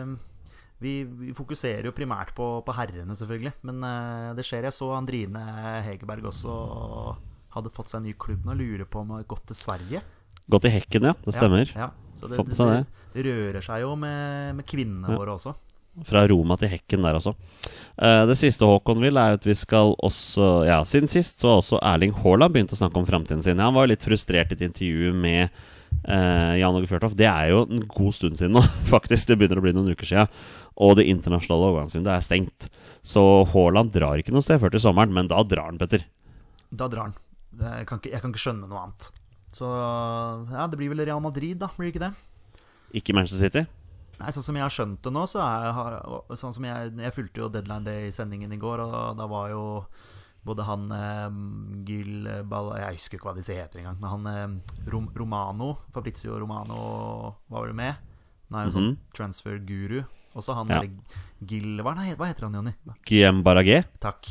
uh, 0.09 0.51
vi, 0.83 0.97
vi 1.07 1.37
fokuserer 1.37 1.87
jo 1.87 1.95
primært 1.95 2.35
på, 2.35 2.51
på 2.67 2.75
herrene, 2.75 3.15
selvfølgelig. 3.19 3.55
Men 3.71 3.87
uh, 3.87 4.35
det 4.39 4.47
skjer. 4.49 4.67
Jeg 4.67 4.75
så 4.75 4.91
Andrine 4.99 5.45
Hegerberg 5.87 6.27
også 6.33 6.59
hadde 7.55 7.73
fått 7.75 7.95
seg 7.95 8.03
en 8.03 8.11
ny 8.11 8.17
klubb 8.19 8.45
nå. 8.47 8.59
Lurer 8.59 8.87
på 8.91 9.05
om 9.05 9.15
hun 9.15 9.21
har 9.21 9.31
gått 9.31 9.47
til 9.53 9.63
Sverige. 9.63 10.03
Gått 10.49 10.67
til 10.67 10.75
hekken, 10.75 11.07
ja. 11.11 11.15
Det 11.23 11.37
stemmer. 11.37 11.71
Ja, 11.71 11.87
ja. 11.87 12.15
Så 12.19 12.27
det, 12.27 12.43
det, 12.51 12.77
det, 13.15 13.23
rører 13.29 13.63
seg 13.63 13.85
jo 13.85 13.93
med, 13.95 14.57
med 14.59 14.67
kvinnene 14.67 15.13
Ja. 15.13 15.19
våre 15.21 15.37
også. 15.39 15.55
Fra 16.07 16.27
Roma 16.31 16.57
til 16.61 16.71
hekken 16.73 17.03
der, 17.03 17.19
altså. 17.19 17.35
Det 17.99 18.37
siste 18.39 18.63
Håkon 18.63 19.01
vil, 19.03 19.17
er 19.19 19.35
at 19.35 19.43
vi 19.43 19.57
skal 19.59 19.91
også 20.07 20.69
Ja, 20.69 20.77
siden 20.87 21.11
sist 21.11 21.43
så 21.43 21.49
har 21.51 21.57
også 21.59 21.81
Erling 21.83 22.13
Haaland 22.15 22.55
begynt 22.55 22.71
å 22.71 22.79
snakke 22.79 23.01
om 23.01 23.09
framtiden 23.09 23.43
sin. 23.43 23.59
Han 23.59 23.75
var 23.75 23.91
litt 23.91 24.07
frustrert 24.07 24.53
i 24.55 24.59
et 24.59 24.63
intervju 24.69 25.11
med 25.19 25.49
eh, 26.07 26.55
Jan 26.61 26.77
Åge 26.79 26.89
Fjørtoft. 26.91 27.19
Det 27.19 27.27
er 27.27 27.51
jo 27.53 27.65
en 27.67 27.83
god 27.83 28.15
stund 28.15 28.39
siden 28.39 28.55
nå, 28.55 28.63
faktisk. 28.93 29.29
Det 29.29 29.39
begynner 29.41 29.59
å 29.61 29.65
bli 29.67 29.75
noen 29.77 29.91
uker 29.95 30.09
siden. 30.09 30.31
Og 30.79 30.95
det 30.99 31.09
internasjonale 31.11 31.73
overgangsvinduet 31.73 32.15
er 32.15 32.27
stengt. 32.27 32.69
Så 33.03 33.25
Haaland 33.53 33.91
drar 33.95 34.21
ikke 34.21 34.35
noe 34.35 34.45
sted 34.45 34.61
før 34.63 34.75
til 34.75 34.85
sommeren, 34.85 35.15
men 35.15 35.31
da 35.31 35.43
drar 35.47 35.73
han, 35.73 35.81
Petter. 35.81 36.07
Da 36.71 36.87
drar 36.91 37.09
han. 37.09 37.19
Jeg 37.59 37.89
kan, 37.89 37.99
ikke, 37.99 38.13
jeg 38.15 38.23
kan 38.23 38.35
ikke 38.35 38.45
skjønne 38.45 38.71
noe 38.71 38.85
annet. 38.85 39.11
Så 39.57 39.67
ja, 39.67 40.69
det 40.71 40.79
blir 40.79 40.93
vel 40.93 41.03
Real 41.09 41.23
Madrid, 41.25 41.59
da. 41.59 41.73
Blir 41.75 41.89
det 41.89 41.97
ikke 41.97 42.07
det? 42.07 42.63
Ikke 43.01 43.17
Manchester 43.17 43.49
City. 43.49 43.65
Nei, 44.19 44.33
sånn 44.35 44.47
som 44.49 44.57
jeg 44.59 44.65
har 44.65 44.75
skjønt 44.75 45.03
det 45.05 45.13
nå, 45.15 45.25
så 45.31 45.43
er 45.45 46.37
sånn 46.41 46.55
som 46.57 46.65
jeg, 46.67 46.93
jeg 46.99 47.15
fulgte 47.15 47.43
jo 47.45 47.51
Deadline 47.55 47.87
Day-sendingen 47.87 48.55
i 48.55 48.59
går, 48.59 48.83
og 48.83 49.19
da 49.21 49.29
var 49.31 49.53
jo 49.53 49.63
både 50.49 50.65
han 50.65 50.87
eh, 50.95 51.39
Gil 51.87 52.27
Ball 52.49 52.71
Jeg 52.79 52.99
husker 52.99 53.19
ikke 53.19 53.29
hva 53.29 53.37
disse 53.37 53.55
heter 53.55 53.83
engang, 53.83 53.99
men 54.01 54.11
han 54.15 54.29
eh, 54.33 54.89
Rom, 54.91 55.09
Romano, 55.15 55.75
Fabrizio 55.95 56.39
Romano, 56.41 56.81
var 57.53 57.67
vel 57.69 57.77
med? 57.79 57.99
Han 58.49 58.59
er 58.63 58.69
jo 58.71 58.75
sånn 58.79 58.93
transfer-guru. 59.17 60.03
Også 60.39 60.55
han 60.57 60.71
Ja. 60.73 60.83
Gil 61.49 61.79
hva, 61.85 61.93
nei, 61.95 62.15
hva 62.19 62.27
heter 62.31 62.49
han, 62.49 62.57
Jonny? 62.59 62.73
Guillem 63.07 63.43
Baragé. 63.47 63.83
Takk. 64.03 64.31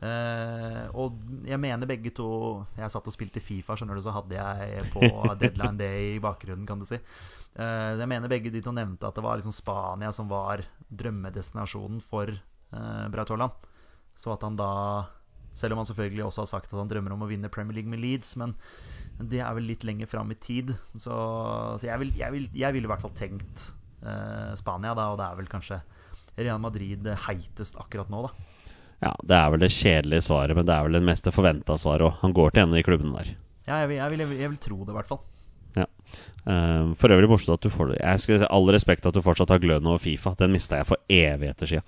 Eh, 0.00 0.86
og 0.96 1.18
jeg 1.44 1.60
mener 1.60 1.84
begge 1.84 2.08
to 2.16 2.64
Jeg 2.78 2.88
satt 2.88 3.04
og 3.04 3.12
spilte 3.12 3.42
Fifa, 3.44 3.74
skjønner 3.76 3.98
du, 3.98 4.00
så 4.00 4.14
hadde 4.16 4.32
jeg 4.38 4.86
på 4.94 5.02
Deadline 5.42 5.76
Day 5.76 6.14
i 6.14 6.22
bakgrunnen, 6.24 6.64
kan 6.68 6.80
du 6.80 6.88
si. 6.88 6.96
Eh, 7.60 7.94
jeg 8.00 8.08
mener 8.08 8.30
begge 8.30 8.52
de 8.52 8.62
to 8.64 8.72
nevnte 8.72 9.08
at 9.08 9.16
det 9.16 9.24
var 9.24 9.40
liksom 9.40 9.54
Spania 9.54 10.12
som 10.16 10.30
var 10.30 10.62
drømmedestinasjonen 10.88 12.00
for 12.02 12.30
uh, 12.32 13.06
Braut 13.12 13.32
Haaland. 13.32 13.66
Så 14.16 14.32
at 14.34 14.44
han 14.46 14.56
da 14.58 14.70
Selv 15.56 15.74
om 15.74 15.80
han 15.80 15.86
selvfølgelig 15.88 16.24
også 16.24 16.44
har 16.44 16.48
sagt 16.48 16.70
at 16.70 16.78
han 16.78 16.88
drømmer 16.88 17.12
om 17.12 17.24
å 17.24 17.28
vinne 17.28 17.50
Premier 17.50 17.80
League 17.80 17.90
med 17.90 17.98
Leeds, 17.98 18.36
men 18.38 18.52
det 19.18 19.40
er 19.42 19.50
vel 19.56 19.66
litt 19.66 19.82
lenger 19.84 20.06
fram 20.06 20.30
i 20.30 20.36
tid. 20.38 20.70
Så, 20.94 21.10
så 21.74 21.88
jeg 21.88 21.98
ville 21.98 22.28
vil, 22.36 22.46
jeg 22.54 22.76
vil 22.76 22.86
i 22.86 22.88
hvert 22.88 23.02
fall 23.02 23.16
tenkt 23.18 23.64
eh, 23.98 24.54
Spania, 24.56 24.94
da, 24.94 25.08
og 25.10 25.18
det 25.18 25.26
er 25.26 25.40
vel 25.40 25.50
kanskje 25.50 25.80
Real 26.38 26.62
Madrid 26.62 27.02
heitest 27.26 27.80
akkurat 27.82 28.08
nå, 28.14 28.22
da. 28.28 28.62
Ja, 29.02 29.12
det 29.26 29.36
er 29.40 29.50
vel 29.50 29.64
det 29.66 29.72
kjedelige 29.74 30.28
svaret, 30.28 30.54
men 30.56 30.70
det 30.70 30.76
er 30.76 30.86
vel 30.86 31.00
det 31.00 31.04
meste 31.10 31.34
forventa 31.34 31.76
svaret 31.82 32.06
òg. 32.06 32.16
Han 32.22 32.36
går 32.38 32.54
til 32.54 32.62
en 32.62 32.70
av 32.70 32.78
de 32.78 32.86
klubbene 32.86 33.18
der. 33.18 33.34
Ja, 33.66 33.82
jeg 33.82 33.90
vil, 33.90 33.98
jeg 33.98 34.14
vil, 34.14 34.38
jeg 34.38 34.54
vil 34.54 34.62
tro 34.70 34.80
det, 34.84 34.94
i 34.94 34.98
hvert 35.00 35.10
fall. 35.10 35.24
Eh, 36.50 36.94
for 36.98 37.12
øvrig 37.14 37.28
morsomt 37.30 37.58
at 37.58 37.66
du 37.66 37.70
får 37.72 37.92
det. 37.92 38.00
Jeg 38.00 38.22
skal 38.24 38.40
si 38.42 38.48
all 38.50 38.70
respekt 38.74 39.06
at 39.06 39.14
du 39.16 39.22
fortsatt 39.24 39.52
har 39.54 39.60
gløden 39.62 39.86
over 39.90 40.00
Fifa. 40.02 40.32
Den 40.40 40.54
mista 40.54 40.80
jeg 40.80 40.88
for 40.88 41.02
evigheter 41.12 41.70
sia. 41.70 41.82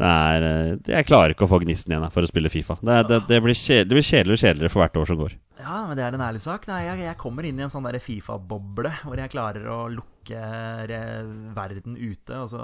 Eh, 0.00 0.70
jeg 0.88 1.06
klarer 1.06 1.34
ikke 1.34 1.46
å 1.46 1.50
få 1.50 1.60
gnisten 1.62 1.92
igjen 1.92 2.08
for 2.14 2.24
å 2.24 2.30
spille 2.30 2.50
Fifa. 2.52 2.78
Det, 2.80 2.96
er- 2.96 3.06
det, 3.10 3.20
det, 3.28 3.40
blir 3.44 3.54
det 3.54 3.92
blir 3.92 4.32
og 4.34 4.40
kjedeligere 4.40 4.72
for 4.72 4.82
hvert 4.82 4.96
år 5.02 5.10
som 5.10 5.20
går. 5.20 5.36
Ja, 5.60 5.82
men 5.86 5.98
det 5.98 6.06
er 6.06 6.16
en 6.16 6.24
ærlig 6.24 6.40
sak. 6.40 6.64
Nei, 6.70 6.80
jeg, 6.86 7.02
jeg 7.04 7.18
kommer 7.20 7.44
inn 7.44 7.58
i 7.60 7.66
en 7.66 7.72
sånn 7.72 7.84
Fifa-boble 8.00 8.94
hvor 9.04 9.20
jeg 9.20 9.32
klarer 9.34 9.66
å 9.68 9.82
lukke 9.92 10.40
verden 11.56 11.98
ute. 12.00 12.40
Så, 12.48 12.60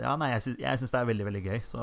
ja, 0.00 0.16
nei, 0.16 0.32
jeg 0.32 0.56
syns 0.80 0.94
det 0.94 1.02
er 1.02 1.10
veldig, 1.12 1.28
veldig 1.28 1.44
gøy. 1.44 1.60
Så 1.68 1.78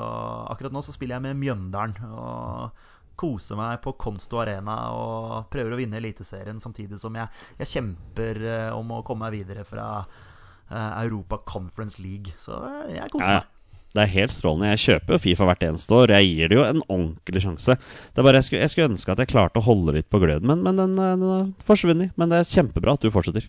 akkurat 0.50 0.74
nå 0.74 0.82
så 0.82 0.94
spiller 0.96 1.16
jeg 1.20 1.28
med 1.28 1.40
Mjøndalen 1.44 2.10
og 2.10 2.84
koser 3.18 3.58
meg 3.58 3.80
på 3.84 3.94
Konsto 4.00 4.40
Arena 4.42 4.76
og 4.94 5.50
prøver 5.52 5.74
å 5.74 5.80
vinne 5.80 5.98
Eliteserien 6.00 6.60
samtidig 6.62 7.00
som 7.02 7.16
jeg, 7.18 7.28
jeg 7.60 7.72
kjemper 7.74 8.40
eh, 8.44 8.70
om 8.76 8.94
å 8.96 9.02
komme 9.06 9.26
meg 9.26 9.40
videre 9.40 9.66
fra 9.66 9.88
eh, 10.04 11.04
Europa 11.04 11.40
Conference 11.48 12.02
League. 12.02 12.36
Så 12.42 12.56
eh, 12.56 12.96
jeg 13.00 13.12
koser 13.12 13.38
meg. 13.38 13.42
ja. 13.42 13.52
Det 13.96 14.02
er 14.02 14.10
helt 14.12 14.32
strålende. 14.34 14.74
Jeg 14.74 14.82
kjøper 14.82 15.14
jo 15.14 15.20
Fifa 15.22 15.46
hvert 15.48 15.62
eneste 15.64 15.94
år. 15.96 16.10
Jeg 16.18 16.26
gir 16.28 16.50
det 16.52 16.56
jo 16.58 16.64
en 16.66 16.82
ordentlig 16.84 17.40
sjanse. 17.40 17.78
Det 18.12 18.20
er 18.20 18.26
bare 18.26 18.42
Jeg 18.42 18.48
skulle, 18.48 18.64
jeg 18.66 18.72
skulle 18.74 18.90
ønske 18.92 19.14
at 19.14 19.22
jeg 19.22 19.30
klarte 19.30 19.62
å 19.62 19.64
holde 19.64 19.94
litt 19.96 20.10
på 20.12 20.20
gløden, 20.20 20.44
men, 20.50 20.60
men 20.66 20.76
den, 20.76 20.98
den 21.00 21.24
har 21.24 21.46
forsvunnet. 21.64 22.12
Men 22.20 22.28
det 22.28 22.42
er 22.42 22.50
kjempebra 22.50 22.98
at 22.98 23.06
du 23.06 23.08
fortsetter. 23.14 23.46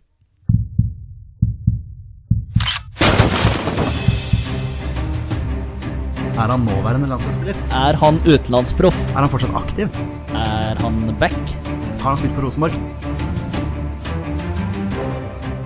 Er 6.38 6.52
han 6.54 6.60
nåværende 6.68 7.08
landslagsspiller? 7.10 7.56
Er 7.74 7.98
han 7.98 8.20
utenlandsproff? 8.30 8.98
Er 9.16 9.24
han 9.24 9.30
fortsatt 9.34 9.56
aktiv? 9.58 9.88
Er 10.38 10.78
han 10.84 11.00
back? 11.20 11.38
Har 12.02 12.12
han 12.12 12.18
spilt 12.20 12.36
for 12.38 12.46
Rosenborg? 12.46 12.76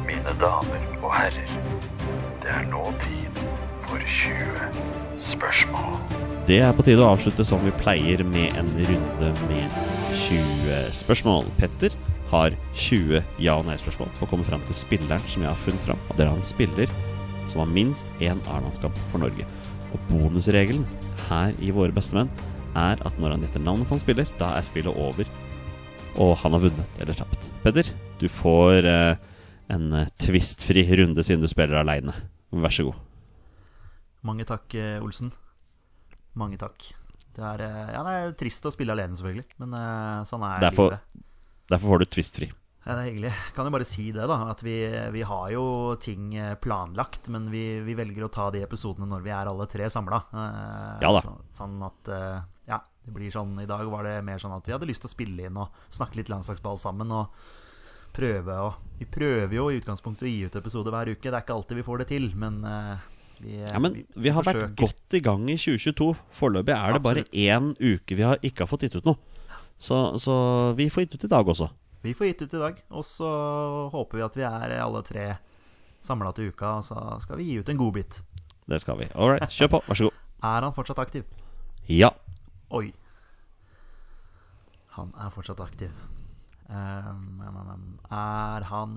Mine 0.07 0.35
damer 0.39 0.85
og 1.01 1.09
herrer, 1.17 1.51
det 2.43 2.53
er 2.55 2.63
nå 2.71 2.85
tid 3.03 3.41
for 3.89 3.99
20 3.99 4.69
spørsmål. 5.27 5.97
Det 6.47 6.61
er 6.63 6.71
på 6.75 6.85
tide 6.87 7.03
å 7.03 7.11
avslutte 7.17 7.43
som 7.47 7.59
vi 7.67 7.73
pleier, 7.81 8.23
med 8.23 8.55
en 8.59 8.71
runde 8.87 9.33
med 9.51 9.75
20 10.23 10.79
spørsmål. 10.95 11.51
Petter 11.59 11.91
har 12.31 12.55
20 12.79 13.19
ja- 13.43 13.57
og 13.59 13.67
nei-spørsmål 13.67 14.07
og 14.21 14.31
kommer 14.31 14.47
fram 14.47 14.63
til 14.69 14.79
spilleren 14.79 15.27
som 15.27 15.43
jeg 15.43 15.51
har 15.51 15.59
funnet 15.67 15.83
fram. 15.83 15.99
Og 16.07 16.15
det 16.15 16.25
er 16.25 16.31
en 16.31 16.47
spiller 16.47 16.95
som 17.51 17.59
har 17.65 17.75
minst 17.75 18.07
én 18.23 18.39
A-landskamp 18.55 18.95
for 19.11 19.19
Norge. 19.19 19.43
Og 19.91 19.99
bonusregelen 20.09 20.85
her 21.27 21.55
i 21.59 21.71
Våre 21.75 21.93
bestemenn 21.95 22.29
er 22.79 23.01
at 23.03 23.17
når 23.19 23.35
han 23.35 23.41
gjetter 23.45 23.63
navnet 23.63 23.89
på 23.89 23.97
en 23.97 24.01
spiller, 24.03 24.29
da 24.39 24.53
er 24.57 24.63
spillet 24.67 24.95
over. 24.95 25.27
Og 26.21 26.33
han 26.43 26.55
har 26.55 26.63
vunnet 26.63 27.01
eller 27.03 27.17
tapt. 27.17 27.49
Peder, 27.63 27.87
du 28.19 28.27
får 28.31 28.87
eh, 28.87 29.15
en 29.71 29.89
eh, 30.01 30.09
tvistfri 30.19 30.85
runde 30.99 31.23
siden 31.23 31.43
du 31.43 31.49
spiller 31.51 31.81
aleine. 31.81 32.15
Vær 32.51 32.73
så 32.75 32.87
god. 32.89 32.99
Mange 34.27 34.45
takk, 34.47 34.75
eh, 34.77 34.97
Olsen. 35.03 35.31
Mange 36.39 36.59
takk. 36.61 36.91
Det 37.35 37.43
er, 37.47 37.63
eh, 37.67 37.91
ja, 37.95 38.01
det 38.07 38.15
er 38.21 38.33
trist 38.39 38.67
å 38.67 38.71
spille 38.75 38.95
alene, 38.95 39.15
selvfølgelig, 39.19 39.47
men 39.63 39.75
sånn 40.27 40.43
er 40.47 40.63
Derfor, 40.63 40.95
livet. 40.95 41.21
derfor 41.71 41.93
får 41.93 42.03
du 42.03 42.09
tvistfri. 42.15 42.51
Ja, 42.81 42.95
det 42.95 43.01
er 43.01 43.09
hyggelig. 43.11 43.31
Kan 43.53 43.67
jo 43.67 43.73
bare 43.75 43.85
si 43.85 44.07
det, 44.09 44.23
da. 44.25 44.37
At 44.49 44.63
vi, 44.65 44.75
vi 45.13 45.21
har 45.27 45.51
jo 45.53 45.65
ting 46.01 46.31
eh, 46.33 46.55
planlagt, 46.57 47.29
men 47.29 47.51
vi, 47.53 47.65
vi 47.85 47.93
velger 47.97 48.25
å 48.25 48.31
ta 48.33 48.47
de 48.53 48.63
episodene 48.65 49.05
når 49.09 49.21
vi 49.25 49.33
er 49.35 49.49
alle 49.51 49.67
tre 49.69 49.89
samla. 49.93 50.21
Ja 51.03 51.11
da. 51.13 51.21
Så, 51.21 51.35
sånn 51.61 51.75
at 51.85 52.09
eh, 52.09 52.39
Ja, 52.71 52.79
det 53.05 53.13
blir 53.13 53.33
sånn 53.33 53.53
I 53.61 53.67
dag 53.69 53.85
var 53.91 54.07
det 54.09 54.15
mer 54.25 54.41
sånn 54.41 54.55
at 54.55 54.65
vi 54.65 54.73
hadde 54.73 54.89
lyst 54.89 55.05
til 55.05 55.11
å 55.11 55.13
spille 55.13 55.45
inn 55.45 55.59
og 55.61 55.77
snakke 55.93 56.17
litt 56.17 56.31
landslagsball 56.33 56.81
sammen. 56.81 57.13
Og 57.13 57.29
prøve 58.17 58.57
å 58.65 58.71
Vi 58.97 59.05
prøver 59.09 59.53
jo 59.59 59.67
i 59.69 59.77
utgangspunktet 59.77 60.25
å 60.25 60.31
gi 60.31 60.47
ut 60.49 60.57
episode 60.57 60.93
hver 60.93 61.13
uke. 61.13 61.27
Det 61.27 61.35
er 61.37 61.45
ikke 61.45 61.59
alltid 61.59 61.83
vi 61.83 61.85
får 61.85 62.01
det 62.01 62.07
til, 62.15 62.31
men 62.33 62.63
eh, 62.65 63.09
vi, 63.43 63.59
Ja, 63.61 63.77
men 63.77 63.99
vi 64.17 64.33
har 64.33 64.47
vært 64.47 64.73
godt 64.81 65.19
i 65.19 65.21
gang 65.21 65.45
i 65.53 65.59
2022. 65.59 66.09
Foreløpig 66.33 66.73
er 66.73 66.97
det 66.97 67.03
bare 67.05 67.27
én 67.29 67.75
uke 67.77 68.17
vi 68.17 68.25
har 68.25 68.41
ikke 68.41 68.65
har 68.65 68.73
fått 68.73 68.89
gitt 68.89 68.97
ut 68.97 69.11
noe. 69.11 69.21
Så, 69.81 70.01
så 70.21 70.33
vi 70.77 70.89
får 70.93 71.05
gitt 71.05 71.19
ut 71.19 71.29
i 71.29 71.31
dag 71.37 71.45
også. 71.53 71.69
Vi 72.01 72.13
får 72.17 72.27
gitt 72.27 72.41
ut 72.41 72.53
i 72.57 72.61
dag, 72.61 72.79
og 72.89 73.05
så 73.05 73.29
håper 73.93 74.17
vi 74.17 74.25
at 74.25 74.37
vi 74.37 74.45
er 74.47 74.73
alle 74.81 75.03
tre 75.05 75.25
samla 76.01 76.31
til 76.33 76.49
uka, 76.49 76.77
og 76.79 76.85
så 76.87 76.97
skal 77.21 77.37
vi 77.37 77.51
gi 77.51 77.59
ut 77.61 77.69
en 77.69 77.77
godbit. 77.77 78.21
Det 78.65 78.79
skal 78.81 78.97
vi. 79.01 79.09
All 79.13 79.35
right, 79.35 79.51
kjør 79.53 79.75
på. 79.75 79.81
Vær 79.87 79.99
så 79.99 80.09
god. 80.09 80.17
Er 80.51 80.65
han 80.65 80.73
fortsatt 80.73 80.97
aktiv? 80.97 81.27
Ja. 81.85 82.09
Oi. 82.73 82.87
Han 84.95 85.11
er 85.21 85.29
fortsatt 85.29 85.61
aktiv. 85.61 85.91
Um, 86.71 87.43
em, 87.45 87.59
em. 87.61 87.83
er 88.09 88.65
han 88.65 88.95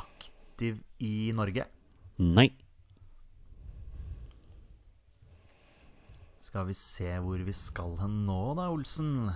aktiv 0.00 0.78
i 1.04 1.28
Norge? 1.36 1.66
Nei. 2.16 2.48
Skal 6.40 6.70
vi 6.70 6.78
se 6.78 7.18
hvor 7.20 7.44
vi 7.44 7.52
skal 7.52 7.98
hen 8.00 8.22
nå, 8.24 8.40
da, 8.56 8.70
Olsen? 8.72 9.28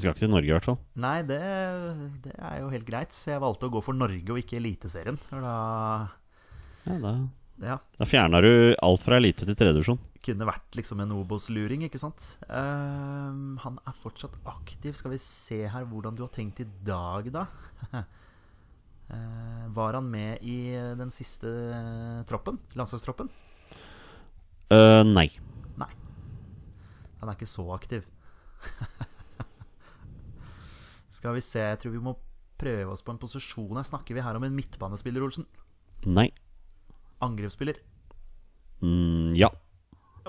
Vi 0.00 0.06
skal 0.06 0.14
ikke 0.14 0.24
til 0.24 0.30
Norge, 0.32 0.48
i 0.48 0.54
hvert 0.54 0.64
fall. 0.64 0.78
Nei, 1.04 1.18
det, 1.28 1.40
det 2.24 2.32
er 2.32 2.62
jo 2.62 2.70
helt 2.72 2.86
greit. 2.88 3.12
Så 3.12 3.34
jeg 3.34 3.42
valgte 3.42 3.68
å 3.68 3.72
gå 3.74 3.82
for 3.84 3.92
Norge 3.92 4.32
og 4.32 4.38
ikke 4.40 4.56
Eliteserien. 4.56 5.18
Da 5.28 5.56
Ja, 6.86 6.94
da, 7.02 7.10
ja, 7.60 7.74
da 8.00 8.06
fjerna 8.08 8.40
du 8.40 8.72
alt 8.80 9.02
fra 9.04 9.18
elite 9.20 9.44
til 9.44 9.56
tredjevisjon. 9.60 9.98
kunne 10.24 10.46
vært 10.48 10.78
liksom 10.78 11.02
en 11.04 11.12
Obos-luring, 11.12 11.84
ikke 11.84 12.00
sant? 12.00 12.38
Um, 12.48 13.58
han 13.60 13.76
er 13.84 13.98
fortsatt 13.98 14.38
aktiv. 14.48 14.96
Skal 14.96 15.12
vi 15.12 15.20
se 15.20 15.58
her 15.68 15.84
hvordan 15.90 16.16
du 16.16 16.24
har 16.24 16.32
tenkt 16.32 16.62
i 16.64 16.68
dag, 16.86 17.28
da. 17.34 17.44
uh, 17.92 19.66
var 19.76 19.98
han 20.00 20.08
med 20.08 20.40
i 20.40 20.72
den 20.96 21.12
siste 21.12 21.52
troppen? 22.30 22.56
Landslagstroppen? 22.80 23.28
Uh, 24.72 25.04
nei. 25.04 25.28
Nei. 25.80 25.92
Han 27.20 27.28
er 27.28 27.36
ikke 27.36 27.52
så 27.58 27.68
aktiv. 27.76 28.08
Skal 31.20 31.36
vi 31.36 31.42
se, 31.44 31.60
jeg 31.60 31.76
tror 31.82 31.92
vi 31.92 32.00
må 32.00 32.14
prøve 32.60 32.94
oss 32.94 33.02
på 33.04 33.12
en 33.12 33.18
posisjon 33.20 33.76
her. 33.76 33.84
Snakker 33.84 34.16
vi 34.16 34.22
her 34.24 34.38
om 34.38 34.44
en 34.46 34.54
midtbanespiller, 34.56 35.20
Olsen? 35.26 35.44
Nei. 36.08 36.30
Angrepsspiller? 37.20 37.76
Mm, 38.80 39.34
ja. 39.36 39.50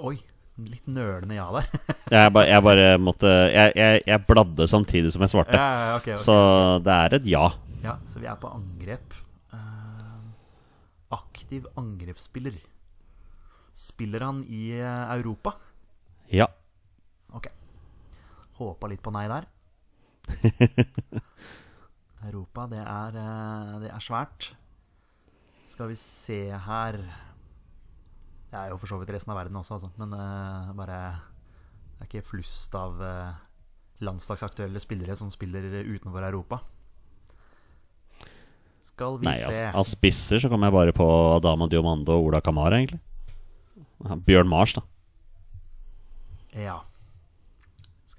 Oi, 0.04 0.18
litt 0.60 0.90
nølende 0.92 1.38
ja 1.38 1.46
der. 1.56 1.70
Jeg, 2.12 2.34
bare, 2.36 2.50
jeg 2.50 2.64
bare 2.66 2.88
måtte 3.00 3.30
jeg, 3.30 3.72
jeg, 3.80 4.02
jeg 4.04 4.24
bladde 4.28 4.68
samtidig 4.68 5.14
som 5.14 5.24
jeg 5.24 5.32
svarte. 5.32 5.56
ja, 5.56 5.96
okay, 5.96 6.18
okay. 6.18 6.20
Så 6.20 6.36
det 6.84 6.92
er 6.92 7.16
et 7.16 7.30
ja. 7.32 7.46
Ja, 7.86 7.94
så 8.12 8.20
vi 8.20 8.28
er 8.28 8.36
på 8.42 8.52
angrep. 8.52 9.16
Uh, 9.56 10.28
aktiv 11.16 11.72
angrepsspiller. 11.80 12.60
Spiller 13.80 14.28
han 14.28 14.44
i 14.52 14.74
eh, 14.76 15.16
Europa? 15.16 15.56
Ja. 16.36 16.50
Ok. 17.32 17.48
Håpa 18.60 18.92
litt 18.92 19.02
på 19.02 19.16
nei 19.16 19.24
der. 19.32 19.48
Europa, 22.28 22.68
det 22.70 22.82
er, 22.82 23.18
eh, 23.18 23.78
det 23.84 23.92
er 23.92 24.04
svært. 24.04 24.52
Skal 25.72 25.88
vi 25.92 25.96
se 25.96 26.42
her 26.52 26.98
Det 28.52 28.60
er 28.60 28.74
jo 28.74 28.78
for 28.82 28.92
så 28.92 28.98
vidt 29.00 29.14
resten 29.16 29.32
av 29.32 29.40
verden 29.40 29.56
også, 29.56 29.78
altså. 29.78 29.90
Men 29.96 30.12
uh, 30.12 30.74
bare 30.76 30.98
Det 31.96 32.04
er 32.04 32.10
ikke 32.10 32.28
flust 32.28 32.76
av 32.76 33.00
uh, 33.00 33.32
landslagsaktuelle 34.04 34.82
spillere 34.84 35.16
som 35.16 35.32
spiller 35.32 35.64
utenfor 35.88 36.26
Europa. 36.28 36.60
Skal 38.84 39.22
vi 39.22 39.30
Nei, 39.30 39.38
se 39.40 39.56
Nei, 39.56 39.72
av 39.72 39.88
spisser 39.88 40.42
så 40.44 40.52
kommer 40.52 40.68
jeg 40.68 40.76
bare 40.76 40.96
på 40.98 41.08
Adama 41.38 41.70
Diomando 41.72 42.18
og 42.18 42.32
Ola 42.32 42.42
Kamara, 42.44 42.82
egentlig. 42.82 43.00
Bjørn 44.28 44.50
Mars, 44.50 44.76
da. 44.76 44.84
Ja. 46.58 46.82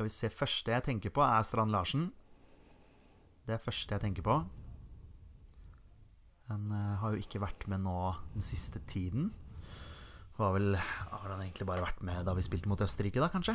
Skal 0.03 0.09
vi 0.11 0.19
se 0.19 0.29
Første 0.35 0.73
jeg 0.73 0.83
tenker 0.83 1.13
på, 1.15 1.23
er 1.23 1.45
Strand 1.47 1.71
Larsen. 1.71 2.09
Det 3.47 3.55
er 3.55 3.61
første 3.63 3.95
jeg 3.95 4.03
tenker 4.03 4.25
på. 4.27 4.35
Han 6.49 6.73
eh, 6.75 6.97
har 6.99 7.13
jo 7.13 7.21
ikke 7.23 7.39
vært 7.39 7.69
med 7.71 7.85
nå 7.85 7.93
den 8.33 8.43
siste 8.43 8.81
tiden. 8.91 9.29
Var 10.41 10.57
vel, 10.57 10.75
har 10.75 11.29
han 11.29 11.45
egentlig 11.45 11.69
bare 11.69 11.85
vært 11.85 12.03
med 12.03 12.27
da 12.27 12.35
vi 12.35 12.43
spilte 12.43 12.67
mot 12.67 12.83
Østerrike, 12.83 13.23
da, 13.23 13.29
kanskje? 13.31 13.55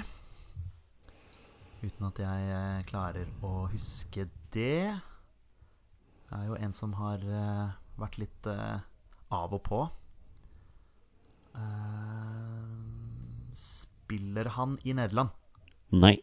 Uten 1.81 2.07
at 2.07 2.21
jeg 2.23 2.47
eh, 2.55 2.85
klarer 2.87 3.27
å 3.43 3.67
huske 3.73 4.29
det. 4.55 4.95
Det 4.95 6.39
er 6.39 6.47
jo 6.47 6.55
en 6.61 6.77
som 6.79 6.95
har 7.01 7.27
eh, 7.27 7.75
vært 7.99 8.21
litt 8.23 8.47
av 8.47 9.57
og 9.59 9.65
på. 9.67 9.81
Spiller 13.51 14.53
han 14.55 14.79
i 14.87 14.95
Nederland? 14.95 15.35
Nei. 15.91 16.15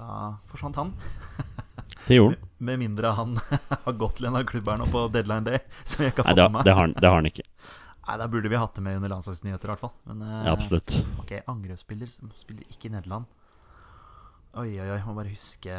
Da 0.00 0.38
forsvant 0.50 0.78
han. 0.80 0.94
Det 2.06 2.16
gjorde 2.16 2.36
han. 2.38 2.48
Med 2.64 2.80
mindre 2.80 3.10
han 3.16 3.36
har 3.84 3.94
gått 4.00 4.16
til 4.18 4.28
en 4.30 4.38
av 4.40 4.44
klubberne 4.48 4.86
på 4.90 5.04
deadline 5.12 5.44
day. 5.46 5.60
Som 5.84 6.04
jeg 6.04 6.14
ikke 6.14 6.24
Nei, 6.30 6.34
det, 6.38 6.44
med 6.48 6.56
meg. 6.58 6.64
det, 6.66 6.74
har 6.76 6.86
han, 6.86 6.94
det 6.96 7.08
har 7.10 7.18
han 7.20 7.28
ikke. 7.28 7.44
Nei, 8.06 8.16
Da 8.20 8.26
burde 8.32 8.50
vi 8.52 8.58
hatt 8.60 8.74
det 8.76 8.84
med 8.84 8.98
under 8.98 9.12
landslagsnyheter, 9.12 9.68
i 9.68 9.72
hvert 9.74 9.82
fall. 9.84 9.92
Men, 10.08 10.24
eh, 10.26 10.40
Ja, 10.48 10.54
absolutt. 10.56 10.96
Ok, 11.22 11.34
angrepsspiller 11.50 12.10
som 12.12 12.32
spiller 12.38 12.66
ikke 12.72 12.88
i 12.88 12.94
Nederland. 12.96 13.28
Oi, 14.60 14.70
oi, 14.82 14.88
oi. 14.96 14.98
Må 15.06 15.14
bare 15.18 15.30
huske 15.32 15.76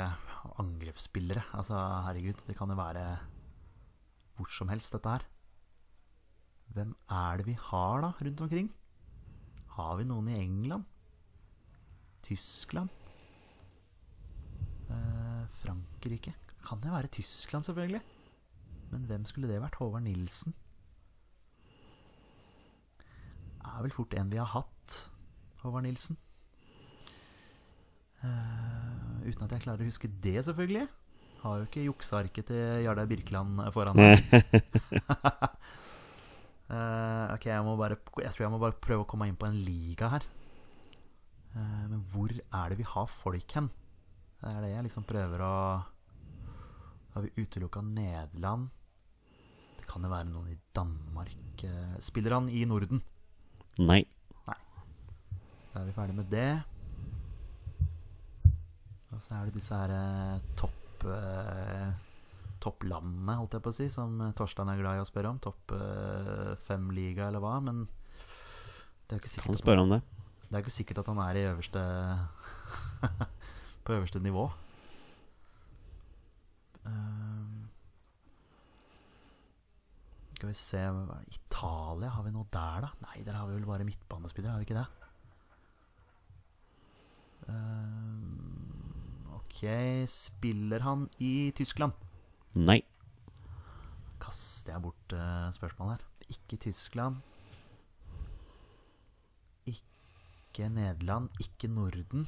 angrepsspillere. 0.62 1.44
Altså, 1.58 1.76
herregud, 2.08 2.40
det 2.48 2.56
kan 2.58 2.72
jo 2.72 2.78
være 2.80 3.06
hvor 4.38 4.50
som 4.54 4.72
helst, 4.74 4.94
dette 4.96 5.12
her. 5.18 5.26
Hvem 6.72 6.94
er 7.12 7.42
det 7.42 7.50
vi 7.50 7.58
har, 7.60 8.02
da, 8.06 8.14
rundt 8.24 8.42
omkring? 8.46 8.72
Har 9.76 9.98
vi 10.00 10.08
noen 10.08 10.30
i 10.32 10.38
England? 10.40 10.88
Tyskland? 12.26 12.90
Eh, 14.92 15.44
Frankrike? 15.62 16.34
Kan 16.68 16.82
det 16.84 16.92
være 16.92 17.08
Tyskland, 17.08 17.64
selvfølgelig? 17.64 18.02
Men 18.92 19.08
hvem 19.08 19.26
skulle 19.26 19.50
det 19.50 19.62
vært? 19.64 19.80
Håvard 19.80 20.04
Nilsen? 20.04 20.54
Det 23.62 23.70
Er 23.72 23.82
vel 23.86 23.94
fort 23.94 24.14
en 24.18 24.32
vi 24.32 24.40
har 24.42 24.50
hatt, 24.52 24.98
Håvard 25.62 25.86
Nilsen. 25.86 26.18
Uh, 28.22 29.22
uten 29.26 29.46
at 29.48 29.54
jeg 29.56 29.64
klarer 29.64 29.82
å 29.82 29.90
huske 29.90 30.10
det, 30.22 30.38
selvfølgelig. 30.46 30.88
Har 31.42 31.58
jo 31.58 31.66
ikke 31.70 31.86
juksearket 31.88 32.52
til 32.52 32.84
Jardar 32.86 33.08
Birkeland 33.10 33.62
foran 33.74 33.98
meg. 33.98 34.22
uh, 36.70 37.32
ok, 37.36 37.48
jeg, 37.48 37.64
må 37.66 37.78
bare, 37.80 37.98
jeg 38.22 38.36
tror 38.36 38.46
jeg 38.46 38.54
må 38.54 38.62
bare 38.62 38.78
prøve 38.78 39.06
å 39.06 39.10
komme 39.10 39.30
inn 39.30 39.40
på 39.40 39.50
en 39.50 39.58
liga 39.58 40.12
her. 40.18 40.28
Uh, 41.56 41.86
men 41.88 42.04
hvor 42.12 42.30
er 42.36 42.74
det 42.74 42.78
vi 42.82 42.92
har 42.92 43.10
folk 43.10 43.58
hen? 43.58 43.72
Det 44.42 44.50
er 44.50 44.64
det 44.66 44.72
jeg 44.72 44.86
liksom 44.88 45.06
prøver 45.06 45.44
å 45.46 45.56
Da 47.12 47.20
har 47.20 47.26
vi 47.28 47.44
utelukka 47.44 47.84
Nederland. 47.86 48.70
Det 49.78 49.86
kan 49.90 50.04
jo 50.06 50.10
være 50.10 50.30
noen 50.32 50.54
i 50.54 50.58
Danmark. 50.74 51.64
Eh, 51.68 51.96
spiller 52.02 52.38
han 52.38 52.48
i 52.50 52.64
Norden? 52.66 53.02
Nei. 53.82 54.02
Nei. 54.48 54.60
Da 55.74 55.82
er 55.82 55.90
vi 55.90 55.96
ferdig 55.98 56.16
med 56.16 56.32
det. 56.32 56.64
Og 59.12 59.20
så 59.20 59.36
er 59.36 59.50
det 59.50 59.58
disse 59.60 59.76
her 59.76 59.92
eh, 59.94 60.40
topp 60.58 61.06
eh, 61.12 61.92
Topplandene, 62.62 63.36
holdt 63.40 63.56
jeg 63.58 63.64
på 63.66 63.72
å 63.74 63.76
si, 63.76 63.88
som 63.90 64.20
Torstein 64.38 64.70
er 64.70 64.78
glad 64.80 65.00
i 65.00 65.02
å 65.02 65.08
spørre 65.10 65.32
om. 65.34 65.40
Topp 65.42 65.74
eh, 65.76 66.52
fem-liga, 66.62 67.28
eller 67.28 67.42
hva. 67.44 67.56
Men 67.66 67.84
det 69.10 69.18
er 69.18 69.22
ikke 69.22 69.32
sikkert 69.34 69.50
Kan 69.50 69.58
spør 69.58 69.66
spørre 69.66 69.86
om 69.86 69.94
det. 69.96 70.02
det 70.48 70.54
er 70.56 70.64
ikke 70.64 70.76
sikkert 70.78 71.02
at 71.04 71.10
han 71.12 71.22
er 71.26 71.40
i 71.42 71.48
øverste 71.50 71.82
På 73.84 73.94
øverste 73.94 74.20
nivå. 74.22 74.46
Ehm, 76.86 77.68
skal 80.36 80.50
vi 80.50 80.58
se 80.58 80.82
Italia, 81.28 82.10
har 82.10 82.26
vi 82.26 82.34
noe 82.34 82.50
der, 82.54 82.88
da? 82.88 82.92
Nei, 83.08 83.24
der 83.26 83.38
har 83.38 83.50
vi 83.50 83.58
vel 83.58 83.66
bare 83.70 83.88
midtbanespillere, 83.88 84.52
har 84.54 84.62
vi 84.62 84.70
ikke 84.70 84.80
det? 84.80 84.88
Ehm, 87.50 89.28
ok, 89.38 89.66
spiller 90.10 90.86
han 90.86 91.10
i 91.20 91.52
Tyskland? 91.58 91.94
Nei. 92.54 92.82
Kaster 94.22 94.76
jeg 94.76 94.84
bort 94.84 95.14
uh, 95.16 95.50
spørsmålet 95.56 95.98
her. 95.98 96.08
Ikke 96.32 96.60
Tyskland. 96.62 97.22
Ikke 99.66 100.70
Nederland. 100.70 101.30
Ikke 101.40 101.68
Norden. 101.72 102.28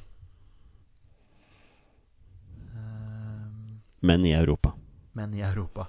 Ehm, 2.74 3.82
Men 4.02 4.26
i 4.26 4.34
Europa. 4.34 4.74
men 5.14 5.34
i 5.34 5.42
Europa. 5.42 5.88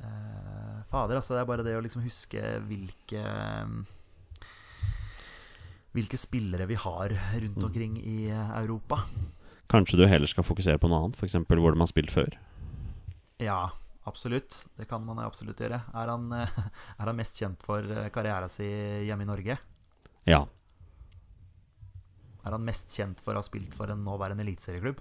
Uh, 0.00 0.82
fader, 0.90 1.16
altså. 1.16 1.34
Det 1.34 1.40
er 1.40 1.48
bare 1.48 1.64
det 1.64 1.76
å 1.76 1.82
liksom 1.84 2.02
huske 2.04 2.40
hvilke 2.68 3.22
Hvilke 5.96 6.18
spillere 6.20 6.66
vi 6.68 6.76
har 6.76 7.14
rundt 7.40 7.62
omkring 7.64 7.94
i 7.96 8.28
eh, 8.28 8.50
Europa. 8.58 8.98
Kanskje 9.72 9.96
du 9.96 10.04
heller 10.06 10.28
skal 10.28 10.44
fokusere 10.44 10.76
på 10.76 10.90
noe 10.92 11.06
annet, 11.06 11.16
f.eks. 11.16 11.38
hvor 11.48 11.72
de 11.72 11.80
har 11.80 11.88
spilt 11.88 12.12
før. 12.12 12.36
Ja, 13.40 13.70
absolutt. 14.04 14.66
Det 14.76 14.84
kan 14.90 15.00
man 15.06 15.22
absolutt 15.24 15.62
gjøre. 15.64 15.78
Er 15.96 16.12
han, 16.12 16.28
eh, 16.36 16.52
er 17.00 17.08
han 17.08 17.16
mest 17.16 17.40
kjent 17.40 17.64
for 17.64 17.80
karrieren 18.12 18.52
sin 18.52 19.06
hjemme 19.08 19.24
i 19.24 19.30
Norge? 19.30 19.56
Ja. 20.28 20.42
Er 22.44 22.58
han 22.58 22.68
mest 22.68 22.92
kjent 22.92 23.24
for 23.24 23.32
å 23.32 23.40
ha 23.40 23.46
spilt 23.48 23.72
for 23.74 23.88
en 23.88 24.04
nåværende 24.04 24.44
eliteserieklubb? 24.44 25.00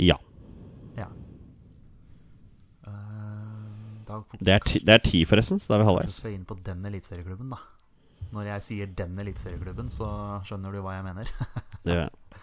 Ja. 0.00 0.16
Ja. 0.98 1.06
Uh, 2.86 4.24
Det 4.40 4.52
er 4.54 4.64
ti, 4.66 4.80
det 4.84 4.94
er 4.98 5.04
ti 5.04 5.22
forresten, 5.28 5.60
så 5.62 5.72
da 5.72 5.78
er 5.78 5.84
vi 5.84 5.88
halvveis. 5.90 6.18
skal 6.20 6.34
inn 6.36 6.44
på 6.48 6.56
den 6.66 6.84
eliteserieklubben, 6.90 7.50
da. 7.54 7.60
Når 8.34 8.48
jeg 8.50 8.66
sier 8.66 8.86
den 8.98 9.18
eliteserieklubben, 9.22 9.90
så 9.94 10.08
skjønner 10.46 10.74
du 10.74 10.80
hva 10.82 10.96
jeg 10.98 11.06
mener. 11.06 11.30
Det 11.84 11.94
gjør 11.94 12.06
jeg. 12.08 12.40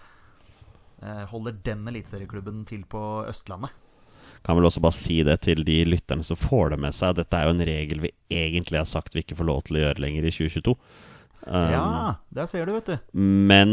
Eh, 1.01 1.23
Holder 1.31 1.55
den 1.65 1.87
eliteserieklubben 1.89 2.63
til 2.69 2.83
på 2.89 3.01
Østlandet? 3.27 3.73
Kan 4.45 4.57
vel 4.57 4.65
også 4.69 4.81
bare 4.81 4.95
si 4.95 5.19
det 5.25 5.39
til 5.45 5.63
de 5.65 5.79
lytterne 5.85 6.23
som 6.25 6.37
får 6.39 6.71
det 6.73 6.79
med 6.81 6.95
seg. 6.97 7.15
Dette 7.17 7.37
er 7.37 7.45
jo 7.49 7.55
en 7.55 7.65
regel 7.67 8.01
vi 8.05 8.11
egentlig 8.33 8.79
har 8.79 8.87
sagt 8.89 9.13
vi 9.17 9.21
ikke 9.25 9.37
får 9.37 9.49
lov 9.49 9.63
til 9.67 9.77
å 9.77 9.83
gjøre 9.83 10.01
lenger 10.01 10.25
i 10.29 10.31
2022. 10.33 10.75
Um, 11.41 11.71
ja, 11.73 11.85
der 12.37 12.49
ser 12.49 12.65
du, 12.69 12.73
vet 12.77 12.89
du. 12.89 12.95
Men 13.17 13.71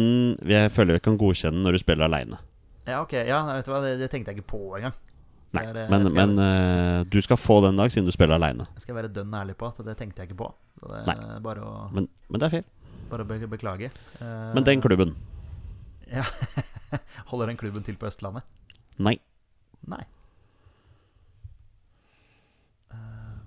jeg 0.49 0.73
føler 0.73 0.97
vi 0.97 1.05
kan 1.05 1.19
godkjenne 1.21 1.61
når 1.65 1.77
du 1.77 1.83
spiller 1.85 2.09
aleine. 2.09 2.41
Ja, 2.89 3.03
ok, 3.05 3.13
ja, 3.29 3.43
vet 3.53 3.67
du 3.69 3.73
hva, 3.75 3.83
det, 3.85 3.97
det 4.01 4.09
tenkte 4.13 4.33
jeg 4.33 4.41
ikke 4.41 4.51
på 4.55 4.61
engang. 4.79 4.95
Nei, 5.57 5.63
er, 5.65 5.77
eh, 5.81 5.89
men, 5.93 6.05
skal 6.09 6.17
men 6.19 6.41
eh, 6.45 7.03
du 7.09 7.19
skal 7.25 7.39
få 7.41 7.59
den 7.65 7.79
dag, 7.81 7.93
siden 7.93 8.09
du 8.09 8.13
spiller 8.13 8.37
aleine. 8.37 8.67
jeg 8.77 8.85
skal 8.85 8.97
være 8.99 9.09
dønn 9.13 9.33
ærlig 9.37 9.57
på 9.61 9.69
at 9.71 9.81
det 9.85 9.97
tenkte 10.01 10.21
jeg 10.23 10.31
ikke 10.31 10.41
på. 10.43 10.49
Så 10.81 10.91
det 10.93 11.05
Nei. 11.09 11.17
bare 11.45 11.65
å, 11.65 11.73
Men, 11.93 12.09
men 12.29 12.41
det 12.41 12.49
er 12.49 12.55
feil. 12.59 12.67
bare 13.09 13.25
å 13.25 13.29
be 13.29 13.39
beklage. 13.49 13.91
Uh, 14.21 14.53
Men 14.57 14.65
den 14.65 14.85
klubben 14.85 15.17
Ja. 16.09 16.25
Holder 17.31 17.47
den 17.53 17.57
klubben 17.61 17.85
til 17.85 17.97
på 18.01 18.09
Østlandet? 18.09 18.45
Nei. 18.99 19.17
Nei. 19.89 20.03
Uh, 22.93 23.41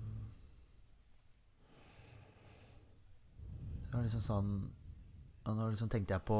Det 3.90 3.96
var 3.98 4.04
liksom 4.06 4.22
sånn 4.22 4.52
Nå 5.46 5.70
liksom 5.72 5.90
tenkte 5.90 6.14
jeg 6.14 6.22
på 6.26 6.38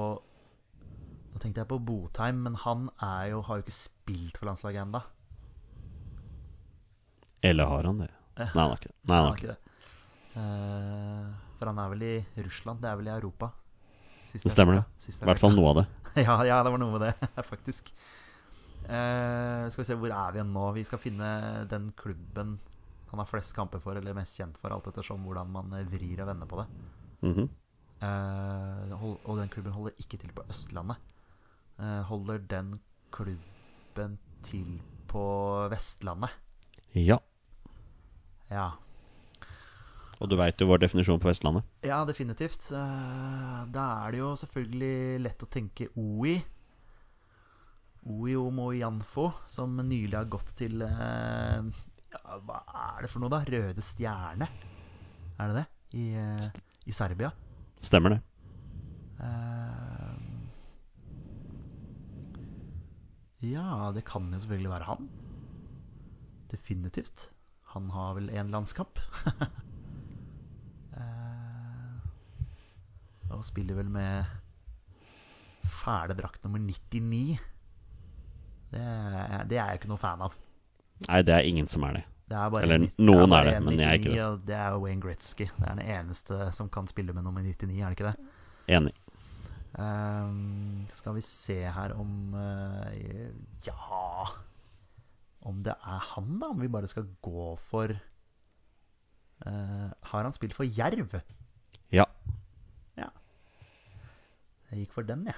Nå 1.32 1.40
tenkte 1.40 1.62
jeg 1.62 1.70
på 1.70 1.80
Botheim, 1.80 2.42
men 2.44 2.56
han 2.64 2.88
jo, 3.30 3.40
har 3.46 3.58
jo 3.58 3.64
ikke 3.64 3.74
spilt 3.74 4.38
for 4.40 4.50
landslaget 4.50 4.84
ennå. 4.84 5.00
Eller 7.42 7.70
har 7.70 7.88
han 7.88 8.02
det? 8.04 8.10
Nei, 8.38 8.48
han 8.52 8.62
har 8.62 8.78
ikke. 8.78 8.92
Nei, 9.08 9.16
han 9.16 9.28
har 9.28 9.40
ikke 9.40 9.54
det. 9.54 9.58
Uh, 10.32 11.56
for 11.58 11.68
han 11.68 11.80
er 11.82 11.92
vel 11.92 12.04
i 12.06 12.14
Russland. 12.46 12.82
Det 12.82 12.90
er 12.90 12.98
vel 13.00 13.08
i 13.08 13.14
Europa. 13.14 13.50
Siste 14.28 14.46
Det 14.46 14.54
stemmer 14.54 14.78
det. 14.78 14.84
I 15.08 15.28
hvert 15.28 15.42
fall 15.42 15.56
noe 15.56 15.72
av 15.72 15.80
det. 15.80 15.86
ja, 16.26 16.36
ja, 16.48 16.60
det 16.64 16.72
var 16.74 16.80
noe 16.80 16.94
med 16.94 17.08
det, 17.08 17.30
faktisk. 17.52 17.90
Uh, 18.82 19.66
skal 19.72 19.82
vi 19.82 19.88
se, 19.88 19.96
hvor 19.98 20.14
er 20.14 20.36
vi 20.36 20.44
nå? 20.46 20.68
Vi 20.76 20.84
skal 20.86 21.02
finne 21.02 21.32
den 21.70 21.90
klubben 21.98 22.58
han 23.12 23.20
har 23.20 23.28
flest 23.28 23.52
kamper 23.52 23.80
for, 23.82 23.98
eller 23.98 24.16
mest 24.16 24.38
kjent 24.38 24.56
for, 24.56 24.72
alt 24.72 24.86
ettersom 24.88 25.20
hvordan 25.26 25.50
man 25.52 25.74
eh, 25.76 25.84
vrir 25.84 26.22
og 26.24 26.30
vender 26.30 26.48
på 26.48 26.62
det. 26.62 26.66
Mm 27.20 27.34
-hmm. 27.34 27.48
uh, 28.02 29.02
og 29.28 29.36
den 29.36 29.48
klubben 29.48 29.72
holder 29.72 29.92
ikke 29.98 30.16
til 30.16 30.32
på 30.32 30.42
Østlandet. 30.48 30.96
Eh, 31.80 32.02
holder 32.08 32.38
den 32.48 32.74
klubben 33.14 34.18
til 34.44 34.80
på 35.10 35.22
Vestlandet? 35.72 36.30
Ja. 36.96 37.18
Ja. 38.50 38.70
Og 40.22 40.28
du 40.30 40.36
veit 40.38 40.60
jo 40.60 40.68
vår 40.70 40.84
definisjon 40.84 41.18
på 41.20 41.30
Vestlandet. 41.30 41.64
Ja, 41.82 42.02
definitivt. 42.06 42.68
Eh, 42.70 43.62
Da 43.72 43.86
er 44.06 44.12
det 44.12 44.18
jo 44.20 44.32
selvfølgelig 44.38 45.20
lett 45.24 45.42
å 45.42 45.48
tenke 45.50 45.88
OI. 45.98 46.36
OI 48.06 48.34
Omoyanfo, 48.36 49.28
som 49.48 49.76
nylig 49.78 50.16
har 50.18 50.26
gått 50.30 50.54
til 50.58 50.82
eh, 50.82 51.62
ja, 52.12 52.20
Hva 52.42 52.60
er 52.96 53.02
det 53.06 53.10
for 53.12 53.22
noe, 53.22 53.30
da? 53.30 53.42
Røde 53.46 53.82
Stjerne? 53.86 54.48
Er 55.38 55.48
det 55.52 55.56
det? 55.62 55.66
I, 55.94 56.06
i 56.88 56.94
Serbia? 56.96 57.30
Stemmer 57.82 58.14
det. 58.16 58.20
Eh, 59.22 59.81
Ja, 63.42 63.90
det 63.94 64.04
kan 64.06 64.28
jo 64.32 64.38
selvfølgelig 64.38 64.70
være 64.70 64.84
han. 64.86 65.08
Definitivt. 66.52 67.30
Han 67.74 67.88
har 67.90 68.14
vel 68.18 68.30
én 68.30 68.50
landskamp. 68.52 68.98
Eh, 70.92 72.00
og 73.32 73.40
spiller 73.48 73.78
vel 73.78 73.88
med 73.88 74.24
fæle 75.64 76.12
drakt 76.18 76.42
nummer 76.44 76.60
99. 76.60 77.38
Det 78.72 78.82
det 79.48 79.56
er 79.58 79.70
jeg 79.70 79.78
ikke 79.80 79.88
noe 79.88 80.00
fan 80.00 80.20
av. 80.26 80.34
Nei, 81.08 81.22
det 81.24 81.34
er 81.38 81.48
ingen 81.48 81.66
som 81.68 81.82
er 81.88 81.92
det. 82.00 82.04
Det 82.28 82.36
er 82.38 82.58
Eller 82.62 82.74
en- 82.78 82.90
noen 83.04 83.32
er 83.32 83.44
det, 83.48 83.54
men 83.62 83.72
men 83.72 83.80
jeg 83.80 83.88
er 83.88 83.98
ikke 84.02 84.12
det. 84.12 84.46
Det 84.46 84.54
er 84.56 84.78
Wayne 84.80 85.00
Gretzky. 85.00 85.48
Det 85.58 85.66
er 85.68 85.74
den 85.74 85.86
eneste 85.96 86.52
som 86.52 86.68
kan 86.68 86.86
spille 86.86 87.12
med 87.12 87.22
nummer 87.24 87.40
99, 87.42 87.80
er 87.80 87.88
det 87.88 88.00
ikke 88.00 88.12
det? 88.12 88.16
Enig. 88.76 88.92
Ehm, 89.80 90.84
skal 90.92 91.14
vi 91.16 91.22
se 91.24 91.54
her 91.64 91.94
om 91.96 92.34
uh, 92.36 92.92
Ja 93.64 94.26
Om 95.48 95.62
det 95.64 95.72
er 95.72 96.02
han, 96.12 96.34
da? 96.42 96.50
Om 96.52 96.60
vi 96.60 96.68
bare 96.68 96.90
skal 96.90 97.08
gå 97.24 97.54
for 97.56 97.94
uh, 99.46 99.88
Har 100.10 100.26
han 100.26 100.36
spilt 100.36 100.52
for 100.58 100.68
Jerv? 100.68 101.16
Ja. 101.92 102.04
Ja. 103.00 103.08
Jeg 104.70 104.84
gikk 104.84 104.92
for 104.92 105.08
den, 105.08 105.24
jeg. 105.28 105.36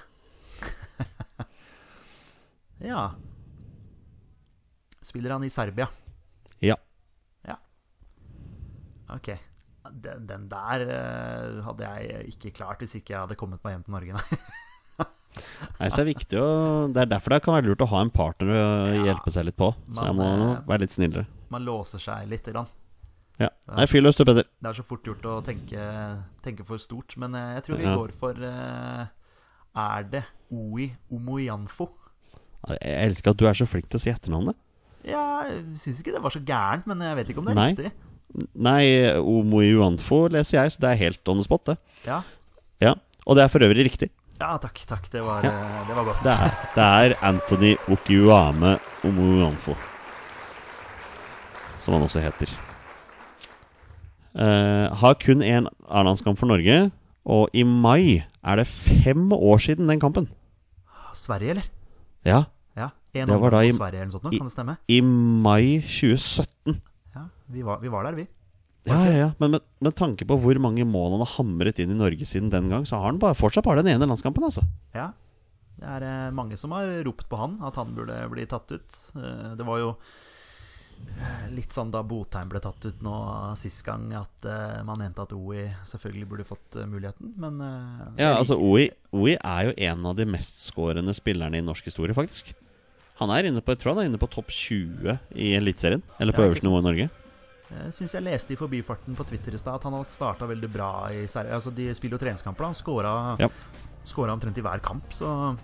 ja. 2.91 3.07
Spiller 5.03 5.35
han 5.35 5.43
i 5.47 5.51
Serbia? 5.51 5.87
Ja. 6.63 6.75
Ja. 7.47 7.55
Ok. 9.15 9.35
Den, 9.95 10.25
den 10.27 10.47
der 10.51 10.81
eh, 10.85 11.59
hadde 11.63 11.87
jeg 11.87 12.31
ikke 12.33 12.51
klart 12.57 12.81
hvis 12.83 12.95
ikke 12.99 13.13
jeg 13.13 13.21
hadde 13.23 13.37
kommet 13.39 13.61
meg 13.63 13.75
hjem 13.77 13.83
til 13.87 13.95
Norge. 13.95 14.17
Nei. 14.17 14.39
Nei, 15.79 15.87
så 15.91 15.97
det 15.97 16.03
er 16.05 16.07
viktig 16.07 16.37
å 16.39 16.47
Det 16.95 17.01
er 17.03 17.09
derfor 17.11 17.33
det 17.35 17.41
kan 17.43 17.55
være 17.57 17.67
lurt 17.67 17.81
å 17.83 17.87
ha 17.91 17.99
en 18.05 18.11
partner 18.13 18.51
å 18.55 18.59
Ja. 18.95 19.01
hjelpe 19.09 19.31
seg 19.35 19.47
litt 19.49 19.57
på. 19.59 19.69
Så 19.93 20.05
jeg 20.07 20.15
må 20.15 20.27
eh, 20.31 20.61
være 20.67 20.85
litt 20.85 20.95
snillere. 20.95 21.25
Man 21.51 21.65
låser 21.67 21.99
seg 22.03 22.27
litt. 22.31 22.47
Grann. 22.51 22.67
Ja. 23.39 23.49
Nei, 23.75 23.85
fyr 23.91 24.03
løs 24.05 24.15
du, 24.15 24.23
Petter. 24.27 24.47
Det 24.47 24.69
er 24.71 24.77
så 24.77 24.85
fort 24.87 25.03
gjort 25.07 25.25
å 25.27 25.33
tenke, 25.43 25.87
tenke 26.45 26.63
for 26.67 26.79
stort, 26.79 27.17
men 27.19 27.35
eh, 27.35 27.53
jeg 27.57 27.65
tror 27.67 27.81
vi 27.81 27.87
Ja. 27.89 27.95
går 27.99 28.13
for 28.15 28.39
Er 29.75 30.03
det 30.07 30.23
Oi 30.55 30.87
Omoyanfo? 31.11 31.89
Jeg 32.69 32.95
elsker 33.09 33.31
at 33.35 33.37
du 33.37 33.45
er 33.45 33.53
så 33.59 33.67
flink 33.69 33.89
til 33.91 33.99
å 33.99 34.01
si 34.01 34.09
etternavnet. 34.09 34.55
Ja, 35.05 35.43
jeg 35.45 35.75
syns 35.77 35.99
ikke 36.01 36.15
det 36.15 36.21
var 36.23 36.33
så 36.33 36.39
gærent, 36.41 36.87
men 36.89 37.03
jeg 37.03 37.17
vet 37.19 37.27
ikke 37.29 37.43
om 37.43 37.45
det 37.45 37.53
er 37.53 37.59
Nei. 37.59 37.67
riktig. 37.75 37.91
Nei, 38.55 39.11
Omo 39.15 39.39
Omoiuanfo 39.61 40.27
leser 40.33 40.57
jeg, 40.63 40.71
så 40.75 40.79
det 40.83 40.89
er 40.91 40.95
helt 41.05 41.27
on 41.31 41.37
the 41.37 41.43
spot, 41.43 41.65
det. 41.65 41.77
Ja. 42.05 42.21
Ja, 42.81 42.93
Og 43.25 43.35
det 43.37 43.43
er 43.43 43.47
for 43.47 43.59
øvrig 43.59 43.85
riktig. 43.85 44.09
ja, 44.39 44.57
takk, 44.57 44.81
takk. 44.87 45.09
Det 45.11 45.21
var, 45.23 45.41
Ja. 45.43 45.49
eh, 45.49 45.87
det 45.87 45.95
var 45.95 46.03
godt. 46.03 46.23
Det 46.23 46.31
er, 46.31 46.51
det 46.75 46.83
er 46.83 47.15
Anthony 47.23 47.75
Okiuame 47.89 48.79
Omoiuanfo. 49.03 49.75
Som 51.79 51.93
han 51.93 52.03
også 52.03 52.19
heter. 52.19 52.49
Uh, 54.35 54.91
har 54.99 55.13
kun 55.15 55.41
én 55.41 55.67
A-landskamp 55.87 56.37
for 56.37 56.45
Norge, 56.49 56.91
og 57.25 57.49
i 57.55 57.63
mai 57.63 58.25
er 58.43 58.55
det 58.59 58.67
fem 58.67 59.31
år 59.31 59.57
siden 59.63 59.87
den 59.87 59.99
kampen. 59.99 60.27
Sverige, 61.15 61.49
eller? 61.55 61.63
Ja, 62.25 62.43
Ja. 62.75 62.89
En 63.13 63.27
Det 63.29 63.39
var 63.39 63.49
da 63.51 63.59
i- 63.61 63.71
Sverige 63.71 64.01
eller 64.01 64.11
noe 64.11 64.19
sånt, 64.19 64.37
kan 64.37 64.47
det 64.47 64.51
stemme? 64.51 64.77
i 64.89 64.99
mai 65.01 65.79
2017. 65.79 66.81
Vi 67.51 67.61
var, 67.65 67.79
vi 67.83 67.91
var 67.93 68.07
der, 68.07 68.17
vi. 68.17 68.27
Ja, 68.85 68.99
ja, 69.05 69.13
ja. 69.17 69.29
Men 69.41 69.55
med, 69.55 69.65
med 69.81 69.95
tanke 69.97 70.25
på 70.29 70.37
hvor 70.37 70.59
mange 70.61 70.85
mål 70.85 71.15
han 71.15 71.23
har 71.23 71.31
hamret 71.39 71.79
inn 71.81 71.93
i 71.93 71.97
Norge 71.97 72.25
siden 72.29 72.51
den 72.53 72.69
gang, 72.69 72.85
så 72.85 72.99
har 72.99 73.09
han 73.09 73.21
bare, 73.21 73.37
fortsatt 73.37 73.65
bare 73.65 73.81
den 73.81 73.95
ene 73.95 74.09
landskampen, 74.09 74.45
altså. 74.45 74.65
Ja. 74.93 75.11
Det 75.75 75.87
er 75.97 76.05
eh, 76.07 76.31
mange 76.35 76.55
som 76.59 76.71
har 76.75 76.87
ropt 77.03 77.27
på 77.29 77.39
han, 77.39 77.57
at 77.65 77.75
han 77.79 77.95
burde 77.97 78.15
bli 78.31 78.45
tatt 78.47 78.69
ut. 78.71 78.99
Eh, 79.17 79.55
det 79.59 79.65
var 79.67 79.81
jo 79.81 79.89
eh, 81.17 81.47
litt 81.51 81.73
sånn 81.75 81.91
da 81.91 82.03
Botheim 82.05 82.51
ble 82.53 82.61
tatt 82.63 82.85
ut 82.85 83.01
nå 83.03 83.15
sist 83.59 83.83
gang, 83.87 84.05
at 84.15 84.47
man 84.87 85.01
mente 85.01 85.25
at 85.25 85.33
OI 85.35 85.65
selvfølgelig 85.89 86.29
burde 86.31 86.47
fått 86.47 86.77
muligheten, 86.87 87.33
men 87.41 87.59
Ja, 88.21 88.35
altså 88.37 88.55
Oi, 88.61 88.87
Oi 89.17 89.33
er 89.35 89.71
jo 89.71 89.75
en 89.89 90.07
av 90.07 90.15
de 90.21 90.29
mestskårende 90.29 91.17
spillerne 91.17 91.59
i 91.59 91.65
norsk 91.65 91.89
historie, 91.91 92.15
faktisk. 92.15 92.53
Han 93.19 93.31
er 93.31 93.47
inne 93.49 93.63
på 93.63 93.73
jeg 93.73 93.81
tror 93.81 93.95
han 93.95 94.05
er 94.05 94.09
inne 94.13 94.19
på 94.21 94.29
topp 94.31 94.51
20 94.51 95.17
i 95.39 95.53
Eliteserien. 95.57 96.03
Eller 96.19 96.35
på 96.35 96.43
Ja, 96.43 96.51
øverste 96.51 96.67
nivå 96.67 96.81
i. 96.83 96.87
Norge. 96.87 97.11
Jeg 97.69 97.93
syns 97.97 98.13
jeg 98.13 98.25
leste 98.25 98.53
i 98.53 98.59
forbifarten 98.59 99.17
på 99.17 99.25
Twitter 99.27 99.55
i 99.55 99.61
stad 99.61 99.79
at 99.79 99.87
han 99.87 99.95
har 99.97 100.09
starta 100.09 100.47
veldig 100.49 100.69
bra 100.71 100.91
i 101.13 101.25
Sverige. 101.29 101.57
Altså, 101.57 101.73
de 101.73 101.89
spiller 101.97 102.19
jo 102.19 102.23
treningskamper, 102.25 102.67
da. 102.67 102.73
Scora, 102.77 103.13
Ja. 103.39 103.49
omtrent 104.33 104.57
i 104.57 104.61
hver 104.61 104.81
kamp, 104.85 105.11
så 105.11 105.57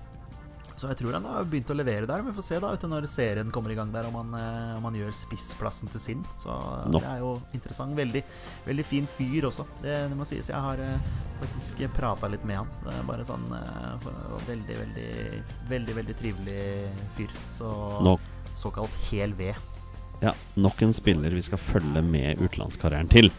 så 0.81 0.89
jeg 0.89 0.97
tror 0.97 1.13
han 1.13 1.25
har 1.29 1.45
begynt 1.45 1.69
å 1.69 1.75
levere 1.77 2.07
der. 2.09 2.23
Vi 2.25 2.31
får 2.33 2.45
se 2.47 2.57
da 2.61 2.71
når 2.89 3.05
serien 3.05 3.51
kommer 3.53 3.69
i 3.69 3.75
gang 3.77 3.91
der, 3.93 4.07
om 4.09 4.15
han, 4.17 4.31
eh, 4.33 4.77
om 4.79 4.87
han 4.87 4.95
gjør 4.97 5.13
spissplassen 5.13 5.91
til 5.93 6.01
sin. 6.01 6.23
Så 6.41 6.55
no. 6.89 6.97
det 6.97 7.05
er 7.05 7.19
jo 7.21 7.35
interessant. 7.53 7.93
Veldig, 7.97 8.23
veldig 8.65 8.85
fin 8.89 9.05
fyr 9.05 9.45
også, 9.51 9.67
det, 9.83 9.93
det 10.09 10.17
må 10.17 10.25
sies. 10.25 10.49
Jeg 10.49 10.57
har 10.57 10.81
eh, 10.81 11.11
faktisk 11.43 11.83
prata 11.93 12.31
litt 12.33 12.47
med 12.49 12.63
han. 12.63 12.71
Det 12.81 12.95
er 12.97 13.05
bare 13.11 13.27
sånn 13.29 13.45
eh, 13.59 14.09
veldig, 14.49 14.79
veldig, 14.79 15.11
veldig, 15.69 15.97
veldig 15.99 16.17
trivelig 16.23 16.65
fyr. 17.19 17.37
Så 17.59 17.69
no. 18.01 18.17
såkalt 18.57 18.97
hel 19.11 19.37
ved. 19.37 19.70
Ja, 20.21 20.33
nok 20.61 20.81
en 20.85 20.93
spiller 20.93 21.33
vi 21.33 21.43
skal 21.45 21.61
følge 21.61 22.03
med 22.05 22.41
utenlandskarrieren 22.41 23.09
til. 23.11 23.31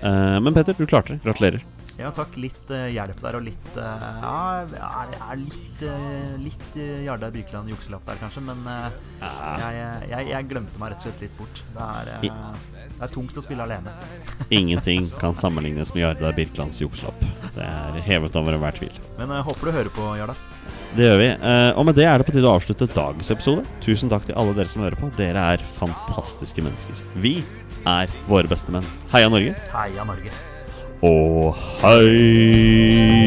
Uh, 0.00 0.40
men 0.42 0.54
Petter, 0.54 0.76
du 0.78 0.86
klarte 0.86 1.14
det. 1.14 1.24
Gratulerer. 1.26 1.62
Ja, 1.94 2.10
takk. 2.14 2.34
Litt 2.40 2.70
uh, 2.74 2.88
hjelp 2.90 3.20
der, 3.22 3.36
og 3.38 3.44
litt 3.46 3.66
uh, 3.78 4.06
Ja, 4.22 4.38
det 4.70 4.80
er, 4.82 5.36
litt, 5.38 5.84
uh, 5.86 6.32
litt 6.42 6.78
Jardar 7.04 7.34
Birkeland 7.34 7.70
jukselapp 7.70 8.06
der, 8.08 8.18
kanskje, 8.22 8.42
men 8.48 8.64
jeg, 8.66 9.84
jeg, 10.10 10.30
jeg 10.32 10.48
glemte 10.50 10.80
meg 10.82 10.94
rett 10.94 11.04
og 11.04 11.08
slett 11.08 11.22
litt 11.22 11.36
bort. 11.38 11.62
Det 11.74 11.86
er, 11.86 12.24
det 12.24 13.06
er 13.06 13.14
tungt 13.14 13.38
å 13.38 13.44
spille 13.44 13.66
alene. 13.66 13.94
Ingenting 14.58 15.06
kan 15.20 15.38
sammenlignes 15.38 15.94
med 15.94 16.06
Jardar 16.06 16.34
Birkelands 16.36 16.82
jukselapp. 16.82 17.22
Det 17.54 17.62
er 17.62 18.02
hevet 18.08 18.40
over 18.40 18.58
enhver 18.58 18.74
tvil. 18.80 18.98
Men 19.20 19.36
jeg 19.38 19.48
håper 19.50 19.70
du 19.70 19.78
hører 19.78 19.94
på, 19.94 20.10
Jardar. 20.18 20.42
Det 20.94 21.02
gjør 21.08 21.18
vi. 21.18 21.26
Eh, 21.34 21.70
og 21.74 21.86
med 21.88 21.96
det 21.98 22.04
er 22.06 22.20
det 22.20 22.26
på 22.28 22.34
tide 22.34 22.46
å 22.46 22.54
avslutte 22.54 22.86
dagens 22.94 23.30
episode. 23.34 23.64
Tusen 23.82 24.10
takk 24.12 24.28
til 24.28 24.36
alle 24.38 24.54
dere 24.54 24.70
som 24.70 24.84
hører 24.84 24.98
på. 25.00 25.10
Dere 25.18 25.42
er 25.54 25.64
fantastiske 25.80 26.62
mennesker. 26.62 26.94
Vi 27.18 27.34
er 27.82 28.06
våre 28.30 28.46
beste 28.50 28.70
menn. 28.74 28.86
Heia 29.12 29.28
Norge. 29.32 29.54
Heia 29.74 30.06
Norge. 30.06 30.30
Og 31.04 31.58
hei! 31.82 33.24